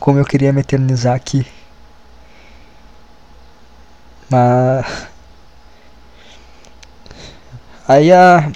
Como 0.00 0.18
eu 0.18 0.24
queria 0.24 0.52
me 0.52 0.60
eternizar 0.60 1.14
aqui. 1.14 1.46
Mas 4.30 5.06
aí 7.86 8.12
a 8.12 8.50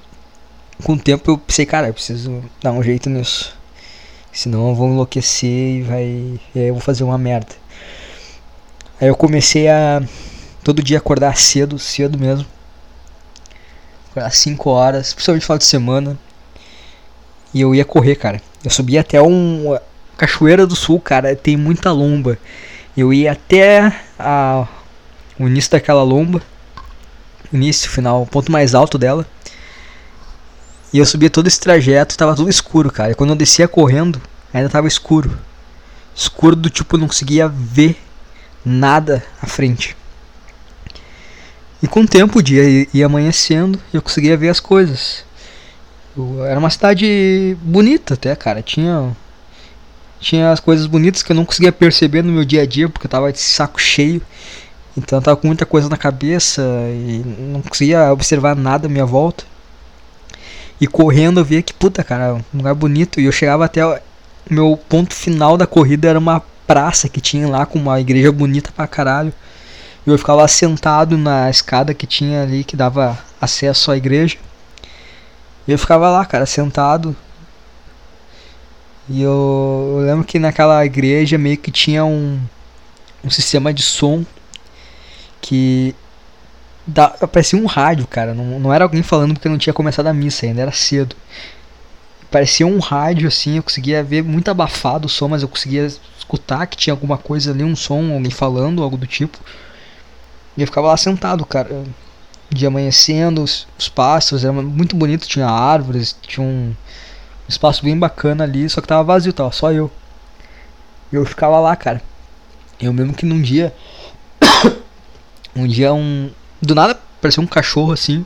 com 0.82 0.94
o 0.94 0.98
tempo 0.98 1.30
eu 1.30 1.38
pensei, 1.38 1.66
cara, 1.66 1.88
eu 1.88 1.94
preciso 1.94 2.42
dar 2.62 2.72
um 2.72 2.82
jeito 2.82 3.10
nisso. 3.10 3.56
Senão 4.32 4.68
eu 4.68 4.74
vou 4.74 4.88
enlouquecer 4.88 5.50
e 5.50 5.82
vai. 5.82 6.04
E 6.54 6.60
aí 6.60 6.68
eu 6.68 6.74
vou 6.74 6.82
fazer 6.82 7.04
uma 7.04 7.18
merda. 7.18 7.54
Aí 9.00 9.08
eu 9.08 9.16
comecei 9.16 9.68
a 9.68 10.02
todo 10.62 10.82
dia 10.82 10.98
acordar 10.98 11.36
cedo, 11.36 11.78
cedo 11.78 12.18
mesmo 12.18 12.46
às 14.16 14.36
5 14.38 14.70
horas, 14.70 15.12
principalmente 15.12 15.44
final 15.44 15.58
de 15.58 15.64
semana. 15.64 16.18
E 17.52 17.60
eu 17.60 17.74
ia 17.74 17.84
correr, 17.84 18.16
cara. 18.16 18.40
Eu 18.64 18.70
subia 18.70 19.00
até 19.00 19.20
um. 19.22 19.78
Cachoeira 20.16 20.66
do 20.66 20.74
Sul, 20.74 21.00
cara, 21.00 21.34
tem 21.36 21.56
muita 21.56 21.92
lomba. 21.92 22.36
Eu 22.96 23.12
ia 23.12 23.32
até 23.32 23.92
a, 24.18 24.66
o 25.38 25.46
início 25.46 25.70
daquela 25.70 26.02
lomba. 26.02 26.42
Início, 27.52 27.88
final, 27.88 28.26
ponto 28.26 28.50
mais 28.50 28.74
alto 28.74 28.98
dela. 28.98 29.26
E 30.92 30.98
eu 30.98 31.06
subia 31.06 31.28
todo 31.28 31.46
esse 31.46 31.60
trajeto, 31.60 32.16
tava 32.16 32.34
tudo 32.34 32.48
escuro, 32.48 32.90
cara. 32.90 33.12
E 33.12 33.14
quando 33.14 33.30
eu 33.30 33.36
descia 33.36 33.68
correndo, 33.68 34.20
ainda 34.52 34.68
tava 34.68 34.88
escuro. 34.88 35.38
Escuro 36.14 36.56
do 36.56 36.70
tipo, 36.70 36.96
não 36.96 37.06
conseguia 37.06 37.48
ver 37.48 37.96
nada 38.64 39.22
à 39.40 39.46
frente. 39.46 39.96
E 41.82 41.86
com 41.86 42.00
o 42.00 42.08
tempo 42.08 42.38
o 42.38 42.42
dia 42.42 42.88
ia 42.92 43.06
amanhecendo 43.06 43.78
e 43.92 43.96
eu 43.96 44.02
conseguia 44.02 44.36
ver 44.36 44.48
as 44.48 44.58
coisas. 44.58 45.24
Era 46.48 46.58
uma 46.58 46.70
cidade 46.70 47.56
bonita 47.62 48.14
até, 48.14 48.34
cara. 48.34 48.62
Tinha 48.62 49.14
tinha 50.20 50.50
as 50.50 50.58
coisas 50.58 50.86
bonitas 50.86 51.22
que 51.22 51.30
eu 51.30 51.36
não 51.36 51.44
conseguia 51.44 51.70
perceber 51.70 52.22
no 52.22 52.32
meu 52.32 52.44
dia 52.44 52.62
a 52.62 52.66
dia 52.66 52.88
porque 52.88 53.06
eu 53.06 53.10
tava 53.10 53.32
de 53.32 53.38
saco 53.38 53.80
cheio. 53.80 54.20
Então 54.96 55.18
eu 55.18 55.22
tava 55.22 55.36
com 55.36 55.46
muita 55.46 55.64
coisa 55.64 55.88
na 55.88 55.96
cabeça 55.96 56.62
e 56.90 57.22
não 57.38 57.62
conseguia 57.62 58.12
observar 58.12 58.56
nada 58.56 58.86
à 58.86 58.90
minha 58.90 59.06
volta. 59.06 59.44
E 60.80 60.86
correndo 60.86 61.40
eu 61.40 61.44
via 61.44 61.62
que, 61.62 61.72
puta, 61.74 62.04
cara, 62.04 62.34
um 62.34 62.58
lugar 62.58 62.74
bonito. 62.74 63.20
E 63.20 63.24
eu 63.24 63.32
chegava 63.32 63.64
até. 63.64 63.84
O 63.84 63.98
meu 64.50 64.78
ponto 64.88 65.14
final 65.14 65.56
da 65.56 65.66
corrida 65.66 66.08
era 66.08 66.18
uma 66.18 66.40
praça 66.66 67.08
que 67.08 67.20
tinha 67.20 67.48
lá 67.48 67.66
com 67.66 67.78
uma 67.78 68.00
igreja 68.00 68.30
bonita 68.30 68.70
pra 68.74 68.86
caralho. 68.86 69.32
E 70.06 70.10
eu 70.10 70.18
ficava 70.18 70.46
sentado 70.48 71.18
na 71.18 71.50
escada 71.50 71.92
que 71.92 72.06
tinha 72.06 72.42
ali 72.42 72.64
que 72.64 72.76
dava 72.76 73.18
acesso 73.40 73.90
à 73.90 73.96
igreja. 73.96 74.36
E 75.66 75.72
eu 75.72 75.78
ficava 75.78 76.10
lá, 76.10 76.24
cara, 76.24 76.46
sentado. 76.46 77.14
E 79.08 79.22
eu, 79.22 79.96
eu 79.98 80.06
lembro 80.06 80.24
que 80.24 80.38
naquela 80.38 80.84
igreja 80.84 81.36
meio 81.36 81.56
que 81.56 81.70
tinha 81.70 82.04
um, 82.04 82.40
um 83.24 83.30
sistema 83.30 83.72
de 83.72 83.82
som 83.82 84.24
que 85.40 85.94
da, 86.88 87.08
parecia 87.08 87.58
um 87.58 87.66
rádio, 87.66 88.06
cara. 88.06 88.34
Não, 88.34 88.58
não 88.58 88.74
era 88.74 88.84
alguém 88.84 89.02
falando 89.02 89.34
porque 89.34 89.48
não 89.48 89.58
tinha 89.58 89.72
começado 89.72 90.06
a 90.06 90.12
missa 90.12 90.46
ainda, 90.46 90.62
era 90.62 90.72
cedo. 90.72 91.14
Parecia 92.30 92.66
um 92.66 92.78
rádio 92.78 93.28
assim, 93.28 93.56
eu 93.56 93.62
conseguia 93.62 94.02
ver 94.02 94.22
muito 94.22 94.50
abafado 94.50 95.06
o 95.06 95.08
som, 95.08 95.28
mas 95.28 95.42
eu 95.42 95.48
conseguia 95.48 95.86
escutar 96.18 96.66
que 96.66 96.76
tinha 96.76 96.92
alguma 96.92 97.16
coisa 97.16 97.52
ali, 97.52 97.64
um 97.64 97.76
som, 97.76 98.12
alguém 98.12 98.30
falando, 98.30 98.82
algo 98.82 98.96
do 98.96 99.06
tipo. 99.06 99.38
E 100.56 100.62
eu 100.62 100.66
ficava 100.66 100.88
lá 100.88 100.96
sentado, 100.96 101.46
cara 101.46 101.84
de 102.50 102.66
amanhecendo, 102.66 103.42
os, 103.42 103.66
os 103.78 103.88
pássaros, 103.88 104.44
era 104.44 104.52
muito 104.52 104.96
bonito, 104.96 105.28
tinha 105.28 105.46
árvores, 105.46 106.16
tinha 106.22 106.44
um 106.44 106.74
espaço 107.48 107.84
bem 107.84 107.98
bacana 107.98 108.44
ali, 108.44 108.68
só 108.68 108.80
que 108.80 108.88
tava 108.88 109.04
vazio, 109.04 109.32
tava 109.32 109.52
só 109.52 109.72
eu. 109.72 109.90
E 111.12 111.16
eu 111.16 111.24
ficava 111.24 111.58
lá, 111.60 111.74
cara. 111.76 112.02
Eu 112.80 112.92
mesmo 112.92 113.14
que 113.14 113.26
num 113.26 113.40
dia. 113.40 113.74
um 115.54 115.66
dia 115.66 115.92
um. 115.92 116.30
Do 116.60 116.74
nada 116.74 116.98
parecia 117.20 117.42
um 117.42 117.46
cachorro 117.46 117.92
assim. 117.92 118.24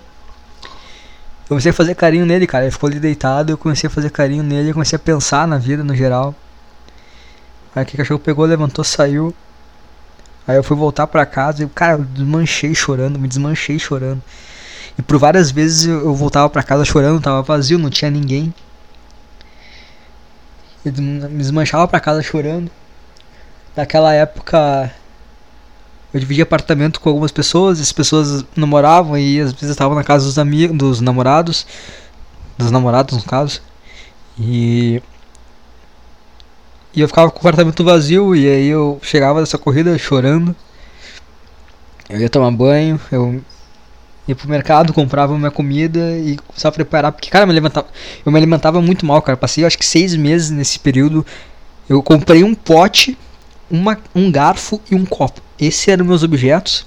Eu 1.42 1.48
comecei 1.48 1.70
a 1.70 1.74
fazer 1.74 1.94
carinho 1.94 2.24
nele, 2.24 2.46
cara. 2.46 2.64
Ele 2.64 2.70
ficou 2.70 2.88
ali 2.88 2.98
deitado, 2.98 3.52
eu 3.52 3.58
comecei 3.58 3.86
a 3.86 3.90
fazer 3.90 4.10
carinho 4.10 4.42
nele, 4.42 4.70
eu 4.70 4.74
comecei 4.74 4.96
a 4.96 5.00
pensar 5.00 5.46
na 5.46 5.58
vida 5.58 5.84
no 5.84 5.94
geral. 5.94 6.34
Aí 7.74 7.84
que 7.84 7.96
cachorro 7.96 8.20
pegou, 8.20 8.44
levantou, 8.44 8.84
saiu. 8.84 9.34
Aí 10.46 10.56
eu 10.56 10.62
fui 10.62 10.76
voltar 10.76 11.06
pra 11.06 11.24
casa 11.24 11.62
e, 11.62 11.68
cara, 11.68 11.98
eu 11.98 12.04
desmanchei 12.04 12.74
chorando, 12.74 13.18
me 13.18 13.28
desmanchei 13.28 13.78
chorando. 13.78 14.22
E 14.98 15.02
por 15.02 15.18
várias 15.18 15.50
vezes 15.50 15.86
eu 15.86 16.14
voltava 16.14 16.48
pra 16.50 16.62
casa 16.62 16.84
chorando, 16.84 17.20
tava 17.20 17.42
vazio, 17.42 17.78
não 17.78 17.90
tinha 17.90 18.10
ninguém. 18.10 18.52
Eu 20.84 20.92
me 20.92 21.38
desmanchava 21.38 21.86
pra 21.86 22.00
casa 22.00 22.22
chorando. 22.22 22.70
Naquela 23.76 24.12
época 24.12 24.92
eu 26.12 26.20
dividia 26.20 26.44
apartamento 26.44 27.00
com 27.00 27.08
algumas 27.08 27.32
pessoas, 27.32 27.80
as 27.80 27.92
pessoas 27.92 28.44
namoravam 28.54 29.16
e 29.16 29.40
às 29.40 29.52
vezes 29.52 29.70
estavam 29.70 29.96
na 29.96 30.04
casa 30.04 30.26
dos 30.26 30.38
amigos, 30.38 30.76
dos 30.76 31.00
namorados, 31.00 31.66
dos 32.58 32.70
namorados 32.70 33.16
no 33.16 33.24
caso. 33.24 33.62
E 34.38 35.02
e 36.94 37.00
eu 37.00 37.08
ficava 37.08 37.30
com 37.30 37.38
o 37.38 37.40
apartamento 37.40 37.82
vazio 37.82 38.36
e 38.36 38.46
aí 38.46 38.68
eu 38.68 39.00
chegava 39.02 39.40
dessa 39.40 39.56
corrida 39.56 39.96
chorando. 39.96 40.54
Eu 42.08 42.20
ia 42.20 42.28
tomar 42.28 42.50
banho, 42.50 43.00
eu 43.10 43.42
ia 44.28 44.36
pro 44.36 44.46
mercado, 44.48 44.92
comprava 44.92 45.36
minha 45.38 45.50
comida 45.50 46.18
e 46.18 46.36
começava 46.36 46.74
a 46.74 46.76
preparar. 46.76 47.12
Porque, 47.12 47.30
cara, 47.30 47.44
eu 47.44 47.46
me 47.46 47.52
alimentava, 47.52 47.86
eu 48.26 48.30
me 48.30 48.38
alimentava 48.38 48.82
muito 48.82 49.06
mal, 49.06 49.22
cara. 49.22 49.38
Passei 49.38 49.64
acho 49.64 49.78
que 49.78 49.86
seis 49.86 50.14
meses 50.14 50.50
nesse 50.50 50.78
período. 50.78 51.24
Eu 51.88 52.02
comprei 52.02 52.44
um 52.44 52.54
pote, 52.54 53.16
uma, 53.70 53.98
um 54.14 54.30
garfo 54.30 54.78
e 54.90 54.94
um 54.94 55.06
copo. 55.06 55.40
Esses 55.64 55.86
eram 55.86 56.04
meus 56.04 56.24
objetos. 56.24 56.84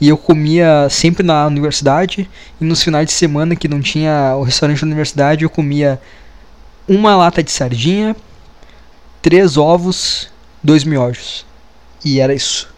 E 0.00 0.08
eu 0.08 0.18
comia 0.18 0.88
sempre 0.90 1.22
na 1.22 1.46
universidade. 1.46 2.28
E 2.60 2.64
nos 2.64 2.82
finais 2.82 3.06
de 3.06 3.12
semana 3.12 3.54
que 3.54 3.68
não 3.68 3.80
tinha 3.80 4.34
o 4.36 4.42
restaurante 4.42 4.80
da 4.80 4.86
universidade, 4.86 5.44
eu 5.44 5.50
comia 5.50 6.00
uma 6.88 7.16
lata 7.16 7.42
de 7.42 7.50
sardinha, 7.50 8.14
três 9.22 9.56
ovos, 9.56 10.28
dois 10.62 10.82
miojos. 10.82 11.46
E 12.04 12.20
era 12.20 12.34
isso. 12.34 12.68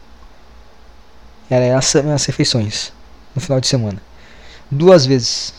Era 1.48 1.64
essa 1.64 2.02
minhas 2.02 2.24
refeições 2.26 2.92
no 3.34 3.40
final 3.40 3.58
de 3.60 3.66
semana. 3.66 4.00
Duas 4.70 5.06
vezes. 5.06 5.54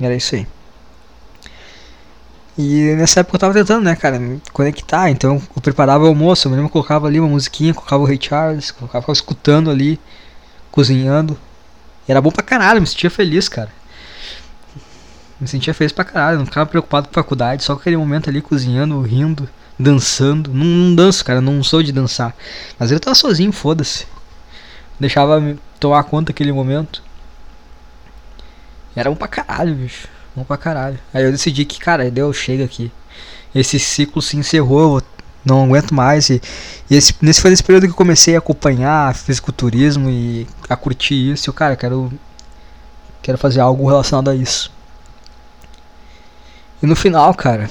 Era 0.00 0.14
isso 0.14 0.34
aí. 0.34 0.46
E 2.56 2.94
nessa 2.96 3.20
época 3.20 3.36
eu 3.36 3.40
tava 3.40 3.54
tentando, 3.54 3.84
né, 3.84 3.96
cara, 3.96 4.20
conectar. 4.52 5.10
Então 5.10 5.40
eu 5.54 5.62
preparava 5.62 6.04
o 6.04 6.08
almoço, 6.08 6.48
eu 6.48 6.52
mesmo 6.52 6.68
colocava 6.68 7.06
ali 7.06 7.18
uma 7.18 7.28
musiquinha, 7.28 7.72
colocava 7.72 8.02
o 8.02 8.06
Ray 8.06 8.18
Charles, 8.20 8.70
colocava 8.70 9.02
ficava 9.02 9.16
escutando 9.16 9.70
ali, 9.70 9.98
cozinhando. 10.70 11.38
E 12.06 12.10
era 12.10 12.20
bom 12.20 12.30
pra 12.30 12.42
caralho, 12.42 12.80
me 12.80 12.86
sentia 12.86 13.10
feliz, 13.10 13.48
cara. 13.48 13.70
Me 15.40 15.48
sentia 15.48 15.74
feliz 15.74 15.92
pra 15.92 16.04
caralho, 16.04 16.38
não 16.38 16.46
ficava 16.46 16.66
preocupado 16.66 17.08
com 17.08 17.14
faculdade, 17.14 17.64
só 17.64 17.72
aquele 17.72 17.96
momento 17.96 18.28
ali 18.28 18.42
cozinhando, 18.42 19.00
rindo 19.00 19.48
dançando. 19.78 20.52
Não, 20.52 20.64
não 20.64 20.94
danço, 20.94 21.24
cara, 21.24 21.40
não 21.40 21.62
sou 21.62 21.82
de 21.82 21.92
dançar. 21.92 22.34
Mas 22.78 22.90
ele 22.90 23.00
tava 23.00 23.14
sozinho, 23.14 23.52
foda-se. 23.52 24.06
Deixava 25.00 25.56
tomar 25.80 26.04
conta 26.04 26.30
aquele 26.30 26.52
momento. 26.52 27.02
Era 28.94 29.10
um 29.10 29.16
pra 29.16 29.26
caralho, 29.26 29.74
bicho. 29.74 30.06
Um 30.36 30.44
pra 30.44 30.56
caralho. 30.56 30.98
Aí 31.12 31.24
eu 31.24 31.30
decidi 31.30 31.64
que, 31.64 31.78
cara, 31.78 32.10
deu, 32.10 32.32
chega 32.32 32.64
aqui. 32.64 32.90
Esse 33.54 33.78
ciclo 33.78 34.22
se 34.22 34.36
encerrou, 34.36 35.02
não 35.44 35.64
aguento 35.64 35.92
mais. 35.92 36.30
E, 36.30 36.40
e 36.88 36.96
esse, 36.96 37.14
nesse 37.20 37.40
foi 37.40 37.50
nesse 37.50 37.62
período 37.62 37.84
que 37.84 37.92
eu 37.92 37.96
comecei 37.96 38.34
a 38.34 38.38
acompanhar 38.38 39.14
fisiculturismo 39.14 40.08
e 40.08 40.46
a 40.68 40.76
curtir 40.76 41.32
isso. 41.32 41.50
E, 41.50 41.52
cara, 41.52 41.76
quero, 41.76 42.10
quero 43.20 43.36
fazer 43.36 43.60
algo 43.60 43.86
relacionado 43.86 44.30
a 44.30 44.34
isso. 44.34 44.72
E 46.82 46.86
no 46.86 46.96
final, 46.96 47.32
cara, 47.34 47.70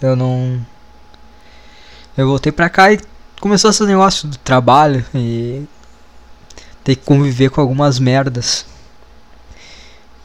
eu 0.00 0.16
não. 0.16 0.60
Eu 2.16 2.26
voltei 2.26 2.50
pra 2.50 2.68
cá 2.68 2.92
e 2.92 2.98
começou 3.40 3.70
esse 3.70 3.84
negócio 3.84 4.26
do 4.26 4.36
trabalho 4.38 5.04
e 5.14 5.64
ter 6.82 6.96
que 6.96 7.04
conviver 7.04 7.50
com 7.50 7.60
algumas 7.60 7.98
merdas. 7.98 8.66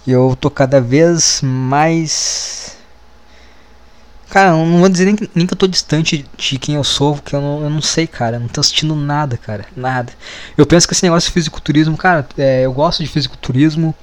E 0.06 0.12
eu 0.12 0.38
tô 0.40 0.50
cada 0.50 0.82
vez 0.82 1.42
mais. 1.42 2.78
Cara, 4.30 4.52
não 4.52 4.80
vou 4.80 4.90
dizer 4.90 5.06
nem 5.06 5.16
que, 5.16 5.30
nem 5.34 5.46
que 5.46 5.54
eu 5.54 5.58
tô 5.58 5.68
distante 5.68 6.26
de 6.36 6.58
quem 6.58 6.76
eu 6.76 6.84
sou, 6.84 7.16
porque 7.16 7.36
eu 7.36 7.42
não, 7.42 7.64
eu 7.64 7.70
não 7.70 7.82
sei, 7.82 8.08
cara. 8.08 8.40
Não 8.40 8.48
tô 8.48 8.60
assistindo 8.60 8.96
nada, 8.96 9.38
cara. 9.38 9.66
Nada. 9.76 10.12
Eu 10.58 10.66
penso 10.66 10.88
que 10.88 10.94
esse 10.94 11.04
negócio 11.04 11.28
de 11.28 11.34
fisiculturismo, 11.34 11.96
cara, 11.96 12.28
é, 12.38 12.66
eu 12.66 12.74
gosto 12.74 13.04
de 13.04 13.10
fisiculturismo. 13.10 13.96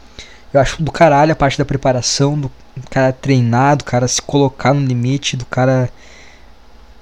Eu 0.53 0.61
acho 0.61 0.82
do 0.82 0.90
caralho 0.90 1.32
a 1.32 1.36
parte 1.36 1.59
da 1.59 1.64
preparação, 1.64 2.38
do 2.38 2.51
cara 2.90 3.12
treinar, 3.12 3.76
do 3.76 3.84
cara 3.84 4.09
se 4.09 4.22
colocar 4.22 4.72
no 4.72 4.86
limite, 4.86 5.36
do 5.36 5.44
cara 5.44 5.90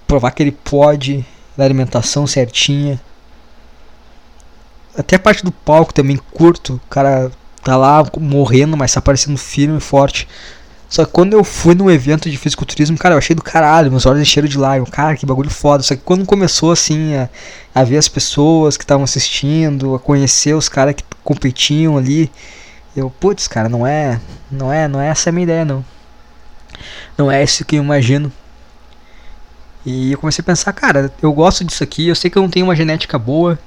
provar 0.06 0.30
que 0.32 0.42
ele 0.42 0.52
pode, 0.52 1.24
da 1.56 1.64
alimentação 1.64 2.26
certinha. 2.26 3.00
Até 4.96 5.16
a 5.16 5.18
parte 5.18 5.44
do 5.44 5.52
palco 5.52 5.94
também 5.94 6.16
curto, 6.32 6.74
o 6.74 6.88
cara 6.88 7.30
tá 7.68 7.76
lá 7.76 8.02
morrendo, 8.18 8.78
mas 8.78 8.94
tá 8.94 9.02
parecendo 9.02 9.36
firme 9.36 9.76
e 9.76 9.80
forte. 9.80 10.26
Só 10.88 11.04
que 11.04 11.12
quando 11.12 11.34
eu 11.34 11.44
fui 11.44 11.74
num 11.74 11.90
evento 11.90 12.30
de 12.30 12.38
fisiculturismo, 12.38 12.96
cara, 12.96 13.14
eu 13.14 13.18
achei 13.18 13.36
do 13.36 13.42
caralho, 13.42 13.90
meus 13.90 14.06
olhos 14.06 14.22
encheram 14.22 14.48
de 14.48 14.56
lágrimas, 14.56 14.88
cara, 14.88 15.14
que 15.14 15.26
bagulho 15.26 15.50
foda. 15.50 15.82
Só 15.82 15.94
que 15.94 16.00
quando 16.02 16.24
começou 16.24 16.72
assim 16.72 17.14
a, 17.14 17.28
a 17.74 17.84
ver 17.84 17.98
as 17.98 18.08
pessoas 18.08 18.78
que 18.78 18.84
estavam 18.84 19.04
assistindo, 19.04 19.94
a 19.94 19.98
conhecer 19.98 20.54
os 20.54 20.66
caras 20.66 20.94
que 20.94 21.04
competiam 21.22 21.98
ali, 21.98 22.30
eu, 22.96 23.10
putz, 23.10 23.46
cara, 23.46 23.68
não 23.68 23.86
é, 23.86 24.18
não 24.50 24.72
é, 24.72 24.88
não 24.88 24.98
é 24.98 25.08
essa 25.08 25.28
a 25.28 25.32
minha 25.32 25.44
ideia, 25.44 25.64
não. 25.64 25.84
Não 27.18 27.30
é 27.30 27.44
isso 27.44 27.66
que 27.66 27.76
eu 27.76 27.82
imagino. 27.82 28.32
E 29.84 30.12
eu 30.12 30.18
comecei 30.18 30.40
a 30.40 30.46
pensar, 30.46 30.72
cara, 30.72 31.12
eu 31.20 31.32
gosto 31.34 31.64
disso 31.64 31.84
aqui, 31.84 32.08
eu 32.08 32.14
sei 32.14 32.30
que 32.30 32.38
eu 32.38 32.42
não 32.42 32.48
tenho 32.48 32.64
uma 32.64 32.74
genética 32.74 33.18
boa. 33.18 33.58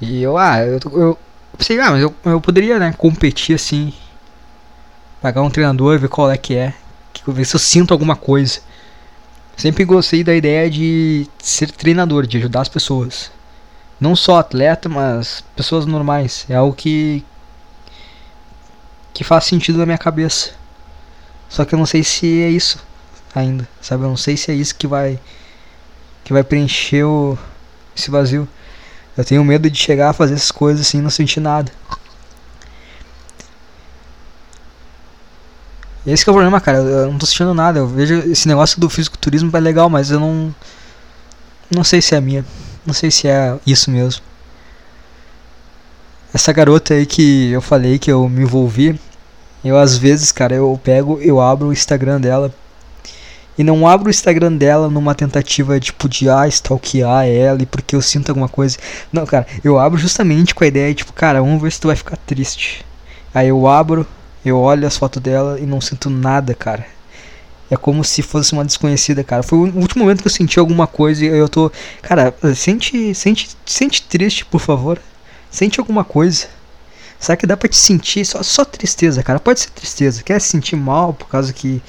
E 0.00 0.22
eu, 0.22 0.38
ah, 0.38 0.64
eu, 0.64 0.80
eu 0.94 1.18
pensei, 1.60 1.78
ah, 1.78 1.90
mas 1.90 2.02
eu, 2.02 2.14
eu 2.24 2.40
poderia, 2.40 2.78
né, 2.78 2.94
competir 2.96 3.54
assim. 3.54 3.92
Pagar 5.20 5.42
um 5.42 5.50
treinador, 5.50 5.98
ver 5.98 6.08
qual 6.08 6.30
é 6.30 6.36
que 6.38 6.54
é. 6.54 6.74
Ver 7.26 7.44
se 7.44 7.54
eu 7.54 7.60
sinto 7.60 7.92
alguma 7.92 8.16
coisa. 8.16 8.60
Sempre 9.56 9.84
gostei 9.84 10.24
da 10.24 10.34
ideia 10.34 10.70
de 10.70 11.28
ser 11.38 11.70
treinador, 11.70 12.26
de 12.26 12.38
ajudar 12.38 12.62
as 12.62 12.68
pessoas. 12.68 13.30
Não 14.00 14.16
só 14.16 14.38
atleta, 14.38 14.88
mas 14.88 15.44
pessoas 15.54 15.84
normais. 15.84 16.46
É 16.48 16.54
algo 16.54 16.74
que, 16.74 17.22
que 19.12 19.22
faz 19.22 19.44
sentido 19.44 19.78
na 19.78 19.84
minha 19.84 19.98
cabeça. 19.98 20.52
Só 21.46 21.66
que 21.66 21.74
eu 21.74 21.78
não 21.78 21.84
sei 21.84 22.02
se 22.02 22.42
é 22.42 22.48
isso 22.48 22.82
ainda, 23.34 23.68
sabe? 23.82 24.04
Eu 24.04 24.08
não 24.08 24.16
sei 24.16 24.34
se 24.38 24.50
é 24.50 24.54
isso 24.54 24.74
que 24.74 24.86
vai 24.86 25.20
que 26.24 26.32
vai 26.32 26.42
preencher 26.42 27.04
o, 27.04 27.36
esse 27.94 28.10
vazio. 28.10 28.48
Eu 29.16 29.24
tenho 29.24 29.44
medo 29.44 29.70
de 29.70 29.78
chegar 29.78 30.10
a 30.10 30.12
fazer 30.12 30.34
essas 30.34 30.50
coisas 30.50 30.86
assim 30.86 30.98
e 30.98 31.02
não 31.02 31.10
sentir 31.10 31.40
nada. 31.40 31.70
Esse 36.06 36.26
é 36.26 36.30
o 36.30 36.34
problema, 36.34 36.60
cara. 36.60 36.78
Eu 36.78 37.12
não 37.12 37.18
tô 37.18 37.26
sentindo 37.26 37.52
nada. 37.52 37.78
Eu 37.78 37.86
vejo 37.86 38.14
esse 38.30 38.48
negócio 38.48 38.80
do 38.80 38.88
fisiculturismo 38.88 39.50
é 39.54 39.60
legal, 39.60 39.90
mas 39.90 40.10
eu 40.10 40.18
não. 40.18 40.54
Não 41.70 41.84
sei 41.84 42.00
se 42.00 42.14
é 42.14 42.18
a 42.18 42.20
minha. 42.20 42.44
Não 42.86 42.94
sei 42.94 43.10
se 43.10 43.28
é 43.28 43.58
isso 43.66 43.90
mesmo. 43.90 44.22
Essa 46.32 46.52
garota 46.52 46.94
aí 46.94 47.04
que 47.06 47.50
eu 47.50 47.60
falei 47.60 47.98
que 47.98 48.10
eu 48.10 48.28
me 48.28 48.42
envolvi. 48.42 48.98
Eu 49.64 49.76
às 49.78 49.96
vezes, 49.96 50.32
cara, 50.32 50.54
eu 50.54 50.80
pego, 50.82 51.20
eu 51.20 51.40
abro 51.40 51.68
o 51.68 51.72
Instagram 51.72 52.20
dela. 52.20 52.52
E 53.60 53.62
não 53.62 53.86
abro 53.86 54.06
o 54.06 54.10
Instagram 54.10 54.54
dela 54.54 54.88
numa 54.88 55.14
tentativa 55.14 55.78
tipo 55.78 56.08
de 56.08 56.30
ah, 56.30 56.48
stalkear 56.48 57.26
ela 57.26 57.60
e 57.60 57.66
porque 57.66 57.94
eu 57.94 58.00
sinto 58.00 58.30
alguma 58.30 58.48
coisa. 58.48 58.78
Não, 59.12 59.26
cara, 59.26 59.46
eu 59.62 59.78
abro 59.78 59.98
justamente 59.98 60.54
com 60.54 60.64
a 60.64 60.66
ideia, 60.66 60.94
tipo, 60.94 61.12
cara, 61.12 61.42
vamos 61.42 61.60
ver 61.60 61.70
se 61.70 61.78
tu 61.78 61.88
vai 61.88 61.94
ficar 61.94 62.16
triste. 62.16 62.86
Aí 63.34 63.48
eu 63.48 63.66
abro, 63.66 64.06
eu 64.42 64.58
olho 64.58 64.86
as 64.86 64.96
fotos 64.96 65.20
dela 65.20 65.60
e 65.60 65.66
não 65.66 65.78
sinto 65.78 66.08
nada, 66.08 66.54
cara. 66.54 66.86
É 67.70 67.76
como 67.76 68.02
se 68.02 68.22
fosse 68.22 68.54
uma 68.54 68.64
desconhecida, 68.64 69.22
cara. 69.22 69.42
Foi 69.42 69.58
o 69.58 69.76
último 69.76 70.04
momento 70.04 70.22
que 70.22 70.28
eu 70.28 70.32
senti 70.32 70.58
alguma 70.58 70.86
coisa 70.86 71.22
e 71.22 71.28
eu 71.28 71.46
tô. 71.46 71.70
Cara, 72.00 72.34
sente, 72.54 73.14
sente, 73.14 73.50
sente 73.66 74.00
triste, 74.04 74.46
por 74.46 74.62
favor. 74.62 74.98
Sente 75.50 75.78
alguma 75.78 76.02
coisa. 76.02 76.46
Será 77.20 77.36
que 77.36 77.46
dá 77.46 77.54
pra 77.54 77.68
te 77.68 77.76
sentir 77.76 78.24
só, 78.24 78.42
só 78.42 78.64
tristeza, 78.64 79.22
cara? 79.22 79.38
Pode 79.38 79.60
ser 79.60 79.70
tristeza. 79.70 80.22
Quer 80.22 80.40
se 80.40 80.48
sentir 80.48 80.74
mal 80.74 81.12
por 81.12 81.28
causa 81.28 81.52
que 81.52 81.82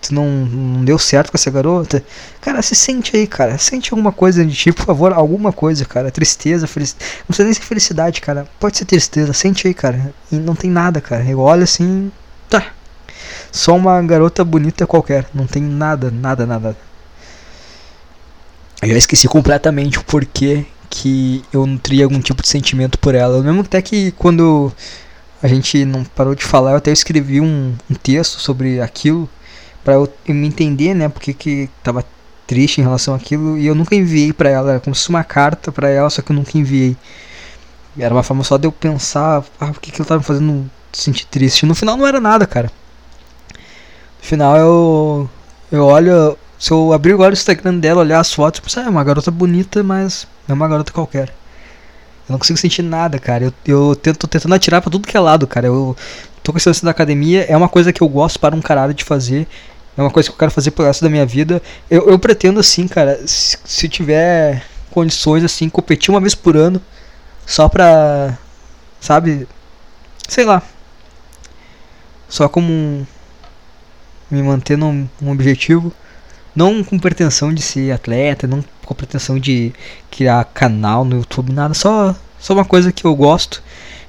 tu 0.00 0.14
não, 0.14 0.26
não 0.26 0.82
deu 0.82 0.98
certo 0.98 1.30
com 1.30 1.36
essa 1.36 1.50
garota? 1.50 2.02
Cara, 2.40 2.62
se 2.62 2.74
sente 2.74 3.14
aí, 3.14 3.26
cara. 3.26 3.58
Sente 3.58 3.92
alguma 3.92 4.12
coisa 4.12 4.42
de 4.42 4.54
ti, 4.54 4.72
por 4.72 4.86
favor. 4.86 5.12
Alguma 5.12 5.52
coisa, 5.52 5.84
cara. 5.84 6.10
Tristeza, 6.10 6.66
felicidade. 6.66 7.04
Não 7.18 7.26
precisa 7.26 7.44
nem 7.44 7.52
ser 7.52 7.60
felicidade, 7.60 8.20
cara. 8.22 8.48
Pode 8.58 8.78
ser 8.78 8.86
tristeza. 8.86 9.34
Sente 9.34 9.68
aí, 9.68 9.74
cara. 9.74 10.14
E 10.32 10.36
não 10.36 10.54
tem 10.54 10.70
nada, 10.70 11.02
cara. 11.02 11.22
Eu 11.22 11.40
olho 11.40 11.64
assim. 11.64 12.10
Tá. 12.48 12.68
Só 13.52 13.76
uma 13.76 14.00
garota 14.00 14.42
bonita 14.42 14.86
qualquer. 14.86 15.26
Não 15.34 15.46
tem 15.46 15.62
nada, 15.62 16.10
nada, 16.10 16.46
nada. 16.46 16.74
Eu 18.80 18.96
esqueci 18.96 19.28
completamente 19.28 19.98
o 19.98 20.04
porquê 20.04 20.64
que 20.90 21.44
eu 21.52 21.66
nutria 21.66 22.04
algum 22.04 22.20
tipo 22.20 22.42
de 22.42 22.48
sentimento 22.48 22.98
por 22.98 23.14
ela. 23.14 23.36
Eu 23.36 23.42
lembro 23.42 23.62
até 23.62 23.80
que 23.82 24.12
quando 24.12 24.72
a 25.42 25.48
gente 25.48 25.84
não 25.84 26.04
parou 26.04 26.34
de 26.34 26.44
falar, 26.44 26.72
eu 26.72 26.76
até 26.76 26.90
escrevi 26.90 27.40
um, 27.40 27.74
um 27.90 27.94
texto 27.94 28.40
sobre 28.40 28.80
aquilo 28.80 29.28
para 29.84 29.94
eu, 29.94 30.12
eu, 30.26 30.34
me 30.34 30.46
entender, 30.46 30.94
né, 30.94 31.08
porque 31.08 31.32
que 31.32 31.70
tava 31.82 32.04
triste 32.46 32.78
em 32.80 32.84
relação 32.84 33.14
àquilo 33.14 33.56
e 33.58 33.66
eu 33.66 33.74
nunca 33.74 33.94
enviei 33.94 34.32
para 34.32 34.50
ela, 34.50 34.70
era 34.72 34.80
como 34.80 34.94
se 34.94 35.02
fosse 35.02 35.10
uma 35.10 35.24
carta 35.24 35.70
para 35.70 35.88
ela, 35.88 36.10
só 36.10 36.22
que 36.22 36.32
eu 36.32 36.36
nunca 36.36 36.58
enviei. 36.58 36.96
Era 37.98 38.14
uma 38.14 38.22
forma 38.22 38.44
só 38.44 38.56
de 38.56 38.66
eu 38.66 38.72
pensar, 38.72 39.44
ah, 39.60 39.66
por 39.68 39.80
que 39.80 39.90
que 39.90 40.00
ela 40.00 40.08
tava 40.08 40.20
me 40.20 40.24
fazendo 40.24 40.70
sentir 40.92 41.26
triste. 41.26 41.66
No 41.66 41.74
final 41.74 41.96
não 41.96 42.06
era 42.06 42.20
nada, 42.20 42.46
cara. 42.46 42.70
No 44.20 44.26
final 44.26 44.56
eu 44.56 45.30
eu 45.70 45.84
olho 45.84 46.36
se 46.58 46.72
eu 46.72 46.92
abrir 46.92 47.12
agora 47.12 47.30
o 47.30 47.34
Instagram 47.34 47.78
dela, 47.78 48.00
olhar 48.00 48.18
as 48.18 48.32
fotos, 48.32 48.60
tipo, 48.60 48.80
é 48.80 48.88
uma 48.88 49.04
garota 49.04 49.30
bonita, 49.30 49.82
mas 49.82 50.26
não 50.46 50.54
é 50.54 50.56
uma 50.56 50.68
garota 50.68 50.92
qualquer. 50.92 51.28
Eu 52.28 52.32
não 52.32 52.38
consigo 52.38 52.58
sentir 52.58 52.82
nada, 52.82 53.18
cara. 53.18 53.44
Eu, 53.44 53.52
eu 53.64 53.96
tento, 53.96 54.18
tô 54.18 54.26
tentando 54.26 54.54
atirar 54.54 54.82
pra 54.82 54.90
tudo 54.90 55.06
que 55.06 55.16
é 55.16 55.20
lado, 55.20 55.46
cara. 55.46 55.68
Eu 55.68 55.96
tô 56.42 56.52
com 56.52 56.58
esse 56.58 56.84
da 56.84 56.90
academia, 56.90 57.44
é 57.48 57.56
uma 57.56 57.68
coisa 57.68 57.92
que 57.92 58.02
eu 58.02 58.08
gosto 58.08 58.40
para 58.40 58.56
um 58.56 58.60
caralho 58.60 58.92
de 58.92 59.04
fazer. 59.04 59.46
É 59.96 60.02
uma 60.02 60.10
coisa 60.10 60.28
que 60.28 60.34
eu 60.34 60.38
quero 60.38 60.50
fazer 60.50 60.72
pro 60.72 60.84
resto 60.84 61.02
da 61.02 61.10
minha 61.10 61.24
vida. 61.24 61.62
Eu, 61.90 62.10
eu 62.10 62.18
pretendo, 62.18 62.60
assim, 62.60 62.86
cara, 62.88 63.20
se, 63.26 63.56
se 63.64 63.88
tiver 63.88 64.64
condições, 64.90 65.44
assim, 65.44 65.68
competir 65.68 66.10
uma 66.10 66.20
vez 66.20 66.34
por 66.34 66.56
ano. 66.56 66.82
Só 67.46 67.68
pra. 67.68 68.36
Sabe? 69.00 69.46
Sei 70.28 70.44
lá. 70.44 70.62
Só 72.28 72.48
como 72.48 72.70
um, 72.70 73.06
me 74.30 74.42
manter 74.42 74.76
num, 74.76 75.08
num 75.20 75.32
objetivo. 75.32 75.92
Não 76.58 76.82
com 76.82 76.98
pretensão 76.98 77.54
de 77.54 77.62
ser 77.62 77.92
atleta, 77.92 78.44
não 78.48 78.64
com 78.84 78.92
pretensão 78.92 79.38
de 79.38 79.72
criar 80.10 80.44
canal 80.44 81.04
no 81.04 81.18
YouTube, 81.18 81.52
nada. 81.52 81.72
Só, 81.72 82.16
só 82.36 82.52
uma 82.52 82.64
coisa 82.64 82.90
que 82.90 83.04
eu 83.04 83.14
gosto 83.14 83.62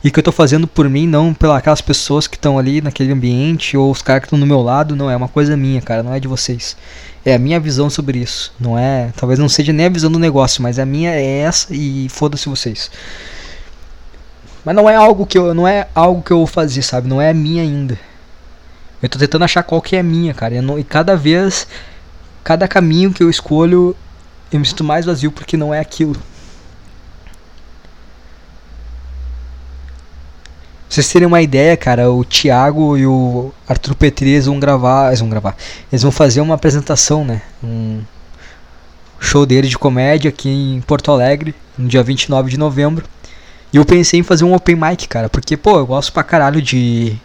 e 0.03 0.09
que 0.09 0.17
eu 0.17 0.23
tô 0.23 0.31
fazendo 0.31 0.67
por 0.67 0.89
mim, 0.89 1.05
não 1.05 1.31
pelas 1.31 1.79
pessoas 1.79 2.25
que 2.25 2.37
estão 2.37 2.57
ali 2.57 2.81
naquele 2.81 3.11
ambiente 3.11 3.77
ou 3.77 3.91
os 3.91 4.01
caras 4.01 4.21
que 4.21 4.25
estão 4.25 4.39
do 4.39 4.47
meu 4.47 4.63
lado. 4.63 4.95
Não 4.95 5.11
é 5.11 5.15
uma 5.15 5.27
coisa 5.27 5.55
minha, 5.55 5.79
cara, 5.79 6.01
não 6.01 6.11
é 6.11 6.19
de 6.19 6.27
vocês. 6.27 6.75
É 7.23 7.35
a 7.35 7.37
minha 7.37 7.59
visão 7.59 7.87
sobre 7.87 8.17
isso. 8.17 8.51
Não 8.59 8.75
é, 8.79 9.11
talvez 9.15 9.37
não 9.37 9.47
seja 9.47 9.71
nem 9.71 9.85
a 9.85 9.89
visão 9.89 10.11
do 10.11 10.17
negócio, 10.17 10.63
mas 10.63 10.79
a 10.79 10.85
minha 10.87 11.11
é 11.11 11.41
essa 11.41 11.67
e 11.71 12.09
foda-se 12.09 12.49
vocês. 12.49 12.89
Mas 14.65 14.75
não 14.75 14.89
é 14.89 14.95
algo 14.95 15.23
que 15.23 15.37
eu, 15.37 15.53
não 15.53 15.67
é 15.67 15.87
algo 15.93 16.23
que 16.23 16.31
eu 16.31 16.37
vou 16.37 16.47
fazer, 16.47 16.81
sabe? 16.81 17.07
Não 17.07 17.21
é 17.21 17.31
minha 17.31 17.61
ainda. 17.61 17.99
Eu 19.03 19.07
tô 19.07 19.19
tentando 19.19 19.45
achar 19.45 19.61
qual 19.61 19.83
que 19.83 19.95
é 19.95 19.99
a 19.99 20.03
minha, 20.03 20.33
cara. 20.33 20.59
Não, 20.63 20.79
e 20.79 20.83
cada 20.83 21.15
vez 21.15 21.67
cada 22.43 22.67
caminho 22.67 23.13
que 23.13 23.23
eu 23.23 23.29
escolho, 23.29 23.95
eu 24.51 24.59
me 24.59 24.65
sinto 24.65 24.83
mais 24.83 25.05
vazio 25.05 25.31
porque 25.31 25.55
não 25.55 25.73
é 25.73 25.79
aquilo. 25.79 26.13
Pra 26.13 26.23
vocês 30.95 31.11
terem 31.11 31.27
uma 31.27 31.41
ideia, 31.41 31.77
cara, 31.77 32.11
o 32.11 32.25
Thiago 32.25 32.97
e 32.97 33.05
o 33.05 33.53
Arthur 33.67 33.93
Petri 33.93 34.39
vão 34.39 34.59
gravar, 34.59 35.09
eles 35.09 35.19
vão 35.19 35.29
gravar, 35.29 35.55
eles 35.91 36.01
vão 36.01 36.11
fazer 36.11 36.41
uma 36.41 36.55
apresentação, 36.55 37.23
né? 37.23 37.43
Um 37.63 38.01
show 39.19 39.45
dele 39.45 39.67
de 39.67 39.77
comédia 39.77 40.29
aqui 40.29 40.49
em 40.49 40.81
Porto 40.81 41.11
Alegre, 41.11 41.53
no 41.77 41.87
dia 41.87 42.01
29 42.01 42.49
de 42.49 42.57
novembro. 42.57 43.05
E 43.71 43.77
eu 43.77 43.85
pensei 43.85 44.19
em 44.19 44.23
fazer 44.23 44.45
um 44.45 44.55
open 44.55 44.75
mic, 44.75 45.07
cara, 45.07 45.29
porque, 45.29 45.55
pô, 45.55 45.77
eu 45.77 45.85
gosto 45.85 46.11
pra 46.11 46.23
caralho 46.23 46.59
de, 46.59 47.15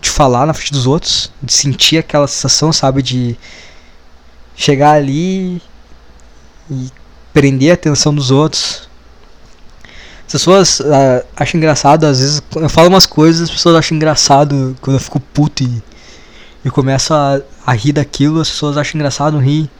de 0.00 0.10
falar 0.10 0.44
na 0.44 0.52
frente 0.52 0.72
dos 0.72 0.86
outros, 0.86 1.30
de 1.40 1.52
sentir 1.52 1.98
aquela 1.98 2.26
sensação, 2.26 2.72
sabe, 2.72 3.00
de 3.00 3.36
chegar 4.58 4.90
ali 4.90 5.62
e 6.68 6.90
prender 7.32 7.70
a 7.70 7.74
atenção 7.74 8.12
dos 8.12 8.32
outros. 8.32 8.88
As 10.26 10.32
pessoas 10.32 10.80
uh, 10.80 11.24
acham 11.34 11.56
engraçado, 11.56 12.04
às 12.04 12.18
vezes 12.18 12.42
eu 12.56 12.68
falo 12.68 12.88
umas 12.88 13.06
coisas, 13.06 13.48
as 13.48 13.50
pessoas 13.50 13.76
acham 13.76 13.96
engraçado 13.96 14.76
quando 14.82 14.96
eu 14.96 15.00
fico 15.00 15.20
puto 15.20 15.62
e, 15.62 15.82
e 16.64 16.70
começo 16.70 17.14
a, 17.14 17.40
a 17.64 17.72
rir 17.72 17.92
daquilo, 17.92 18.40
as 18.40 18.50
pessoas 18.50 18.76
acham 18.76 18.98
engraçado 18.98 19.38
rir. 19.38 19.70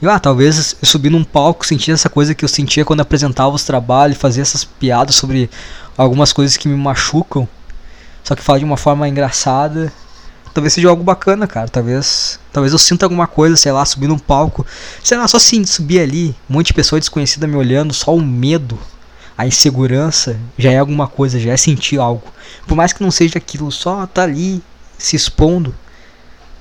E 0.00 0.06
ah, 0.06 0.18
talvez 0.18 0.76
eu 0.80 0.86
subir 0.86 1.10
num 1.10 1.24
palco, 1.24 1.66
sentir 1.66 1.90
essa 1.90 2.08
coisa 2.08 2.34
que 2.34 2.42
eu 2.42 2.48
sentia 2.48 2.84
quando 2.84 3.00
apresentava 3.00 3.54
os 3.54 3.64
trabalhos, 3.64 4.16
fazer 4.16 4.40
essas 4.40 4.64
piadas 4.64 5.16
sobre 5.16 5.50
algumas 5.98 6.32
coisas 6.32 6.56
que 6.56 6.68
me 6.68 6.76
machucam, 6.76 7.46
só 8.24 8.34
que 8.34 8.42
fala 8.42 8.60
de 8.60 8.64
uma 8.64 8.78
forma 8.78 9.06
engraçada 9.06 9.92
talvez 10.52 10.72
seja 10.72 10.88
algo 10.88 11.02
bacana, 11.02 11.46
cara. 11.46 11.68
Talvez, 11.68 12.38
talvez 12.52 12.72
eu 12.72 12.78
sinta 12.78 13.06
alguma 13.06 13.26
coisa, 13.26 13.56
sei 13.56 13.72
lá, 13.72 13.84
subir 13.84 14.08
num 14.08 14.18
palco, 14.18 14.66
sei 15.02 15.16
lá, 15.16 15.26
só 15.28 15.36
assim, 15.36 15.64
subir 15.64 16.00
ali, 16.00 16.34
um 16.48 16.54
monte 16.54 16.68
de 16.68 16.74
pessoa 16.74 16.98
desconhecida 16.98 17.46
me 17.46 17.56
olhando, 17.56 17.92
só 17.92 18.14
o 18.14 18.20
medo, 18.20 18.78
a 19.36 19.46
insegurança, 19.46 20.38
já 20.58 20.70
é 20.70 20.78
alguma 20.78 21.06
coisa, 21.06 21.38
já 21.38 21.52
é 21.52 21.56
sentir 21.56 21.98
algo. 21.98 22.24
Por 22.66 22.76
mais 22.76 22.92
que 22.92 23.02
não 23.02 23.10
seja 23.10 23.38
aquilo, 23.38 23.70
só 23.70 24.06
tá 24.06 24.24
ali 24.24 24.62
se 24.98 25.16
expondo, 25.16 25.74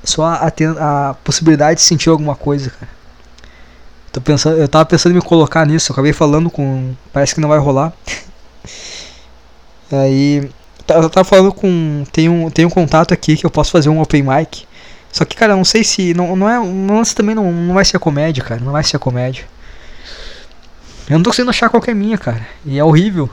só 0.04 0.26
a, 0.26 0.48
a, 0.48 1.14
possibilidade 1.16 1.80
de 1.80 1.86
sentir 1.86 2.10
alguma 2.10 2.36
coisa, 2.36 2.70
cara. 2.70 3.00
Tô 4.12 4.20
pensando, 4.22 4.58
eu 4.58 4.68
tava 4.68 4.86
pensando 4.86 5.12
em 5.12 5.16
me 5.16 5.22
colocar 5.22 5.66
nisso, 5.68 5.92
eu 5.92 5.94
acabei 5.94 6.14
falando 6.14 6.50
com, 6.50 6.96
parece 7.14 7.36
que 7.36 7.42
não 7.42 7.50
vai 7.50 7.60
rolar. 7.60 7.94
Aí 9.92 10.50
eu 10.96 11.10
tava 11.10 11.24
falando 11.24 11.54
com. 11.54 12.04
Tem 12.12 12.30
um, 12.30 12.50
tem 12.50 12.66
um 12.66 12.70
contato 12.70 13.14
aqui 13.14 13.38
que 13.38 13.46
eu 13.46 13.50
posso 13.50 13.72
fazer 13.72 13.90
um 13.90 14.02
open 14.02 14.24
mic. 14.24 14.68
Só 15.12 15.26
que, 15.26 15.36
cara, 15.36 15.56
não 15.56 15.66
sei 15.66 15.84
se. 15.84 16.14
Não, 16.14 16.36
não 16.36 16.50
é. 16.50 16.60
Não, 16.60 17.04
também 17.04 17.36
não, 17.36 17.52
não 17.52 17.74
vai 17.74 17.86
ser 17.86 18.00
comédia, 18.00 18.44
cara. 18.44 18.62
Não 18.62 18.72
vai 18.72 18.84
ser 18.84 19.00
comédia. 19.00 19.46
Eu 21.10 21.18
não 21.18 21.24
tô 21.24 21.32
conseguindo 21.32 21.50
achar 21.50 21.70
qualquer 21.70 21.96
minha, 21.96 22.18
cara. 22.18 22.46
E 22.66 22.78
é 22.78 22.84
horrível. 22.84 23.30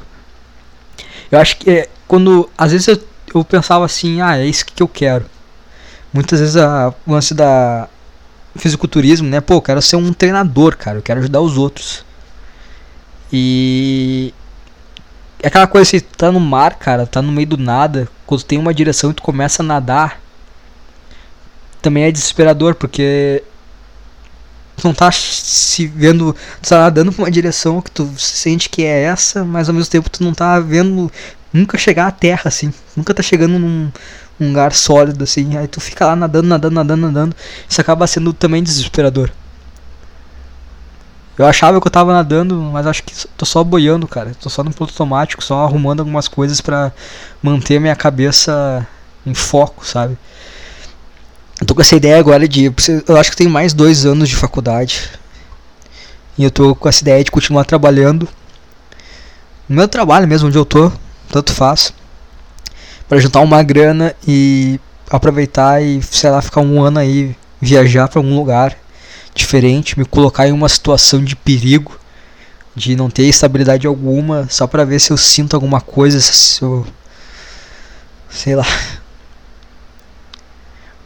Eu 1.30 1.38
acho 1.38 1.56
que 1.58 1.70
é, 1.70 1.88
quando. 2.08 2.48
Às 2.56 2.72
vezes 2.72 2.88
eu, 2.88 3.02
eu 3.34 3.44
pensava 3.44 3.84
assim, 3.84 4.20
ah, 4.20 4.38
é 4.38 4.46
isso 4.46 4.64
que 4.64 4.82
eu 4.82 4.88
quero. 4.88 5.26
Muitas 6.12 6.40
vezes 6.40 6.56
a, 6.56 6.94
o 7.06 7.12
lance 7.12 7.34
da 7.34 7.88
fisiculturismo, 8.56 9.28
né? 9.28 9.40
Pô, 9.40 9.54
eu 9.54 9.62
quero 9.62 9.82
ser 9.82 9.96
um 9.96 10.12
treinador, 10.12 10.76
cara. 10.76 10.98
Eu 10.98 11.02
quero 11.02 11.20
ajudar 11.20 11.40
os 11.40 11.58
outros. 11.58 12.04
E 13.32 14.32
é 15.46 15.48
aquela 15.48 15.68
coisa 15.68 15.88
assim, 15.88 16.04
tá 16.16 16.32
no 16.32 16.40
mar, 16.40 16.74
cara, 16.74 17.06
tá 17.06 17.22
no 17.22 17.30
meio 17.30 17.46
do 17.46 17.56
nada, 17.56 18.08
quando 18.26 18.42
tem 18.42 18.58
uma 18.58 18.74
direção 18.74 19.12
e 19.12 19.14
tu 19.14 19.22
começa 19.22 19.62
a 19.62 19.64
nadar, 19.64 20.20
também 21.80 22.02
é 22.02 22.10
desesperador, 22.10 22.74
porque 22.74 23.44
tu 24.76 24.88
não 24.88 24.92
tá 24.92 25.08
se 25.12 25.86
vendo, 25.86 26.34
tu 26.60 26.68
tá 26.68 26.80
nadando 26.80 27.12
pra 27.12 27.22
uma 27.22 27.30
direção 27.30 27.80
que 27.80 27.92
tu 27.92 28.12
sente 28.18 28.68
que 28.68 28.82
é 28.82 29.02
essa, 29.04 29.44
mas 29.44 29.68
ao 29.68 29.74
mesmo 29.76 29.88
tempo 29.88 30.10
tu 30.10 30.24
não 30.24 30.34
tá 30.34 30.58
vendo 30.58 31.12
nunca 31.52 31.78
chegar 31.78 32.08
à 32.08 32.10
terra, 32.10 32.42
assim, 32.46 32.74
nunca 32.96 33.14
tá 33.14 33.22
chegando 33.22 33.56
num, 33.56 33.92
num 34.40 34.48
lugar 34.48 34.72
sólido, 34.72 35.22
assim, 35.22 35.56
aí 35.56 35.68
tu 35.68 35.80
fica 35.80 36.06
lá 36.06 36.16
nadando, 36.16 36.48
nadando, 36.48 36.74
nadando, 36.74 37.02
nadando, 37.02 37.36
isso 37.68 37.80
acaba 37.80 38.04
sendo 38.08 38.32
também 38.32 38.64
desesperador. 38.64 39.30
Eu 41.38 41.44
achava 41.44 41.80
que 41.80 41.86
eu 41.86 41.90
tava 41.90 42.14
nadando, 42.14 42.56
mas 42.72 42.86
acho 42.86 43.02
que 43.02 43.12
tô 43.36 43.44
só 43.44 43.62
boiando, 43.62 44.08
cara. 44.08 44.32
Tô 44.40 44.48
só 44.48 44.64
no 44.64 44.72
piloto 44.72 44.92
automático, 44.94 45.44
só 45.44 45.64
arrumando 45.64 46.00
algumas 46.00 46.28
coisas 46.28 46.62
para 46.62 46.92
manter 47.42 47.78
minha 47.78 47.94
cabeça 47.94 48.86
em 49.24 49.34
foco, 49.34 49.86
sabe? 49.86 50.16
Eu 51.60 51.66
tô 51.66 51.74
com 51.74 51.82
essa 51.82 51.96
ideia 51.96 52.18
agora 52.18 52.48
de. 52.48 52.72
Eu 53.06 53.16
acho 53.18 53.30
que 53.30 53.36
tem 53.36 53.48
mais 53.48 53.74
dois 53.74 54.06
anos 54.06 54.30
de 54.30 54.36
faculdade. 54.36 55.10
E 56.38 56.44
eu 56.44 56.50
tô 56.50 56.74
com 56.74 56.88
essa 56.88 57.02
ideia 57.02 57.22
de 57.22 57.30
continuar 57.30 57.64
trabalhando. 57.64 58.28
No 59.68 59.76
meu 59.76 59.88
trabalho 59.88 60.26
mesmo, 60.26 60.48
onde 60.48 60.56
eu 60.56 60.64
tô, 60.64 60.90
tanto 61.30 61.52
faz. 61.52 61.92
para 63.08 63.18
juntar 63.18 63.40
uma 63.40 63.62
grana 63.62 64.14
e 64.26 64.80
aproveitar 65.10 65.82
e, 65.82 66.02
sei 66.02 66.30
lá, 66.30 66.40
ficar 66.40 66.60
um 66.60 66.82
ano 66.82 66.98
aí, 66.98 67.36
viajar 67.60 68.08
para 68.08 68.20
algum 68.20 68.34
lugar 68.36 68.76
diferente, 69.36 69.98
me 69.98 70.04
colocar 70.04 70.48
em 70.48 70.52
uma 70.52 70.68
situação 70.68 71.22
de 71.22 71.36
perigo, 71.36 71.98
de 72.74 72.96
não 72.96 73.08
ter 73.08 73.24
estabilidade 73.24 73.86
alguma, 73.86 74.48
só 74.50 74.66
para 74.66 74.84
ver 74.84 74.98
se 74.98 75.10
eu 75.10 75.16
sinto 75.16 75.54
alguma 75.54 75.80
coisa, 75.80 76.20
se 76.20 76.62
eu. 76.62 76.86
sei 78.28 78.56
lá 78.56 78.66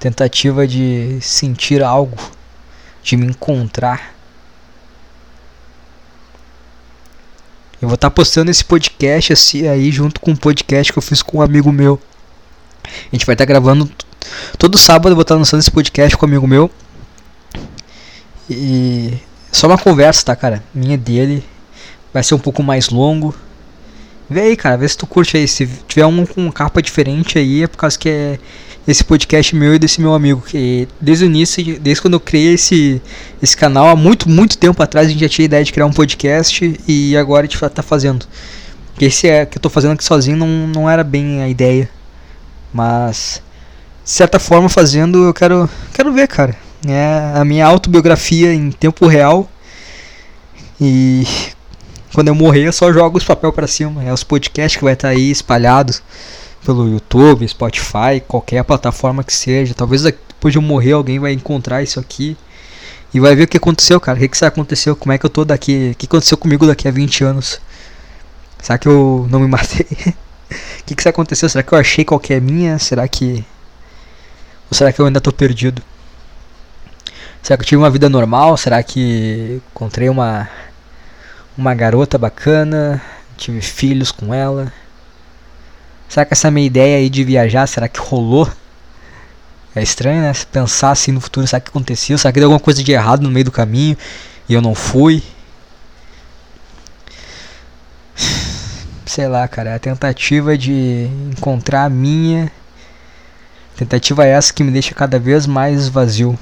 tentativa 0.00 0.66
de 0.66 1.18
sentir 1.20 1.82
algo, 1.82 2.16
de 3.02 3.18
me 3.18 3.26
encontrar. 3.26 4.14
Eu 7.80 7.86
vou 7.86 7.94
estar 7.94 8.08
tá 8.08 8.14
postando 8.14 8.50
esse 8.50 8.64
podcast 8.64 9.32
assim 9.34 9.68
aí 9.68 9.92
junto 9.92 10.18
com 10.18 10.30
um 10.30 10.36
podcast 10.36 10.90
que 10.90 10.98
eu 10.98 11.02
fiz 11.02 11.22
com 11.22 11.38
um 11.38 11.42
amigo 11.42 11.70
meu. 11.70 12.00
A 12.84 13.14
gente 13.14 13.26
vai 13.26 13.34
estar 13.34 13.44
tá 13.44 13.48
gravando 13.48 13.90
todo 14.58 14.78
sábado 14.78 15.10
eu 15.12 15.14
vou 15.14 15.22
estar 15.22 15.34
tá 15.34 15.38
lançando 15.38 15.60
esse 15.60 15.70
podcast 15.70 16.16
com 16.16 16.24
um 16.24 16.28
amigo 16.28 16.46
meu. 16.46 16.70
E 18.50 19.14
só 19.52 19.68
uma 19.68 19.78
conversa, 19.78 20.24
tá, 20.24 20.36
cara? 20.36 20.62
Minha 20.74 20.98
dele. 20.98 21.44
Vai 22.12 22.24
ser 22.24 22.34
um 22.34 22.38
pouco 22.38 22.62
mais 22.62 22.88
longo. 22.88 23.34
Vê 24.28 24.40
aí, 24.42 24.56
cara, 24.56 24.76
vê 24.76 24.88
se 24.88 24.96
tu 24.96 25.06
curte 25.06 25.36
aí. 25.36 25.46
Se 25.46 25.68
tiver 25.86 26.04
um 26.06 26.26
com 26.26 26.50
capa 26.50 26.82
diferente 26.82 27.38
aí, 27.38 27.62
é 27.62 27.66
por 27.68 27.76
causa 27.78 27.98
que 27.98 28.08
é 28.08 28.38
esse 28.86 29.04
podcast 29.04 29.54
meu 29.54 29.74
e 29.74 29.78
desse 29.78 30.00
meu 30.00 30.14
amigo. 30.14 30.40
Que 30.40 30.88
desde 31.00 31.24
o 31.24 31.26
início, 31.26 31.78
desde 31.80 32.02
quando 32.02 32.14
eu 32.14 32.20
criei 32.20 32.54
esse, 32.54 33.00
esse 33.40 33.56
canal, 33.56 33.88
há 33.88 33.96
muito, 33.96 34.28
muito 34.28 34.58
tempo 34.58 34.82
atrás, 34.82 35.06
a 35.06 35.10
gente 35.10 35.20
já 35.20 35.28
tinha 35.28 35.44
a 35.44 35.46
ideia 35.46 35.64
de 35.64 35.72
criar 35.72 35.86
um 35.86 35.92
podcast 35.92 36.80
e 36.86 37.16
agora 37.16 37.46
a 37.46 37.48
gente 37.48 37.70
tá 37.70 37.82
fazendo. 37.82 38.26
Esse 39.00 39.28
é 39.28 39.46
que 39.46 39.58
eu 39.58 39.62
tô 39.62 39.70
fazendo 39.70 39.92
aqui 39.92 40.04
sozinho 40.04 40.36
não, 40.36 40.66
não 40.66 40.90
era 40.90 41.04
bem 41.04 41.42
a 41.42 41.48
ideia. 41.48 41.88
Mas, 42.72 43.42
de 44.04 44.10
certa 44.10 44.38
forma, 44.38 44.68
fazendo, 44.68 45.24
eu 45.24 45.34
quero, 45.34 45.68
quero 45.92 46.12
ver, 46.12 46.28
cara. 46.28 46.69
É 46.86 47.32
a 47.34 47.44
minha 47.44 47.66
autobiografia 47.66 48.52
em 48.54 48.70
tempo 48.70 49.06
real. 49.06 49.48
E 50.80 51.24
quando 52.14 52.28
eu 52.28 52.34
morrer, 52.34 52.66
eu 52.66 52.72
só 52.72 52.92
jogo 52.92 53.18
os 53.18 53.24
papel 53.24 53.52
para 53.52 53.66
cima. 53.66 54.02
É 54.02 54.12
os 54.12 54.24
podcasts 54.24 54.78
que 54.78 54.84
vai 54.84 54.94
estar 54.94 55.08
tá 55.08 55.14
aí 55.14 55.30
espalhados 55.30 56.02
pelo 56.64 56.88
YouTube, 56.88 57.46
Spotify, 57.46 58.20
qualquer 58.26 58.64
plataforma 58.64 59.22
que 59.22 59.32
seja. 59.32 59.74
Talvez 59.74 60.02
depois 60.02 60.52
de 60.52 60.58
eu 60.58 60.62
morrer 60.62 60.92
alguém 60.92 61.18
vai 61.18 61.32
encontrar 61.32 61.82
isso 61.82 62.00
aqui 62.00 62.36
e 63.12 63.20
vai 63.20 63.34
ver 63.34 63.44
o 63.44 63.48
que 63.48 63.56
aconteceu, 63.56 64.00
cara. 64.00 64.18
O 64.18 64.20
que, 64.20 64.28
que 64.28 64.44
aconteceu? 64.44 64.96
Como 64.96 65.12
é 65.12 65.18
que 65.18 65.26
eu 65.26 65.30
tô 65.30 65.44
daqui? 65.44 65.90
O 65.92 65.94
que 65.96 66.06
aconteceu 66.06 66.38
comigo 66.38 66.66
daqui 66.66 66.88
a 66.88 66.90
20 66.90 67.24
anos? 67.24 67.60
Será 68.62 68.78
que 68.78 68.88
eu 68.88 69.26
não 69.30 69.40
me 69.40 69.48
matei? 69.48 69.86
O 70.80 70.84
que, 70.90 70.96
que 70.96 71.08
aconteceu? 71.08 71.48
Será 71.48 71.62
que 71.62 71.72
eu 71.72 71.78
achei 71.78 72.04
qualquer 72.04 72.40
minha? 72.40 72.76
Será 72.76 73.06
que. 73.06 73.44
Ou 74.68 74.76
será 74.76 74.92
que 74.92 75.00
eu 75.00 75.06
ainda 75.06 75.20
tô 75.20 75.30
perdido? 75.30 75.80
Será 77.42 77.56
que 77.56 77.62
eu 77.62 77.66
tive 77.66 77.82
uma 77.82 77.90
vida 77.90 78.08
normal? 78.08 78.56
Será 78.56 78.82
que 78.82 79.60
encontrei 79.72 80.08
uma. 80.08 80.48
Uma 81.56 81.74
garota 81.74 82.16
bacana? 82.16 83.02
Tive 83.36 83.60
filhos 83.60 84.12
com 84.12 84.32
ela? 84.32 84.72
Será 86.08 86.24
que 86.24 86.32
essa 86.32 86.50
minha 86.50 86.66
ideia 86.66 86.98
aí 86.98 87.08
de 87.08 87.22
viajar, 87.22 87.66
será 87.66 87.88
que 87.88 88.00
rolou? 88.00 88.50
É 89.74 89.82
estranho, 89.82 90.22
né? 90.22 90.32
Pensar 90.50 90.90
assim 90.90 91.12
no 91.12 91.20
futuro, 91.20 91.46
será 91.46 91.60
que 91.60 91.68
aconteceu? 91.68 92.18
Será 92.18 92.32
que 92.32 92.40
deu 92.40 92.48
alguma 92.48 92.60
coisa 92.60 92.82
de 92.82 92.90
errado 92.90 93.22
no 93.22 93.30
meio 93.30 93.44
do 93.44 93.52
caminho 93.52 93.96
e 94.48 94.54
eu 94.54 94.60
não 94.60 94.74
fui? 94.74 95.22
Sei 99.06 99.28
lá, 99.28 99.46
cara, 99.46 99.70
é 99.70 99.74
a 99.74 99.78
tentativa 99.78 100.58
de 100.58 101.08
encontrar 101.36 101.84
a 101.84 101.88
minha. 101.88 102.50
Tentativa 103.76 104.26
é 104.26 104.30
essa 104.30 104.52
que 104.52 104.64
me 104.64 104.70
deixa 104.70 104.94
cada 104.94 105.18
vez 105.18 105.46
mais 105.46 105.88
vazio. 105.88 106.38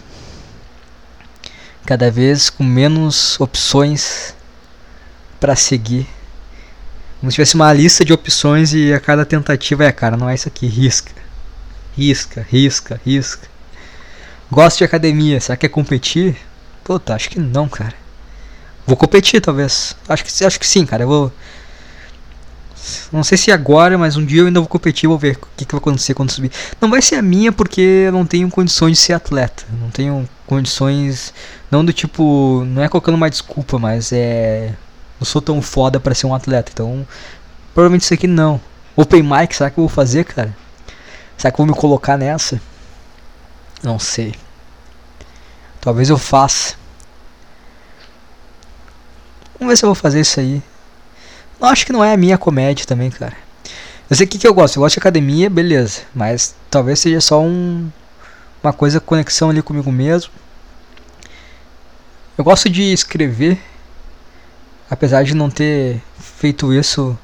Cada 1.89 2.11
vez 2.11 2.51
com 2.51 2.63
menos 2.63 3.41
opções 3.41 4.35
para 5.41 5.57
seguir. 5.57 6.07
Como 7.19 7.33
se 7.33 7.37
tivesse 7.37 7.55
uma 7.55 7.73
lista 7.73 8.05
de 8.05 8.13
opções 8.13 8.75
e 8.75 8.93
a 8.93 9.01
cada 9.01 9.25
tentativa 9.25 9.87
é, 9.87 9.91
cara, 9.91 10.15
não 10.15 10.29
é 10.29 10.35
isso 10.35 10.47
aqui, 10.47 10.67
risca. 10.67 11.13
Risca, 11.97 12.47
risca, 12.47 13.01
risca. 13.07 13.49
Gosto 14.51 14.77
de 14.77 14.85
academia, 14.85 15.41
será 15.41 15.57
que 15.57 15.65
é 15.65 15.69
competir? 15.71 16.37
Puta, 16.85 17.15
acho 17.15 17.31
que 17.31 17.39
não, 17.39 17.67
cara. 17.67 17.95
Vou 18.87 18.95
competir, 18.95 19.41
talvez. 19.41 19.97
Acho 20.07 20.23
que, 20.23 20.45
acho 20.45 20.61
que 20.61 20.67
sim, 20.67 20.85
cara. 20.85 21.05
Eu 21.05 21.09
vou. 21.09 21.33
Não 23.13 23.23
sei 23.25 23.39
se 23.39 23.51
agora, 23.51 23.97
mas 23.99 24.17
um 24.17 24.25
dia 24.25 24.43
eu 24.43 24.47
ainda 24.47 24.61
vou 24.61 24.69
competir, 24.69 25.09
vou 25.09 25.19
ver 25.19 25.37
o 25.37 25.49
que, 25.57 25.65
que 25.65 25.73
vai 25.73 25.81
acontecer 25.81 26.15
quando 26.15 26.31
subir. 26.31 26.51
Não 26.81 26.91
vai 26.91 27.03
ser 27.03 27.17
a 27.17 27.23
minha 27.23 27.53
porque 27.53 27.81
eu 27.81 28.13
não 28.13 28.27
tenho 28.27 28.49
condições 28.51 28.93
de 28.93 28.99
ser 28.99 29.13
atleta. 29.13 29.65
Não 29.81 29.91
tenho 29.91 30.29
condições. 30.47 31.33
Não 31.71 31.85
do 31.85 31.93
tipo. 31.93 32.65
Não 32.67 32.83
é 32.83 32.89
colocando 32.89 33.15
uma 33.15 33.31
desculpa, 33.31 33.79
mas 33.79 34.13
é 34.13 34.75
não 35.21 35.25
sou 35.25 35.43
tão 35.43 35.61
foda 35.61 35.99
para 35.99 36.15
ser 36.15 36.27
um 36.27 36.35
atleta. 36.35 36.71
Então, 36.73 37.07
provavelmente 37.75 38.03
isso 38.03 38.15
aqui 38.15 38.27
não. 38.27 38.61
Open 38.97 39.23
mic, 39.23 39.55
será 39.55 39.71
que 39.71 39.79
eu 39.79 39.83
vou 39.83 39.89
fazer, 39.89 40.25
cara? 40.25 40.57
Será 41.37 41.53
que 41.53 41.61
eu 41.61 41.67
vou 41.67 41.75
me 41.75 41.81
colocar 41.81 42.17
nessa? 42.17 42.61
Não 43.83 43.99
sei. 43.99 44.35
Talvez 45.81 46.09
eu 46.09 46.19
faça. 46.19 46.75
Vamos 49.59 49.73
ver 49.73 49.77
se 49.77 49.85
eu 49.85 49.89
vou 49.89 49.95
fazer 49.95 50.21
isso 50.21 50.41
aí. 50.41 50.63
Não, 51.61 51.69
acho 51.69 51.85
que 51.85 51.93
não 51.93 52.05
é 52.05 52.13
a 52.13 52.17
minha 52.17 52.39
comédia 52.39 52.87
também, 52.87 53.11
cara. 53.11 53.37
Eu 54.09 54.17
sei 54.17 54.27
o 54.27 54.29
que, 54.29 54.39
que 54.39 54.47
eu 54.47 54.55
gosto. 54.55 54.77
Eu 54.77 54.83
gosto 54.83 54.95
de 54.95 55.01
academia, 55.01 55.51
beleza. 55.51 56.03
Mas 56.15 56.55
talvez 56.71 57.01
seja 57.01 57.21
só 57.21 57.41
um, 57.43 57.91
uma 58.63 58.73
coisa, 58.73 59.01
conexão 59.01 59.51
ali 59.51 59.63
comigo 59.63 59.91
mesmo. 59.91 60.33
Eu 62.37 62.45
gosto 62.45 62.71
de 62.71 62.93
escrever 62.93 63.59
apesar 64.91 65.23
de 65.23 65.35
não 65.35 65.51
ter 65.51 66.01
feito 66.19 66.73
isso 66.73 67.17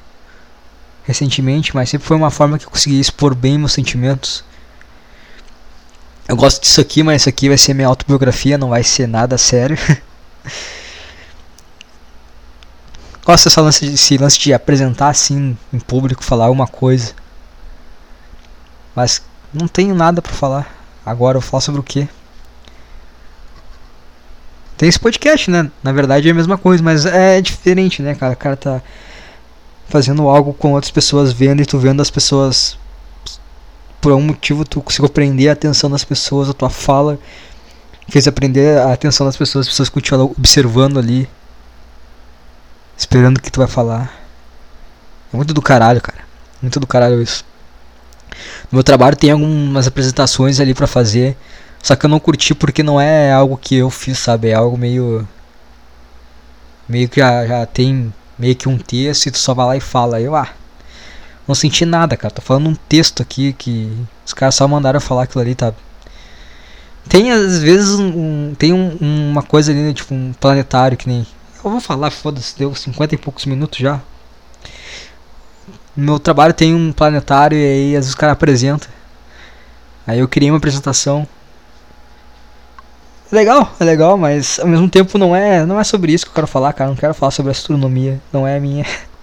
recentemente, 1.03 1.75
mas 1.75 1.89
sempre 1.89 2.07
foi 2.07 2.17
uma 2.17 2.31
forma 2.31 2.57
que 2.57 2.65
eu 2.65 2.69
consegui 2.69 2.99
expor 2.99 3.35
bem 3.35 3.57
meus 3.57 3.73
sentimentos. 3.73 4.43
Eu 6.27 6.35
gosto 6.35 6.61
disso 6.61 6.81
aqui, 6.81 7.03
mas 7.03 7.21
isso 7.21 7.29
aqui 7.29 7.47
vai 7.47 7.57
ser 7.57 7.73
minha 7.73 7.87
autobiografia, 7.87 8.57
não 8.57 8.69
vai 8.69 8.83
ser 8.83 9.07
nada 9.07 9.37
sério. 9.37 9.77
gosto 13.25 13.45
desse 13.45 13.59
lance, 13.59 13.89
desse 13.89 14.17
lance 14.17 14.39
de 14.39 14.53
apresentar 14.53 15.09
assim 15.09 15.57
em 15.73 15.79
público, 15.79 16.23
falar 16.23 16.49
uma 16.49 16.67
coisa. 16.67 17.13
Mas 18.95 19.21
não 19.53 19.67
tenho 19.67 19.95
nada 19.95 20.21
para 20.21 20.31
falar. 20.31 20.73
Agora 21.05 21.37
eu 21.37 21.41
falo 21.41 21.61
sobre 21.61 21.81
o 21.81 21.83
que? 21.83 22.07
Tem 24.77 24.89
esse 24.89 24.99
podcast, 24.99 25.49
né? 25.49 25.71
Na 25.81 25.91
verdade 25.91 26.27
é 26.27 26.31
a 26.31 26.35
mesma 26.35 26.57
coisa, 26.57 26.83
mas 26.83 27.05
é 27.05 27.41
diferente, 27.41 28.01
né, 28.01 28.13
cara? 28.13 28.33
O 28.33 28.37
cara 28.37 28.55
tá 28.55 28.81
fazendo 29.87 30.27
algo 30.27 30.53
com 30.53 30.73
outras 30.73 30.91
pessoas 30.91 31.31
vendo 31.31 31.61
e 31.61 31.65
tu 31.65 31.77
vendo 31.77 32.01
as 32.01 32.09
pessoas 32.09 32.77
por 34.01 34.11
algum 34.11 34.25
motivo 34.25 34.63
tu 34.63 34.81
conseguiu 34.81 35.09
prender 35.09 35.49
a 35.49 35.53
atenção 35.53 35.89
das 35.89 36.03
pessoas, 36.03 36.49
a 36.49 36.53
tua 36.53 36.69
fala 36.69 37.17
fez 38.07 38.27
aprender 38.27 38.77
a 38.77 38.93
atenção 38.93 39.25
das 39.25 39.35
pessoas, 39.35 39.65
as 39.65 39.71
pessoas 39.71 39.89
continuam 39.89 40.31
observando 40.37 40.99
ali, 40.99 41.27
esperando 42.97 43.37
o 43.37 43.41
que 43.41 43.51
tu 43.51 43.59
vai 43.59 43.67
falar. 43.67 44.13
É 45.33 45.35
muito 45.35 45.53
do 45.53 45.61
caralho, 45.61 46.01
cara. 46.01 46.19
Muito 46.61 46.79
do 46.79 46.87
caralho 46.87 47.21
isso. 47.21 47.43
No 48.71 48.77
meu 48.77 48.83
trabalho 48.83 49.15
tem 49.15 49.31
algumas 49.31 49.87
apresentações 49.87 50.59
ali 50.59 50.73
para 50.73 50.87
fazer 50.87 51.37
só 51.85 51.95
que 51.95 52.03
eu 52.03 52.09
não 52.09 52.19
curti 52.19 52.55
porque 52.55 52.81
não 52.81 52.99
é 52.99 53.31
algo 53.31 53.55
que 53.55 53.75
eu 53.75 53.91
fiz, 53.91 54.17
sabe? 54.17 54.47
É 54.49 54.55
algo 54.55 54.75
meio. 54.75 55.27
Meio 56.89 57.07
que 57.07 57.19
já, 57.19 57.45
já 57.45 57.63
tem 57.67 58.11
meio 58.39 58.55
que 58.55 58.67
um 58.67 58.75
texto 58.75 59.27
e 59.27 59.31
tu 59.31 59.37
só 59.37 59.53
vai 59.53 59.67
lá 59.67 59.77
e 59.77 59.79
fala. 59.79 60.19
Eu, 60.19 60.35
ah, 60.35 60.49
não 61.47 61.53
senti 61.53 61.85
nada, 61.85 62.17
cara. 62.17 62.33
Tô 62.33 62.41
falando 62.41 62.69
um 62.69 62.73
texto 62.73 63.21
aqui 63.21 63.53
que 63.53 63.95
os 64.25 64.33
caras 64.33 64.55
só 64.55 64.67
mandaram 64.67 64.99
falar 64.99 65.23
aquilo 65.25 65.43
ali, 65.43 65.53
tá? 65.53 65.75
Tem 67.07 67.31
às 67.31 67.59
vezes 67.59 67.99
um, 67.99 68.55
tem 68.57 68.73
um, 68.73 68.97
uma 68.99 69.43
coisa 69.43 69.71
ali, 69.71 69.81
né, 69.81 69.93
tipo 69.93 70.11
um 70.15 70.33
planetário 70.33 70.97
que 70.97 71.07
nem. 71.07 71.27
Eu 71.65 71.71
vou 71.71 71.81
falar, 71.81 72.11
foda-se, 72.11 72.55
deu 72.55 72.75
50 72.75 73.15
e 73.15 73.17
poucos 73.17 73.45
minutos 73.47 73.79
já. 73.79 73.99
No 75.95 76.05
meu 76.05 76.19
trabalho 76.19 76.53
tem 76.53 76.75
um 76.75 76.93
planetário 76.93 77.57
e 77.57 77.65
aí 77.65 77.87
às 77.95 78.05
vezes 78.05 78.09
os 78.09 78.15
caras 78.15 78.33
apresentam. 78.33 78.87
Aí 80.05 80.19
eu 80.19 80.27
criei 80.27 80.51
uma 80.51 80.59
apresentação 80.59 81.27
legal, 83.31 83.73
é 83.79 83.83
legal, 83.83 84.15
mas 84.15 84.59
ao 84.59 84.67
mesmo 84.67 84.87
tempo 84.87 85.17
não 85.17 85.35
é, 85.35 85.65
não 85.65 85.79
é 85.79 85.83
sobre 85.83 86.13
isso 86.13 86.25
que 86.25 86.29
eu 86.29 86.35
quero 86.35 86.45
falar, 86.45 86.71
cara. 86.71 86.91
Não 86.91 86.95
quero 86.95 87.15
falar 87.15 87.31
sobre 87.31 87.51
astronomia, 87.51 88.21
não 88.31 88.45
é 88.47 88.57
a 88.57 88.59
minha. 88.59 88.85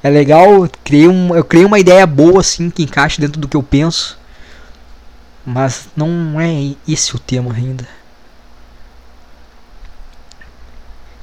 É 0.00 0.08
legal, 0.08 0.68
criei 0.84 1.08
um, 1.08 1.34
eu 1.34 1.42
criei 1.42 1.66
uma 1.66 1.80
ideia 1.80 2.06
boa 2.06 2.38
assim 2.38 2.70
que 2.70 2.84
encaixe 2.84 3.20
dentro 3.20 3.40
do 3.40 3.48
que 3.48 3.56
eu 3.56 3.64
penso. 3.64 4.16
Mas 5.44 5.88
não 5.96 6.40
é 6.40 6.76
esse 6.86 7.16
o 7.16 7.18
tema 7.18 7.52
ainda. 7.52 7.84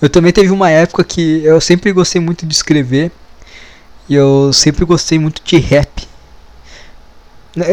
Eu 0.06 0.10
também 0.10 0.32
teve 0.32 0.52
uma 0.52 0.70
época 0.70 1.04
que 1.04 1.44
eu 1.44 1.60
sempre 1.60 1.92
gostei 1.92 2.22
muito 2.22 2.46
de 2.46 2.54
escrever. 2.54 3.12
E 4.08 4.14
eu 4.14 4.54
sempre 4.54 4.86
gostei 4.86 5.18
muito 5.18 5.42
de 5.44 5.58
rap. 5.58 6.08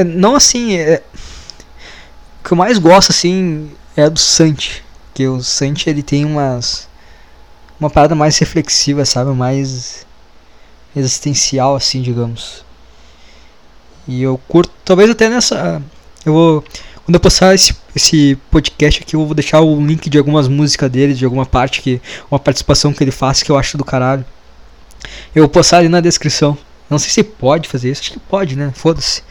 Não 0.07 0.35
assim. 0.35 0.75
É, 0.75 1.03
o 2.41 2.49
que 2.49 2.53
eu 2.55 2.57
mais 2.57 2.79
gosto 2.79 3.11
assim 3.11 3.71
é 3.95 4.09
do 4.09 4.19
Santi. 4.19 4.83
Que 5.13 5.29
o 5.29 5.43
Santi 5.43 5.91
ele 5.91 6.03
tem 6.03 6.25
umas. 6.25 6.89
Uma 7.79 7.91
parada 7.91 8.15
mais 8.15 8.39
reflexiva, 8.39 9.05
sabe? 9.05 9.31
Mais 9.33 10.07
existencial, 10.97 11.77
assim, 11.77 12.01
digamos. 12.01 12.65
E 14.09 14.23
eu 14.23 14.41
curto. 14.49 14.73
Talvez 14.87 15.11
até 15.11 15.29
nessa. 15.29 15.83
Eu 16.25 16.33
vou. 16.33 16.65
Quando 17.05 17.15
eu 17.15 17.21
postar 17.21 17.55
esse, 17.55 17.77
esse 17.95 18.39
podcast 18.51 19.03
aqui, 19.03 19.15
eu 19.15 19.25
vou 19.25 19.35
deixar 19.35 19.61
o 19.61 19.85
link 19.85 20.09
de 20.09 20.19
algumas 20.19 20.49
músicas 20.49 20.91
dele, 20.91 21.15
de 21.15 21.25
alguma 21.25 21.45
parte 21.45 21.81
que. 21.81 22.01
Uma 22.31 22.39
participação 22.39 22.93
que 22.93 23.05
ele 23.05 23.11
faz 23.11 23.43
que 23.43 23.51
eu 23.51 23.59
acho 23.59 23.77
do 23.77 23.85
caralho. 23.85 24.25
Eu 25.35 25.43
vou 25.43 25.49
postar 25.49 25.79
ali 25.79 25.89
na 25.89 26.01
descrição. 26.01 26.57
Não 26.89 26.99
sei 26.99 27.11
se 27.11 27.23
pode 27.23 27.69
fazer 27.69 27.91
isso, 27.91 28.03
acho 28.03 28.13
que 28.13 28.19
pode, 28.19 28.57
né? 28.57 28.73
Foda-se. 28.75 29.23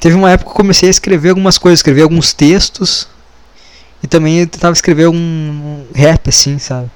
Teve 0.00 0.14
uma 0.14 0.30
época 0.30 0.50
que 0.50 0.52
eu 0.52 0.56
comecei 0.56 0.88
a 0.88 0.90
escrever 0.90 1.30
algumas 1.30 1.58
coisas, 1.58 1.80
escrever 1.80 2.02
alguns 2.02 2.32
textos. 2.32 3.08
E 4.02 4.06
também 4.06 4.40
eu 4.40 4.46
tentava 4.46 4.72
escrever 4.72 5.08
um 5.08 5.84
rap, 5.94 6.28
assim, 6.28 6.58
sabe? 6.58 6.90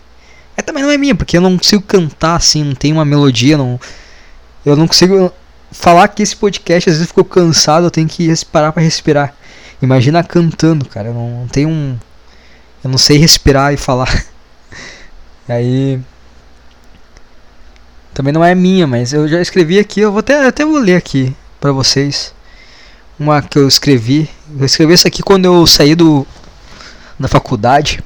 É 0.57 0.63
também 0.63 0.83
não 0.83 0.91
é 0.91 0.97
minha, 0.97 1.15
porque 1.15 1.37
eu 1.37 1.41
não 1.41 1.57
consigo 1.57 1.83
cantar 1.83 2.37
assim, 2.37 2.63
não 2.63 2.75
tem 2.75 2.93
uma 2.93 3.05
melodia, 3.05 3.59
não. 3.59 3.81
Eu 4.65 4.77
não 4.77 4.87
consigo 4.87 5.33
falar 5.73 6.07
que 6.09 6.23
esse 6.23 6.37
podcast 6.37 6.89
às 6.91 6.97
vezes 6.97 7.09
ficou 7.09 7.25
cansado, 7.25 7.87
eu 7.87 7.91
tenho 7.91 8.07
que 8.07 8.33
parar 8.47 8.73
para 8.73 8.83
respirar. 8.83 9.35
Imagina 9.83 10.23
cantando, 10.23 10.87
cara, 10.87 11.09
eu 11.09 11.15
não, 11.15 11.41
não 11.41 11.49
tenho 11.49 11.69
um 11.69 11.99
eu 12.85 12.91
não 12.91 12.99
sei 12.99 13.17
respirar 13.17 13.73
e 13.73 13.77
falar. 13.77 14.25
Aí 15.49 16.01
também 18.13 18.33
não 18.33 18.45
é 18.45 18.55
minha, 18.55 18.87
mas 18.87 19.13
eu 19.13 19.29
já 19.29 19.41
escrevi 19.41 19.79
aqui, 19.79 20.01
eu 20.01 20.11
vou 20.11 20.21
até 20.21 20.47
até 20.47 20.65
vou 20.65 20.79
ler 20.79 20.97
aqui 20.97 21.35
para 21.61 21.73
vocês. 21.73 22.35
Uma 23.19 23.41
que 23.41 23.59
eu 23.59 23.69
escrevi. 23.69 24.29
Eu 24.59 24.65
escrevi 24.65 24.95
isso 24.95 25.07
aqui 25.07 25.23
quando 25.23 25.45
eu 25.45 25.67
saí 25.67 25.95
do 25.95 26.27
da 27.19 27.29
faculdade. 27.29 28.01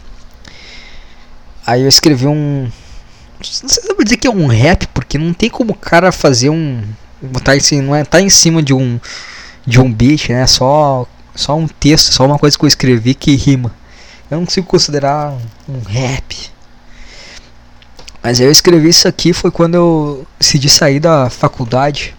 Aí 1.67 1.83
eu 1.83 1.89
escrevi 1.89 2.27
um. 2.27 2.71
Não 3.39 3.45
sei 3.45 3.69
se 3.69 3.89
eu 3.89 3.97
vou 3.97 4.05
dizer 4.05 4.19
que 4.19 4.27
é 4.27 4.31
um 4.31 4.47
rap, 4.47 4.87
porque 4.89 5.17
não 5.17 5.33
tem 5.33 5.49
como 5.49 5.73
o 5.73 5.77
cara 5.77 6.13
fazer 6.13 6.51
um. 6.51 6.83
Botar 7.23 7.57
em, 7.57 7.81
não 7.81 7.95
é, 7.95 8.05
tá 8.05 8.21
em 8.21 8.29
cima 8.29 8.63
de 8.63 8.75
um. 8.75 9.01
De 9.67 9.81
um 9.81 9.93
beat, 9.93 10.29
né? 10.29 10.47
Só, 10.47 11.09
só 11.37 11.57
um 11.57 11.69
texto, 11.69 12.13
só 12.13 12.25
uma 12.27 12.39
coisa 12.39 12.59
que 12.59 12.65
eu 12.65 12.69
escrevi 12.69 13.15
que 13.15 13.37
rima. 13.37 13.73
Eu 14.31 14.39
não 14.39 14.45
consigo 14.45 14.67
considerar 14.67 15.33
um 15.69 15.81
rap. 15.87 16.51
Mas 18.23 18.41
eu 18.41 18.51
escrevi 18.51 18.89
isso 18.89 19.07
aqui 19.07 19.33
foi 19.33 19.51
quando 19.51 19.75
eu 19.75 20.27
decidi 20.39 20.69
sair 20.69 20.99
da 20.99 21.31
faculdade. 21.31 22.15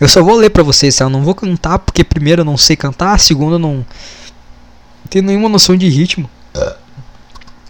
Eu 0.00 0.08
só 0.08 0.22
vou 0.22 0.34
ler 0.34 0.50
pra 0.50 0.64
vocês, 0.64 0.96
tá? 0.96 1.04
Eu 1.04 1.10
não 1.10 1.22
vou 1.22 1.34
cantar 1.34 1.78
porque 1.78 2.02
primeiro 2.02 2.40
eu 2.40 2.44
não 2.44 2.56
sei 2.56 2.74
cantar, 2.74 3.20
segundo 3.20 3.54
eu 3.54 3.58
não 3.60 3.86
tenho 5.08 5.24
nenhuma 5.24 5.48
noção 5.48 5.76
de 5.76 5.88
ritmo. 5.88 6.28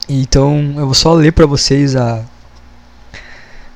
Então 0.08 0.74
eu 0.78 0.86
vou 0.86 0.94
só 0.94 1.12
ler 1.12 1.32
pra 1.32 1.44
vocês 1.44 1.94
a 1.94 2.24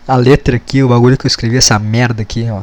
a 0.06 0.16
letra 0.16 0.56
aqui, 0.56 0.82
o 0.82 0.88
bagulho 0.88 1.18
que 1.18 1.26
eu 1.26 1.28
escrevi, 1.28 1.56
essa 1.56 1.78
merda 1.78 2.22
aqui, 2.22 2.46
ó. 2.48 2.62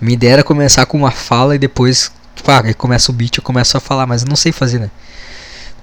Minha 0.00 0.42
começar 0.42 0.84
com 0.86 0.98
uma 0.98 1.10
fala 1.10 1.54
e 1.54 1.58
depois, 1.58 2.10
pá, 2.42 2.62
aí 2.64 2.74
começa 2.74 3.10
o 3.10 3.14
beat, 3.14 3.36
eu 3.36 3.42
começo 3.42 3.76
a 3.76 3.80
falar, 3.80 4.06
mas 4.06 4.22
eu 4.22 4.28
não 4.28 4.36
sei 4.36 4.52
fazer, 4.52 4.78
né? 4.78 4.90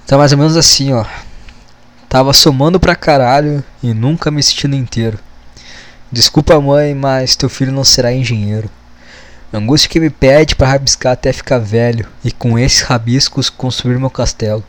Então 0.05 0.17
mais 0.17 0.31
ou 0.31 0.37
menos 0.37 0.57
assim, 0.57 0.93
ó. 0.93 1.05
Tava 2.09 2.33
somando 2.33 2.79
pra 2.79 2.95
caralho 2.95 3.63
e 3.81 3.93
nunca 3.93 4.29
me 4.29 4.41
sentindo 4.41 4.75
inteiro. 4.75 5.17
Desculpa 6.11 6.61
mãe, 6.61 6.93
mas 6.93 7.35
teu 7.35 7.49
filho 7.49 7.71
não 7.71 7.83
será 7.83 8.13
engenheiro. 8.13 8.69
Angústia 9.51 9.89
que 9.89 9.99
me 9.99 10.09
pede 10.09 10.55
para 10.55 10.69
rabiscar 10.69 11.13
até 11.13 11.31
ficar 11.31 11.59
velho 11.59 12.07
e 12.23 12.31
com 12.31 12.57
esses 12.57 12.81
rabiscos 12.81 13.49
construir 13.49 13.99
meu 13.99 14.09
castelo 14.09 14.63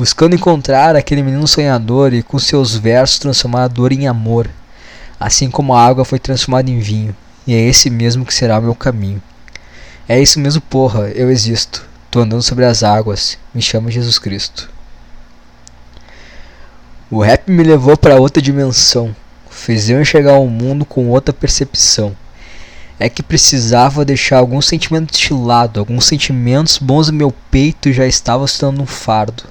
buscando 0.00 0.34
encontrar 0.34 0.96
aquele 0.96 1.22
menino 1.22 1.46
sonhador 1.46 2.14
e 2.14 2.22
com 2.22 2.38
seus 2.38 2.74
versos 2.74 3.18
transformar 3.18 3.64
a 3.64 3.68
dor 3.68 3.92
em 3.92 4.08
amor, 4.08 4.48
assim 5.20 5.50
como 5.50 5.74
a 5.74 5.86
água 5.86 6.06
foi 6.06 6.18
transformada 6.18 6.70
em 6.70 6.78
vinho, 6.78 7.14
e 7.46 7.54
é 7.54 7.60
esse 7.60 7.90
mesmo 7.90 8.24
que 8.24 8.32
será 8.32 8.58
o 8.58 8.62
meu 8.62 8.74
caminho. 8.74 9.20
É 10.10 10.20
isso 10.20 10.40
mesmo, 10.40 10.60
porra, 10.60 11.02
eu 11.10 11.30
existo, 11.30 11.86
tô 12.10 12.18
andando 12.18 12.42
sobre 12.42 12.64
as 12.64 12.82
águas, 12.82 13.38
me 13.54 13.62
chama 13.62 13.92
Jesus 13.92 14.18
Cristo. 14.18 14.68
O 17.08 17.20
rap 17.20 17.48
me 17.48 17.62
levou 17.62 17.96
para 17.96 18.16
outra 18.16 18.42
dimensão, 18.42 19.14
fez 19.48 19.88
eu 19.88 20.02
enxergar 20.02 20.32
o 20.40 20.48
mundo 20.48 20.84
com 20.84 21.08
outra 21.08 21.32
percepção. 21.32 22.16
É 22.98 23.08
que 23.08 23.22
precisava 23.22 24.04
deixar 24.04 24.38
alguns 24.38 24.66
sentimentos 24.66 25.16
de 25.16 25.32
lado, 25.32 25.78
alguns 25.78 26.06
sentimentos 26.06 26.76
bons 26.76 27.06
no 27.06 27.14
meu 27.14 27.32
peito 27.48 27.92
já 27.92 28.04
estavam 28.04 28.48
se 28.48 28.58
tornando 28.58 28.82
um 28.82 28.86
fardo. 28.86 29.44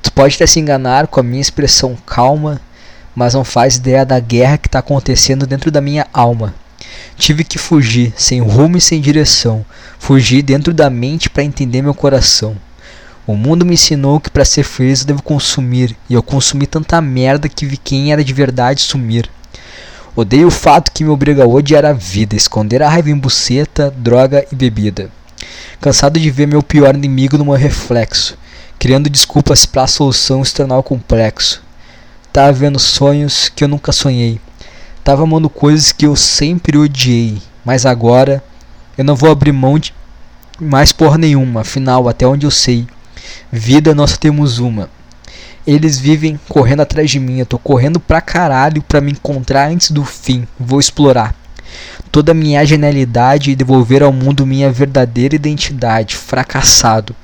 Tu 0.00 0.10
pode 0.10 0.36
até 0.36 0.46
se 0.46 0.60
enganar 0.60 1.08
com 1.08 1.20
a 1.20 1.22
minha 1.22 1.42
expressão 1.42 1.94
calma, 2.06 2.58
mas 3.14 3.34
não 3.34 3.44
faz 3.44 3.76
ideia 3.76 4.06
da 4.06 4.18
guerra 4.18 4.56
que 4.56 4.66
está 4.66 4.78
acontecendo 4.78 5.46
dentro 5.46 5.70
da 5.70 5.82
minha 5.82 6.06
alma. 6.10 6.54
Tive 7.16 7.44
que 7.44 7.58
fugir, 7.58 8.12
sem 8.16 8.40
rumo 8.40 8.76
e 8.76 8.80
sem 8.80 9.00
direção, 9.00 9.64
fugir 9.98 10.42
dentro 10.42 10.74
da 10.74 10.90
mente 10.90 11.30
para 11.30 11.44
entender 11.44 11.82
meu 11.82 11.94
coração. 11.94 12.56
O 13.26 13.34
mundo 13.34 13.64
me 13.64 13.74
ensinou 13.74 14.20
que 14.20 14.28
para 14.28 14.44
ser 14.44 14.64
feliz 14.64 15.00
eu 15.00 15.06
devo 15.06 15.22
consumir, 15.22 15.96
e 16.10 16.14
eu 16.14 16.22
consumi 16.22 16.66
tanta 16.66 17.00
merda 17.00 17.48
que 17.48 17.64
vi 17.64 17.76
quem 17.76 18.12
era 18.12 18.22
de 18.22 18.34
verdade 18.34 18.82
sumir. 18.82 19.30
Odeio 20.14 20.48
o 20.48 20.50
fato 20.50 20.92
que 20.92 21.02
me 21.02 21.10
obriga 21.10 21.42
a 21.42 21.46
odiar 21.46 21.84
a 21.84 21.92
vida, 21.92 22.36
esconder 22.36 22.82
a 22.82 22.88
raiva 22.88 23.10
em 23.10 23.16
buceta, 23.16 23.90
droga 23.96 24.46
e 24.52 24.54
bebida. 24.54 25.10
Cansado 25.80 26.20
de 26.20 26.30
ver 26.30 26.46
meu 26.46 26.62
pior 26.62 26.94
inimigo 26.94 27.38
no 27.38 27.44
meu 27.44 27.54
reflexo, 27.54 28.36
criando 28.78 29.10
desculpas 29.10 29.64
para 29.64 29.82
a 29.82 29.88
solução 29.88 30.44
se 30.44 30.54
tornar 30.54 30.82
complexo. 30.82 31.62
Tava 32.32 32.52
vendo 32.52 32.78
sonhos 32.78 33.48
que 33.48 33.64
eu 33.64 33.68
nunca 33.68 33.90
sonhei. 33.90 34.40
Tava 35.04 35.22
amando 35.22 35.50
coisas 35.50 35.92
que 35.92 36.06
eu 36.06 36.16
sempre 36.16 36.78
odiei. 36.78 37.40
Mas 37.62 37.84
agora 37.84 38.42
eu 38.96 39.04
não 39.04 39.14
vou 39.14 39.30
abrir 39.30 39.52
mão 39.52 39.78
de 39.78 39.92
mais 40.58 40.92
porra 40.92 41.18
nenhuma. 41.18 41.60
Afinal, 41.60 42.08
até 42.08 42.26
onde 42.26 42.46
eu 42.46 42.50
sei, 42.50 42.86
vida 43.52 43.94
nós 43.94 44.16
temos 44.16 44.58
uma. 44.58 44.88
Eles 45.66 45.98
vivem 45.98 46.40
correndo 46.48 46.80
atrás 46.80 47.10
de 47.10 47.20
mim. 47.20 47.38
Eu 47.38 47.46
tô 47.46 47.58
correndo 47.58 48.00
pra 48.00 48.20
caralho 48.20 48.82
pra 48.82 49.00
me 49.00 49.12
encontrar 49.12 49.70
antes 49.70 49.90
do 49.90 50.04
fim. 50.04 50.46
Vou 50.58 50.80
explorar 50.80 51.34
toda 52.10 52.32
a 52.32 52.34
minha 52.34 52.64
genialidade 52.64 53.50
e 53.50 53.56
devolver 53.56 54.02
ao 54.02 54.12
mundo 54.12 54.46
minha 54.46 54.70
verdadeira 54.70 55.34
identidade, 55.34 56.14
fracassado, 56.14 57.14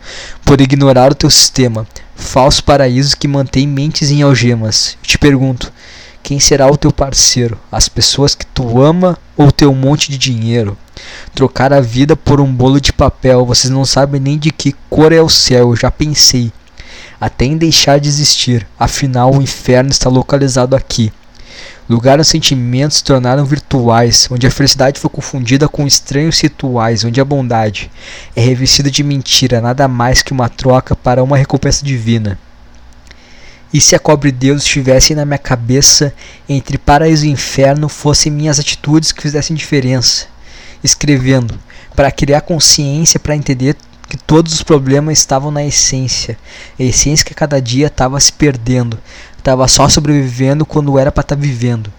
por 0.45 0.61
ignorar 0.61 1.13
o 1.13 1.15
teu 1.15 1.31
sistema, 1.31 1.87
falso 2.17 2.65
paraíso 2.65 3.17
que 3.17 3.29
mantém 3.29 3.69
mentes 3.69 4.11
em 4.11 4.23
algemas. 4.23 4.99
Te 5.03 5.17
pergunto, 5.17 5.73
quem 6.31 6.39
será 6.39 6.71
o 6.71 6.77
teu 6.77 6.93
parceiro? 6.93 7.59
As 7.73 7.89
pessoas 7.89 8.37
que 8.37 8.47
tu 8.47 8.81
ama 8.81 9.19
ou 9.37 9.51
teu 9.51 9.75
monte 9.75 10.09
de 10.09 10.17
dinheiro? 10.17 10.79
Trocar 11.35 11.73
a 11.73 11.81
vida 11.81 12.15
por 12.15 12.41
um 12.41 12.55
bolo 12.55 12.81
de 12.81 12.93
papel, 12.93 13.45
vocês 13.45 13.69
não 13.69 13.85
sabem 13.85 14.21
nem 14.21 14.39
de 14.39 14.53
que 14.53 14.77
cor 14.89 15.11
é 15.11 15.21
o 15.21 15.29
céu, 15.29 15.71
eu 15.71 15.77
já 15.77 15.91
pensei. 15.91 16.53
Até 17.21 17.47
em 17.47 17.57
deixar 17.57 17.99
de 17.99 18.09
existir, 18.09 18.65
afinal 18.79 19.35
o 19.35 19.43
inferno 19.43 19.91
está 19.91 20.09
localizado 20.09 20.77
aqui. 20.77 21.13
Lugar 21.89 22.21
onde 22.21 22.29
sentimentos 22.29 22.99
se 22.99 23.03
tornaram 23.03 23.45
virtuais, 23.45 24.29
onde 24.31 24.47
a 24.47 24.53
felicidade 24.53 25.01
foi 25.01 25.11
confundida 25.11 25.69
com 25.69 25.85
estranhos 25.85 26.39
rituais, 26.39 27.05
onde 27.05 27.21
a 27.21 27.25
bondade 27.25 27.91
é 28.37 28.41
revestida 28.41 28.89
de 28.89 29.03
mentira, 29.03 29.61
nada 29.61 29.89
mais 29.89 30.23
que 30.23 30.31
uma 30.31 30.49
troca 30.49 30.95
para 30.95 31.25
uma 31.25 31.37
recompensa 31.37 31.85
divina. 31.85 32.39
E 33.73 33.81
se 33.81 33.95
a 33.95 34.01
cobre 34.01 34.33
Deus 34.33 34.63
estivesse 34.63 35.15
na 35.15 35.25
minha 35.25 35.39
cabeça, 35.39 36.13
entre 36.49 36.77
paraíso 36.77 37.25
e 37.25 37.31
inferno, 37.31 37.89
fossem 37.89 38.33
minhas 38.33 38.59
atitudes 38.59 39.13
que 39.13 39.23
fizessem 39.23 39.55
diferença? 39.55 40.27
Escrevendo, 40.83 41.57
para 41.95 42.11
criar 42.11 42.41
consciência, 42.41 43.21
para 43.21 43.37
entender 43.37 43.77
que 44.09 44.17
todos 44.17 44.53
os 44.53 44.63
problemas 44.65 45.19
estavam 45.19 45.53
na 45.53 45.65
essência, 45.65 46.37
a 46.79 46.83
essência 46.83 47.25
que 47.25 47.33
a 47.33 47.37
cada 47.37 47.63
dia 47.63 47.87
estava 47.87 48.19
se 48.19 48.33
perdendo, 48.33 48.99
estava 49.39 49.69
só 49.69 49.89
sobrevivendo 49.89 50.67
quando 50.67 50.99
era 50.99 51.13
para 51.13 51.23
estar 51.23 51.37
tá 51.37 51.41
vivendo. 51.41 51.93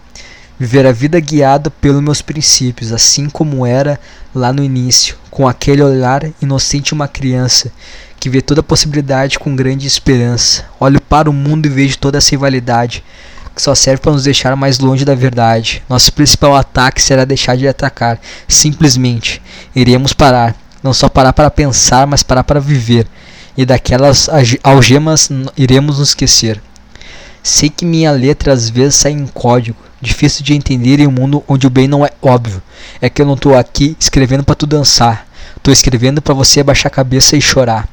Viver 0.58 0.86
a 0.86 0.92
vida 0.92 1.18
guiada 1.18 1.70
pelos 1.70 2.02
meus 2.02 2.20
princípios, 2.20 2.92
assim 2.92 3.30
como 3.30 3.64
era 3.64 3.98
lá 4.34 4.52
no 4.52 4.62
início, 4.62 5.16
com 5.30 5.48
aquele 5.48 5.82
olhar 5.82 6.30
inocente 6.40 6.88
de 6.88 6.94
uma 6.94 7.08
criança 7.08 7.72
que 8.22 8.30
vê 8.30 8.40
toda 8.40 8.62
possibilidade 8.62 9.36
com 9.36 9.56
grande 9.56 9.84
esperança. 9.84 10.64
Olho 10.78 11.00
para 11.00 11.28
o 11.28 11.32
mundo 11.32 11.66
e 11.66 11.68
vejo 11.68 11.98
toda 11.98 12.18
essa 12.18 12.30
rivalidade 12.30 13.02
que 13.52 13.60
só 13.60 13.74
serve 13.74 14.00
para 14.00 14.12
nos 14.12 14.22
deixar 14.22 14.54
mais 14.54 14.78
longe 14.78 15.04
da 15.04 15.12
verdade. 15.12 15.82
Nosso 15.88 16.12
principal 16.12 16.54
ataque 16.54 17.02
será 17.02 17.24
deixar 17.24 17.56
de 17.56 17.66
atacar. 17.66 18.20
Simplesmente 18.46 19.42
iremos 19.74 20.12
parar 20.12 20.54
Não 20.84 20.94
só 20.94 21.08
parar 21.08 21.32
para 21.32 21.50
pensar, 21.50 22.06
mas 22.06 22.22
parar 22.22 22.44
para 22.44 22.60
viver. 22.60 23.08
E 23.56 23.66
daquelas 23.66 24.30
algemas 24.62 25.28
iremos 25.56 25.98
nos 25.98 26.10
esquecer. 26.10 26.62
Sei 27.42 27.68
que 27.68 27.84
minha 27.84 28.12
letra 28.12 28.52
às 28.52 28.70
vezes 28.70 28.94
sai 28.94 29.10
em 29.10 29.26
código, 29.26 29.78
difícil 30.00 30.44
de 30.44 30.54
entender 30.54 31.00
em 31.00 31.08
um 31.08 31.10
mundo 31.10 31.42
onde 31.48 31.66
o 31.66 31.70
bem 31.70 31.88
não 31.88 32.06
é 32.06 32.10
óbvio. 32.22 32.62
É 33.00 33.10
que 33.10 33.20
eu 33.20 33.26
não 33.26 33.36
tô 33.36 33.56
aqui 33.56 33.96
escrevendo 33.98 34.44
para 34.44 34.54
tu 34.54 34.64
dançar. 34.64 35.26
Tô 35.60 35.72
escrevendo 35.72 36.22
para 36.22 36.34
você 36.34 36.60
abaixar 36.60 36.86
a 36.86 36.94
cabeça 36.94 37.36
e 37.36 37.40
chorar. 37.40 37.88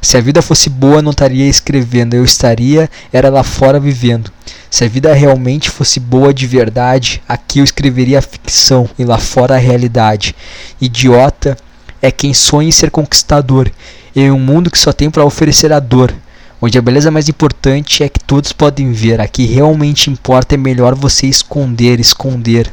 Se 0.00 0.16
a 0.16 0.20
vida 0.20 0.40
fosse 0.42 0.68
boa, 0.68 1.02
não 1.02 1.10
estaria 1.10 1.48
escrevendo, 1.48 2.14
eu 2.14 2.24
estaria 2.24 2.88
era 3.12 3.28
lá 3.28 3.42
fora 3.42 3.80
vivendo. 3.80 4.30
Se 4.70 4.84
a 4.84 4.88
vida 4.88 5.12
realmente 5.14 5.70
fosse 5.70 5.98
boa 5.98 6.34
de 6.34 6.46
verdade, 6.46 7.22
aqui 7.28 7.60
eu 7.60 7.64
escreveria 7.64 8.18
a 8.18 8.22
ficção 8.22 8.88
e 8.98 9.04
lá 9.04 9.18
fora 9.18 9.54
a 9.54 9.58
realidade. 9.58 10.34
Idiota 10.80 11.56
é 12.02 12.10
quem 12.10 12.34
sonha 12.34 12.68
em 12.68 12.72
ser 12.72 12.90
conquistador 12.90 13.70
em 14.14 14.30
um 14.30 14.38
mundo 14.38 14.70
que 14.70 14.78
só 14.78 14.92
tem 14.92 15.10
para 15.10 15.24
oferecer 15.24 15.72
a 15.72 15.80
dor. 15.80 16.14
Onde 16.60 16.78
a 16.78 16.82
beleza 16.82 17.10
mais 17.10 17.28
importante 17.28 18.02
é 18.02 18.08
que 18.08 18.18
todos 18.18 18.52
podem 18.52 18.92
ver. 18.92 19.20
Aqui 19.20 19.44
realmente 19.44 20.10
importa 20.10 20.54
é 20.54 20.58
melhor 20.58 20.94
você 20.94 21.26
esconder, 21.26 22.00
esconder 22.00 22.72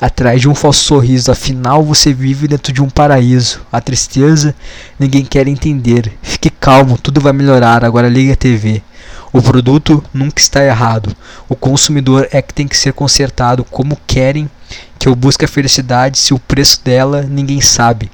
atrás 0.00 0.40
de 0.40 0.48
um 0.48 0.54
falso 0.54 0.84
sorriso. 0.84 1.30
Afinal, 1.30 1.82
você 1.82 2.12
vive 2.12 2.48
dentro 2.48 2.72
de 2.72 2.82
um 2.82 2.88
paraíso. 2.88 3.60
A 3.72 3.80
tristeza, 3.80 4.54
ninguém 4.98 5.24
quer 5.24 5.48
entender. 5.48 6.12
Fique 6.22 6.50
calmo, 6.50 6.98
tudo 6.98 7.20
vai 7.20 7.32
melhorar. 7.32 7.84
Agora 7.84 8.08
ligue 8.08 8.32
a 8.32 8.36
TV. 8.36 8.82
O 9.32 9.42
produto 9.42 10.02
nunca 10.14 10.40
está 10.40 10.64
errado. 10.64 11.14
O 11.48 11.56
consumidor 11.56 12.28
é 12.30 12.40
que 12.40 12.54
tem 12.54 12.68
que 12.68 12.76
ser 12.76 12.92
consertado. 12.92 13.64
Como 13.64 13.98
querem 14.06 14.48
que 14.98 15.08
eu 15.08 15.14
busque 15.16 15.44
a 15.44 15.48
felicidade 15.48 16.18
se 16.18 16.32
o 16.32 16.38
preço 16.38 16.80
dela 16.84 17.22
ninguém 17.22 17.60
sabe? 17.60 18.10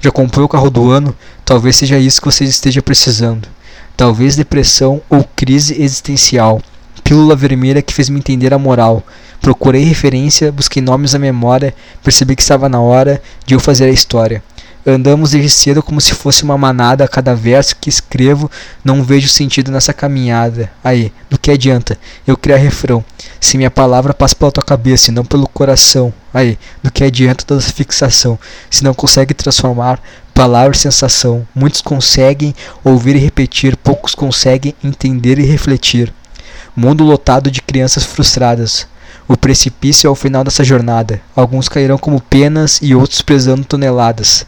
Já 0.00 0.10
comprou 0.10 0.44
o 0.44 0.48
carro 0.48 0.70
do 0.70 0.90
ano? 0.90 1.16
Talvez 1.44 1.76
seja 1.76 1.98
isso 1.98 2.20
que 2.20 2.26
você 2.26 2.44
esteja 2.44 2.82
precisando. 2.82 3.48
Talvez 3.96 4.36
depressão 4.36 5.00
ou 5.08 5.26
crise 5.34 5.82
existencial. 5.82 6.60
Pílula 7.02 7.34
vermelha 7.34 7.80
que 7.80 7.94
fez 7.94 8.08
me 8.08 8.18
entender 8.18 8.52
a 8.52 8.58
moral. 8.58 9.02
Procurei 9.48 9.82
referência, 9.82 10.52
busquei 10.52 10.82
nomes 10.82 11.14
na 11.14 11.18
memória, 11.18 11.74
percebi 12.04 12.36
que 12.36 12.42
estava 12.42 12.68
na 12.68 12.82
hora 12.82 13.22
de 13.46 13.54
eu 13.54 13.58
fazer 13.58 13.86
a 13.86 13.90
história. 13.90 14.42
Andamos 14.86 15.30
desde 15.30 15.48
cedo 15.48 15.82
como 15.82 16.02
se 16.02 16.12
fosse 16.12 16.42
uma 16.42 16.58
manada, 16.58 17.02
a 17.02 17.08
cada 17.08 17.34
verso 17.34 17.74
que 17.80 17.88
escrevo 17.88 18.50
não 18.84 19.02
vejo 19.02 19.26
sentido 19.26 19.72
nessa 19.72 19.94
caminhada. 19.94 20.70
Aí, 20.84 21.10
do 21.30 21.38
que 21.38 21.50
adianta 21.50 21.96
eu 22.26 22.36
criar 22.36 22.58
refrão, 22.58 23.02
se 23.40 23.56
minha 23.56 23.70
palavra 23.70 24.12
passa 24.12 24.36
pela 24.36 24.52
tua 24.52 24.62
cabeça 24.62 25.10
e 25.10 25.14
não 25.14 25.24
pelo 25.24 25.48
coração? 25.48 26.12
Aí, 26.34 26.58
do 26.82 26.92
que 26.92 27.02
adianta 27.02 27.42
toda 27.42 27.62
essa 27.62 27.72
fixação, 27.72 28.38
se 28.68 28.84
não 28.84 28.92
consegue 28.92 29.32
transformar 29.32 29.98
palavra 30.34 30.76
em 30.76 30.78
sensação? 30.78 31.48
Muitos 31.54 31.80
conseguem 31.80 32.54
ouvir 32.84 33.16
e 33.16 33.18
repetir, 33.18 33.78
poucos 33.78 34.14
conseguem 34.14 34.74
entender 34.84 35.38
e 35.38 35.46
refletir. 35.46 36.12
Mundo 36.76 37.02
lotado 37.02 37.50
de 37.50 37.62
crianças 37.62 38.04
frustradas, 38.04 38.86
o 39.28 39.36
precipício 39.36 40.08
é 40.08 40.10
o 40.10 40.14
final 40.14 40.42
dessa 40.42 40.64
jornada. 40.64 41.20
Alguns 41.36 41.68
cairão 41.68 41.98
como 41.98 42.20
penas 42.20 42.80
e 42.80 42.94
outros 42.94 43.20
pesando 43.20 43.64
toneladas. 43.64 44.46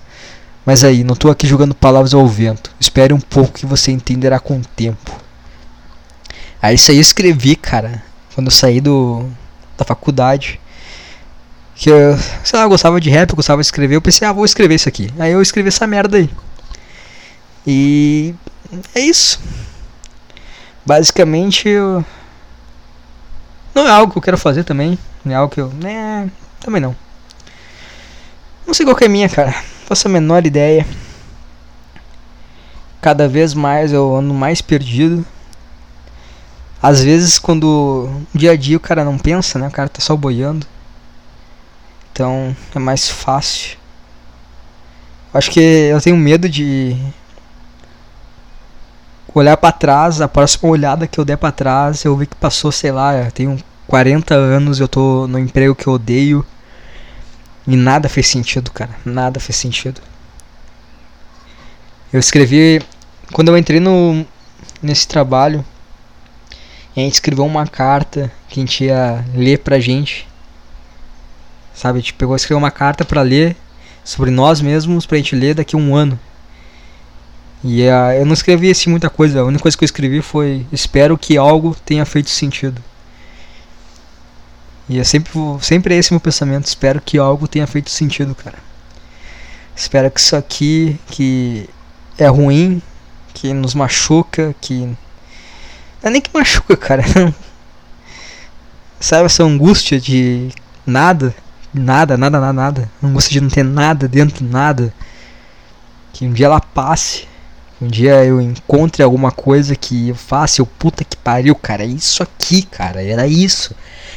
Mas 0.64 0.82
aí, 0.82 1.04
não 1.04 1.12
estou 1.12 1.30
aqui 1.30 1.46
jogando 1.46 1.74
palavras 1.74 2.14
ao 2.14 2.26
vento. 2.26 2.70
Espere 2.80 3.12
um 3.12 3.20
pouco 3.20 3.58
que 3.58 3.66
você 3.66 3.92
entenderá 3.92 4.40
com 4.40 4.56
o 4.56 4.64
tempo. 4.64 5.14
Aí 6.62 6.74
isso 6.74 6.90
aí 6.90 6.96
eu 6.96 7.02
escrevi, 7.02 7.56
cara, 7.56 8.02
quando 8.34 8.46
eu 8.46 8.52
saí 8.52 8.80
do 8.80 9.28
da 9.76 9.84
faculdade. 9.84 10.58
Que 11.74 11.90
eu, 11.90 12.18
sei 12.44 12.58
lá, 12.58 12.64
eu 12.64 12.68
gostava 12.68 13.00
de 13.00 13.08
rap, 13.08 13.30
eu 13.30 13.36
gostava 13.36 13.60
de 13.60 13.66
escrever, 13.66 13.96
eu 13.96 14.02
pensei, 14.02 14.26
ah, 14.28 14.32
vou 14.32 14.44
escrever 14.44 14.74
isso 14.74 14.88
aqui. 14.88 15.10
Aí 15.18 15.32
eu 15.32 15.40
escrevi 15.40 15.68
essa 15.68 15.86
merda 15.86 16.18
aí. 16.18 16.30
E 17.66 18.34
é 18.94 19.00
isso. 19.00 19.40
Basicamente 20.84 21.68
eu 21.68 22.04
não 23.74 23.86
é 23.86 23.90
algo 23.90 24.12
que 24.12 24.18
eu 24.18 24.22
quero 24.22 24.38
fazer 24.38 24.64
também. 24.64 24.98
Não 25.24 25.32
é 25.32 25.36
algo 25.36 25.52
que 25.52 25.60
eu. 25.60 25.68
Né, 25.68 26.30
também 26.60 26.80
não. 26.80 26.94
Não 28.66 28.74
sei 28.74 28.84
qual 28.86 28.96
que 28.96 29.04
é 29.04 29.08
minha, 29.08 29.28
cara. 29.28 29.52
Faço 29.86 30.06
a 30.06 30.10
menor 30.10 30.46
ideia. 30.46 30.86
Cada 33.00 33.26
vez 33.26 33.54
mais 33.54 33.92
eu 33.92 34.14
ando 34.14 34.34
mais 34.34 34.60
perdido. 34.60 35.24
Às 36.82 37.02
vezes 37.02 37.38
quando 37.38 38.08
dia 38.34 38.52
a 38.52 38.56
dia 38.56 38.76
o 38.76 38.80
cara 38.80 39.04
não 39.04 39.18
pensa, 39.18 39.58
né? 39.58 39.68
O 39.68 39.70
cara 39.70 39.88
tá 39.88 40.00
só 40.00 40.16
boiando. 40.16 40.66
Então 42.12 42.54
é 42.74 42.78
mais 42.78 43.08
fácil. 43.08 43.78
Acho 45.32 45.50
que 45.50 45.60
eu 45.60 46.00
tenho 46.00 46.16
medo 46.16 46.48
de 46.48 46.96
olhar 49.34 49.56
para 49.56 49.72
trás, 49.72 50.20
a 50.20 50.28
próxima 50.28 50.68
olhada 50.68 51.06
que 51.06 51.18
eu 51.18 51.24
der 51.24 51.36
para 51.36 51.52
trás, 51.52 52.04
eu 52.04 52.16
vi 52.16 52.26
que 52.26 52.36
passou, 52.36 52.72
sei 52.72 52.92
lá, 52.92 53.14
eu 53.14 53.30
tenho 53.30 53.58
40 53.86 54.34
anos, 54.34 54.80
eu 54.80 54.88
tô 54.88 55.26
no 55.26 55.38
emprego 55.38 55.74
que 55.74 55.86
eu 55.86 55.94
odeio. 55.94 56.44
E 57.66 57.76
nada 57.76 58.08
fez 58.08 58.26
sentido, 58.26 58.70
cara. 58.70 58.90
Nada 59.04 59.38
fez 59.38 59.56
sentido. 59.56 60.00
Eu 62.12 62.18
escrevi 62.18 62.82
quando 63.32 63.48
eu 63.48 63.56
entrei 63.56 63.78
no 63.78 64.26
nesse 64.82 65.06
trabalho, 65.06 65.64
a 66.96 67.00
gente 67.00 67.14
escreveu 67.14 67.44
uma 67.44 67.66
carta 67.66 68.30
que 68.48 68.58
a 68.58 68.62
gente 68.62 68.84
ia 68.84 69.24
ler 69.34 69.58
pra 69.58 69.78
gente. 69.78 70.26
Sabe, 71.72 71.98
a 71.98 72.00
gente 72.00 72.14
pegou 72.14 72.34
escreveu 72.34 72.58
uma 72.58 72.70
carta 72.70 73.04
para 73.04 73.22
ler 73.22 73.56
sobre 74.04 74.30
nós 74.30 74.60
mesmos 74.60 75.06
pra 75.06 75.18
gente 75.18 75.36
ler 75.36 75.54
daqui 75.54 75.76
a 75.76 75.78
um 75.78 75.94
ano. 75.94 76.18
E 77.62 77.82
uh, 77.82 78.12
eu 78.18 78.24
não 78.24 78.32
escrevi 78.32 78.70
assim 78.70 78.88
muita 78.88 79.10
coisa, 79.10 79.40
a 79.40 79.44
única 79.44 79.62
coisa 79.62 79.76
que 79.76 79.84
eu 79.84 79.86
escrevi 79.86 80.22
foi: 80.22 80.66
Espero 80.72 81.18
que 81.18 81.36
algo 81.36 81.76
tenha 81.84 82.04
feito 82.06 82.30
sentido. 82.30 82.82
E 84.88 84.98
é 84.98 85.04
sempre, 85.04 85.32
sempre 85.60 85.96
esse 85.96 86.12
meu 86.12 86.20
pensamento: 86.20 86.66
Espero 86.66 87.00
que 87.00 87.18
algo 87.18 87.46
tenha 87.46 87.66
feito 87.66 87.90
sentido, 87.90 88.34
cara. 88.34 88.58
Espero 89.76 90.10
que 90.10 90.20
isso 90.20 90.34
aqui, 90.36 90.98
que 91.06 91.68
é 92.18 92.26
ruim, 92.26 92.82
que 93.34 93.52
nos 93.52 93.74
machuca, 93.74 94.54
que. 94.60 94.74
Não 94.74 94.96
é 96.02 96.10
nem 96.10 96.20
que 96.20 96.30
machuca, 96.32 96.76
cara. 96.76 97.04
Sabe 98.98 99.26
essa 99.26 99.42
angústia 99.42 100.00
de 100.00 100.50
nada, 100.86 101.34
nada, 101.72 102.16
nada, 102.16 102.40
nada, 102.40 102.52
nada. 102.52 102.90
Angústia 103.02 103.34
de 103.34 103.40
não 103.42 103.48
ter 103.50 103.64
nada 103.64 104.08
dentro, 104.08 104.44
nada. 104.44 104.92
Que 106.12 106.26
um 106.26 106.32
dia 106.32 106.46
ela 106.46 106.60
passe 106.60 107.28
um 107.80 107.88
dia 107.88 108.24
eu 108.24 108.40
encontre 108.40 109.02
alguma 109.02 109.32
coisa 109.32 109.74
que 109.74 110.10
eu 110.10 110.14
faça, 110.14 110.60
eu 110.60 110.66
puta 110.66 111.02
que 111.02 111.16
pariu, 111.16 111.54
cara, 111.54 111.82
é 111.82 111.86
isso 111.86 112.22
aqui, 112.22 112.62
cara, 112.62 113.02
era 113.02 113.26
isso. 113.26 113.74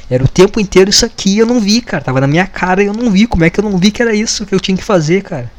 Era 0.10 0.24
o 0.24 0.28
tempo 0.28 0.60
inteiro 0.60 0.90
isso 0.90 1.06
aqui, 1.06 1.38
eu 1.38 1.46
não 1.46 1.62
vi, 1.62 1.82
cara, 1.82 2.04
tava 2.04 2.20
na 2.20 2.28
minha 2.28 2.46
cara 2.46 2.84
e 2.84 2.88
eu 2.88 2.94
não 2.94 3.10
vi. 3.10 3.26
Como 3.26 3.46
é 3.46 3.50
que 3.50 3.60
eu 3.60 3.64
não 3.64 3.78
vi 3.78 3.90
que 3.90 4.02
era 4.02 4.14
isso 4.14 4.46
que 4.46 4.54
eu 4.54 4.60
tinha 4.60 4.76
que 4.76 4.84
fazer, 4.84 5.24
cara? 5.24 5.50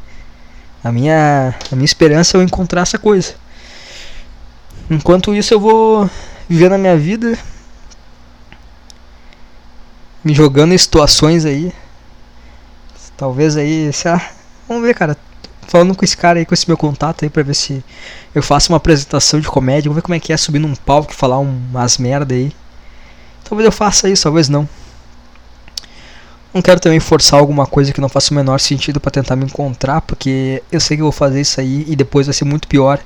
A 0.83 0.93
minha, 0.93 1.55
a 1.73 1.75
minha 1.75 1.87
esperança 1.87 2.37
é 2.37 2.41
eu 2.41 2.43
encontrar 2.43 2.83
essa 2.83 2.99
coisa. 2.99 3.35
Enquanto 4.91 5.35
isso 5.35 5.55
eu 5.55 5.61
vou 5.61 6.09
vivendo 6.47 6.75
a 6.75 6.79
minha 6.79 6.97
vida, 6.99 7.39
me 10.23 10.35
jogando 10.35 10.75
em 10.75 10.79
situações 10.79 11.47
aí. 11.47 11.73
Talvez 13.17 13.57
aí, 13.57 13.91
sei 13.95 14.11
lá, 14.11 14.31
vamos 14.69 14.83
ver, 14.83 14.95
cara 14.95 15.17
falando 15.67 15.95
com 15.95 16.05
esse 16.05 16.17
cara 16.17 16.39
aí, 16.39 16.47
com 16.47 16.55
esse 16.55 16.69
meu 16.69 16.77
contato 16.77 17.25
aí, 17.25 17.31
pra 17.31 17.43
ver 17.43 17.55
se 17.55 17.83
eu 18.35 18.43
faço 18.43 18.73
uma 18.73 18.77
apresentação 18.77 19.41
de 19.41 19.49
comédia. 19.49 19.89
Vamos 19.89 19.97
ver 19.97 20.03
como 20.03 20.15
é 20.15 20.21
que 20.21 20.33
é 20.33 20.37
subir 20.37 20.59
num 20.59 20.75
palco 20.75 21.13
e 21.13 21.15
falar 21.15 21.39
umas 21.39 21.99
merda 21.99 22.35
aí. 22.35 22.53
Talvez 23.49 23.67
eu 23.67 23.73
faça 23.73 24.09
isso, 24.09 24.23
talvez 24.23 24.49
não. 24.49 24.69
Não 26.53 26.63
quero 26.63 26.79
também 26.79 27.01
forçar 27.01 27.41
alguma 27.41 27.67
coisa 27.67 27.93
que 27.93 28.01
não 28.01 28.09
faça 28.09 28.31
o 28.31 28.35
menor 28.37 28.61
sentido 28.61 29.01
para 29.01 29.11
tentar 29.11 29.35
me 29.35 29.45
encontrar, 29.45 30.01
porque 30.03 30.63
eu 30.71 30.79
sei 30.79 30.97
que 30.97 31.01
eu 31.03 31.07
vou 31.07 31.13
fazer 31.13 31.41
isso 31.41 31.61
aí 31.61 31.85
e 31.89 31.97
depois 31.97 32.27
vai 32.27 32.33
ser 32.33 32.45
muito 32.45 32.69
pior. 32.69 33.01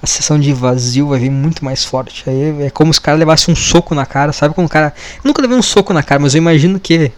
A 0.00 0.06
sessão 0.06 0.38
de 0.38 0.52
vazio 0.52 1.08
vai 1.08 1.18
vir 1.18 1.30
muito 1.30 1.64
mais 1.64 1.84
forte. 1.84 2.22
Aí 2.30 2.66
é 2.66 2.70
como 2.70 2.92
se 2.94 3.00
o 3.00 3.02
cara 3.02 3.18
levasse 3.18 3.50
um 3.50 3.56
soco 3.56 3.92
na 3.92 4.06
cara, 4.06 4.32
sabe? 4.32 4.54
Quando 4.54 4.68
o 4.68 4.70
cara. 4.70 4.94
Eu 5.16 5.22
nunca 5.24 5.42
levei 5.42 5.56
um 5.56 5.62
soco 5.62 5.92
na 5.92 6.02
cara, 6.02 6.20
mas 6.20 6.34
eu 6.34 6.38
imagino 6.38 6.78
que. 6.78 7.10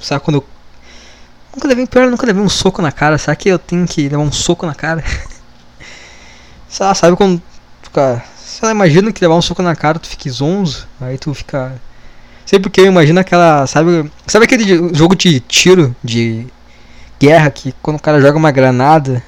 Sabe 0.00 0.24
quando 0.24 0.36
eu 0.36 0.44
Nunca 1.54 1.68
levei, 1.68 1.86
pior, 1.86 2.10
nunca 2.10 2.26
levei 2.26 2.42
um 2.42 2.48
soco 2.48 2.80
na 2.80 2.90
cara. 2.90 3.18
Será 3.18 3.36
que 3.36 3.48
eu 3.48 3.58
tenho 3.58 3.86
que 3.86 4.08
levar 4.08 4.22
um 4.22 4.32
soco 4.32 4.64
na 4.66 4.74
cara? 4.74 5.04
sei 6.68 6.86
lá, 6.86 6.94
sabe 6.94 7.16
quando 7.16 7.42
fica. 7.82 8.24
Sei 8.36 8.66
lá, 8.66 8.72
imagina 8.72 9.12
que 9.12 9.20
levar 9.22 9.36
um 9.36 9.42
soco 9.42 9.62
na 9.62 9.76
cara 9.76 9.98
tu 9.98 10.08
fica 10.08 10.30
zonzo. 10.30 10.88
Aí 11.00 11.18
tu 11.18 11.34
fica. 11.34 11.78
Sei 12.46 12.58
porque 12.58 12.80
eu 12.80 12.86
imagino 12.86 13.20
aquela. 13.20 13.66
Sabe, 13.66 14.10
sabe 14.26 14.46
aquele 14.46 14.94
jogo 14.94 15.14
de 15.14 15.40
tiro, 15.40 15.94
de 16.02 16.46
guerra, 17.20 17.50
que 17.50 17.72
quando 17.82 17.98
o 17.98 18.02
cara 18.02 18.20
joga 18.20 18.38
uma 18.38 18.50
granada, 18.50 19.22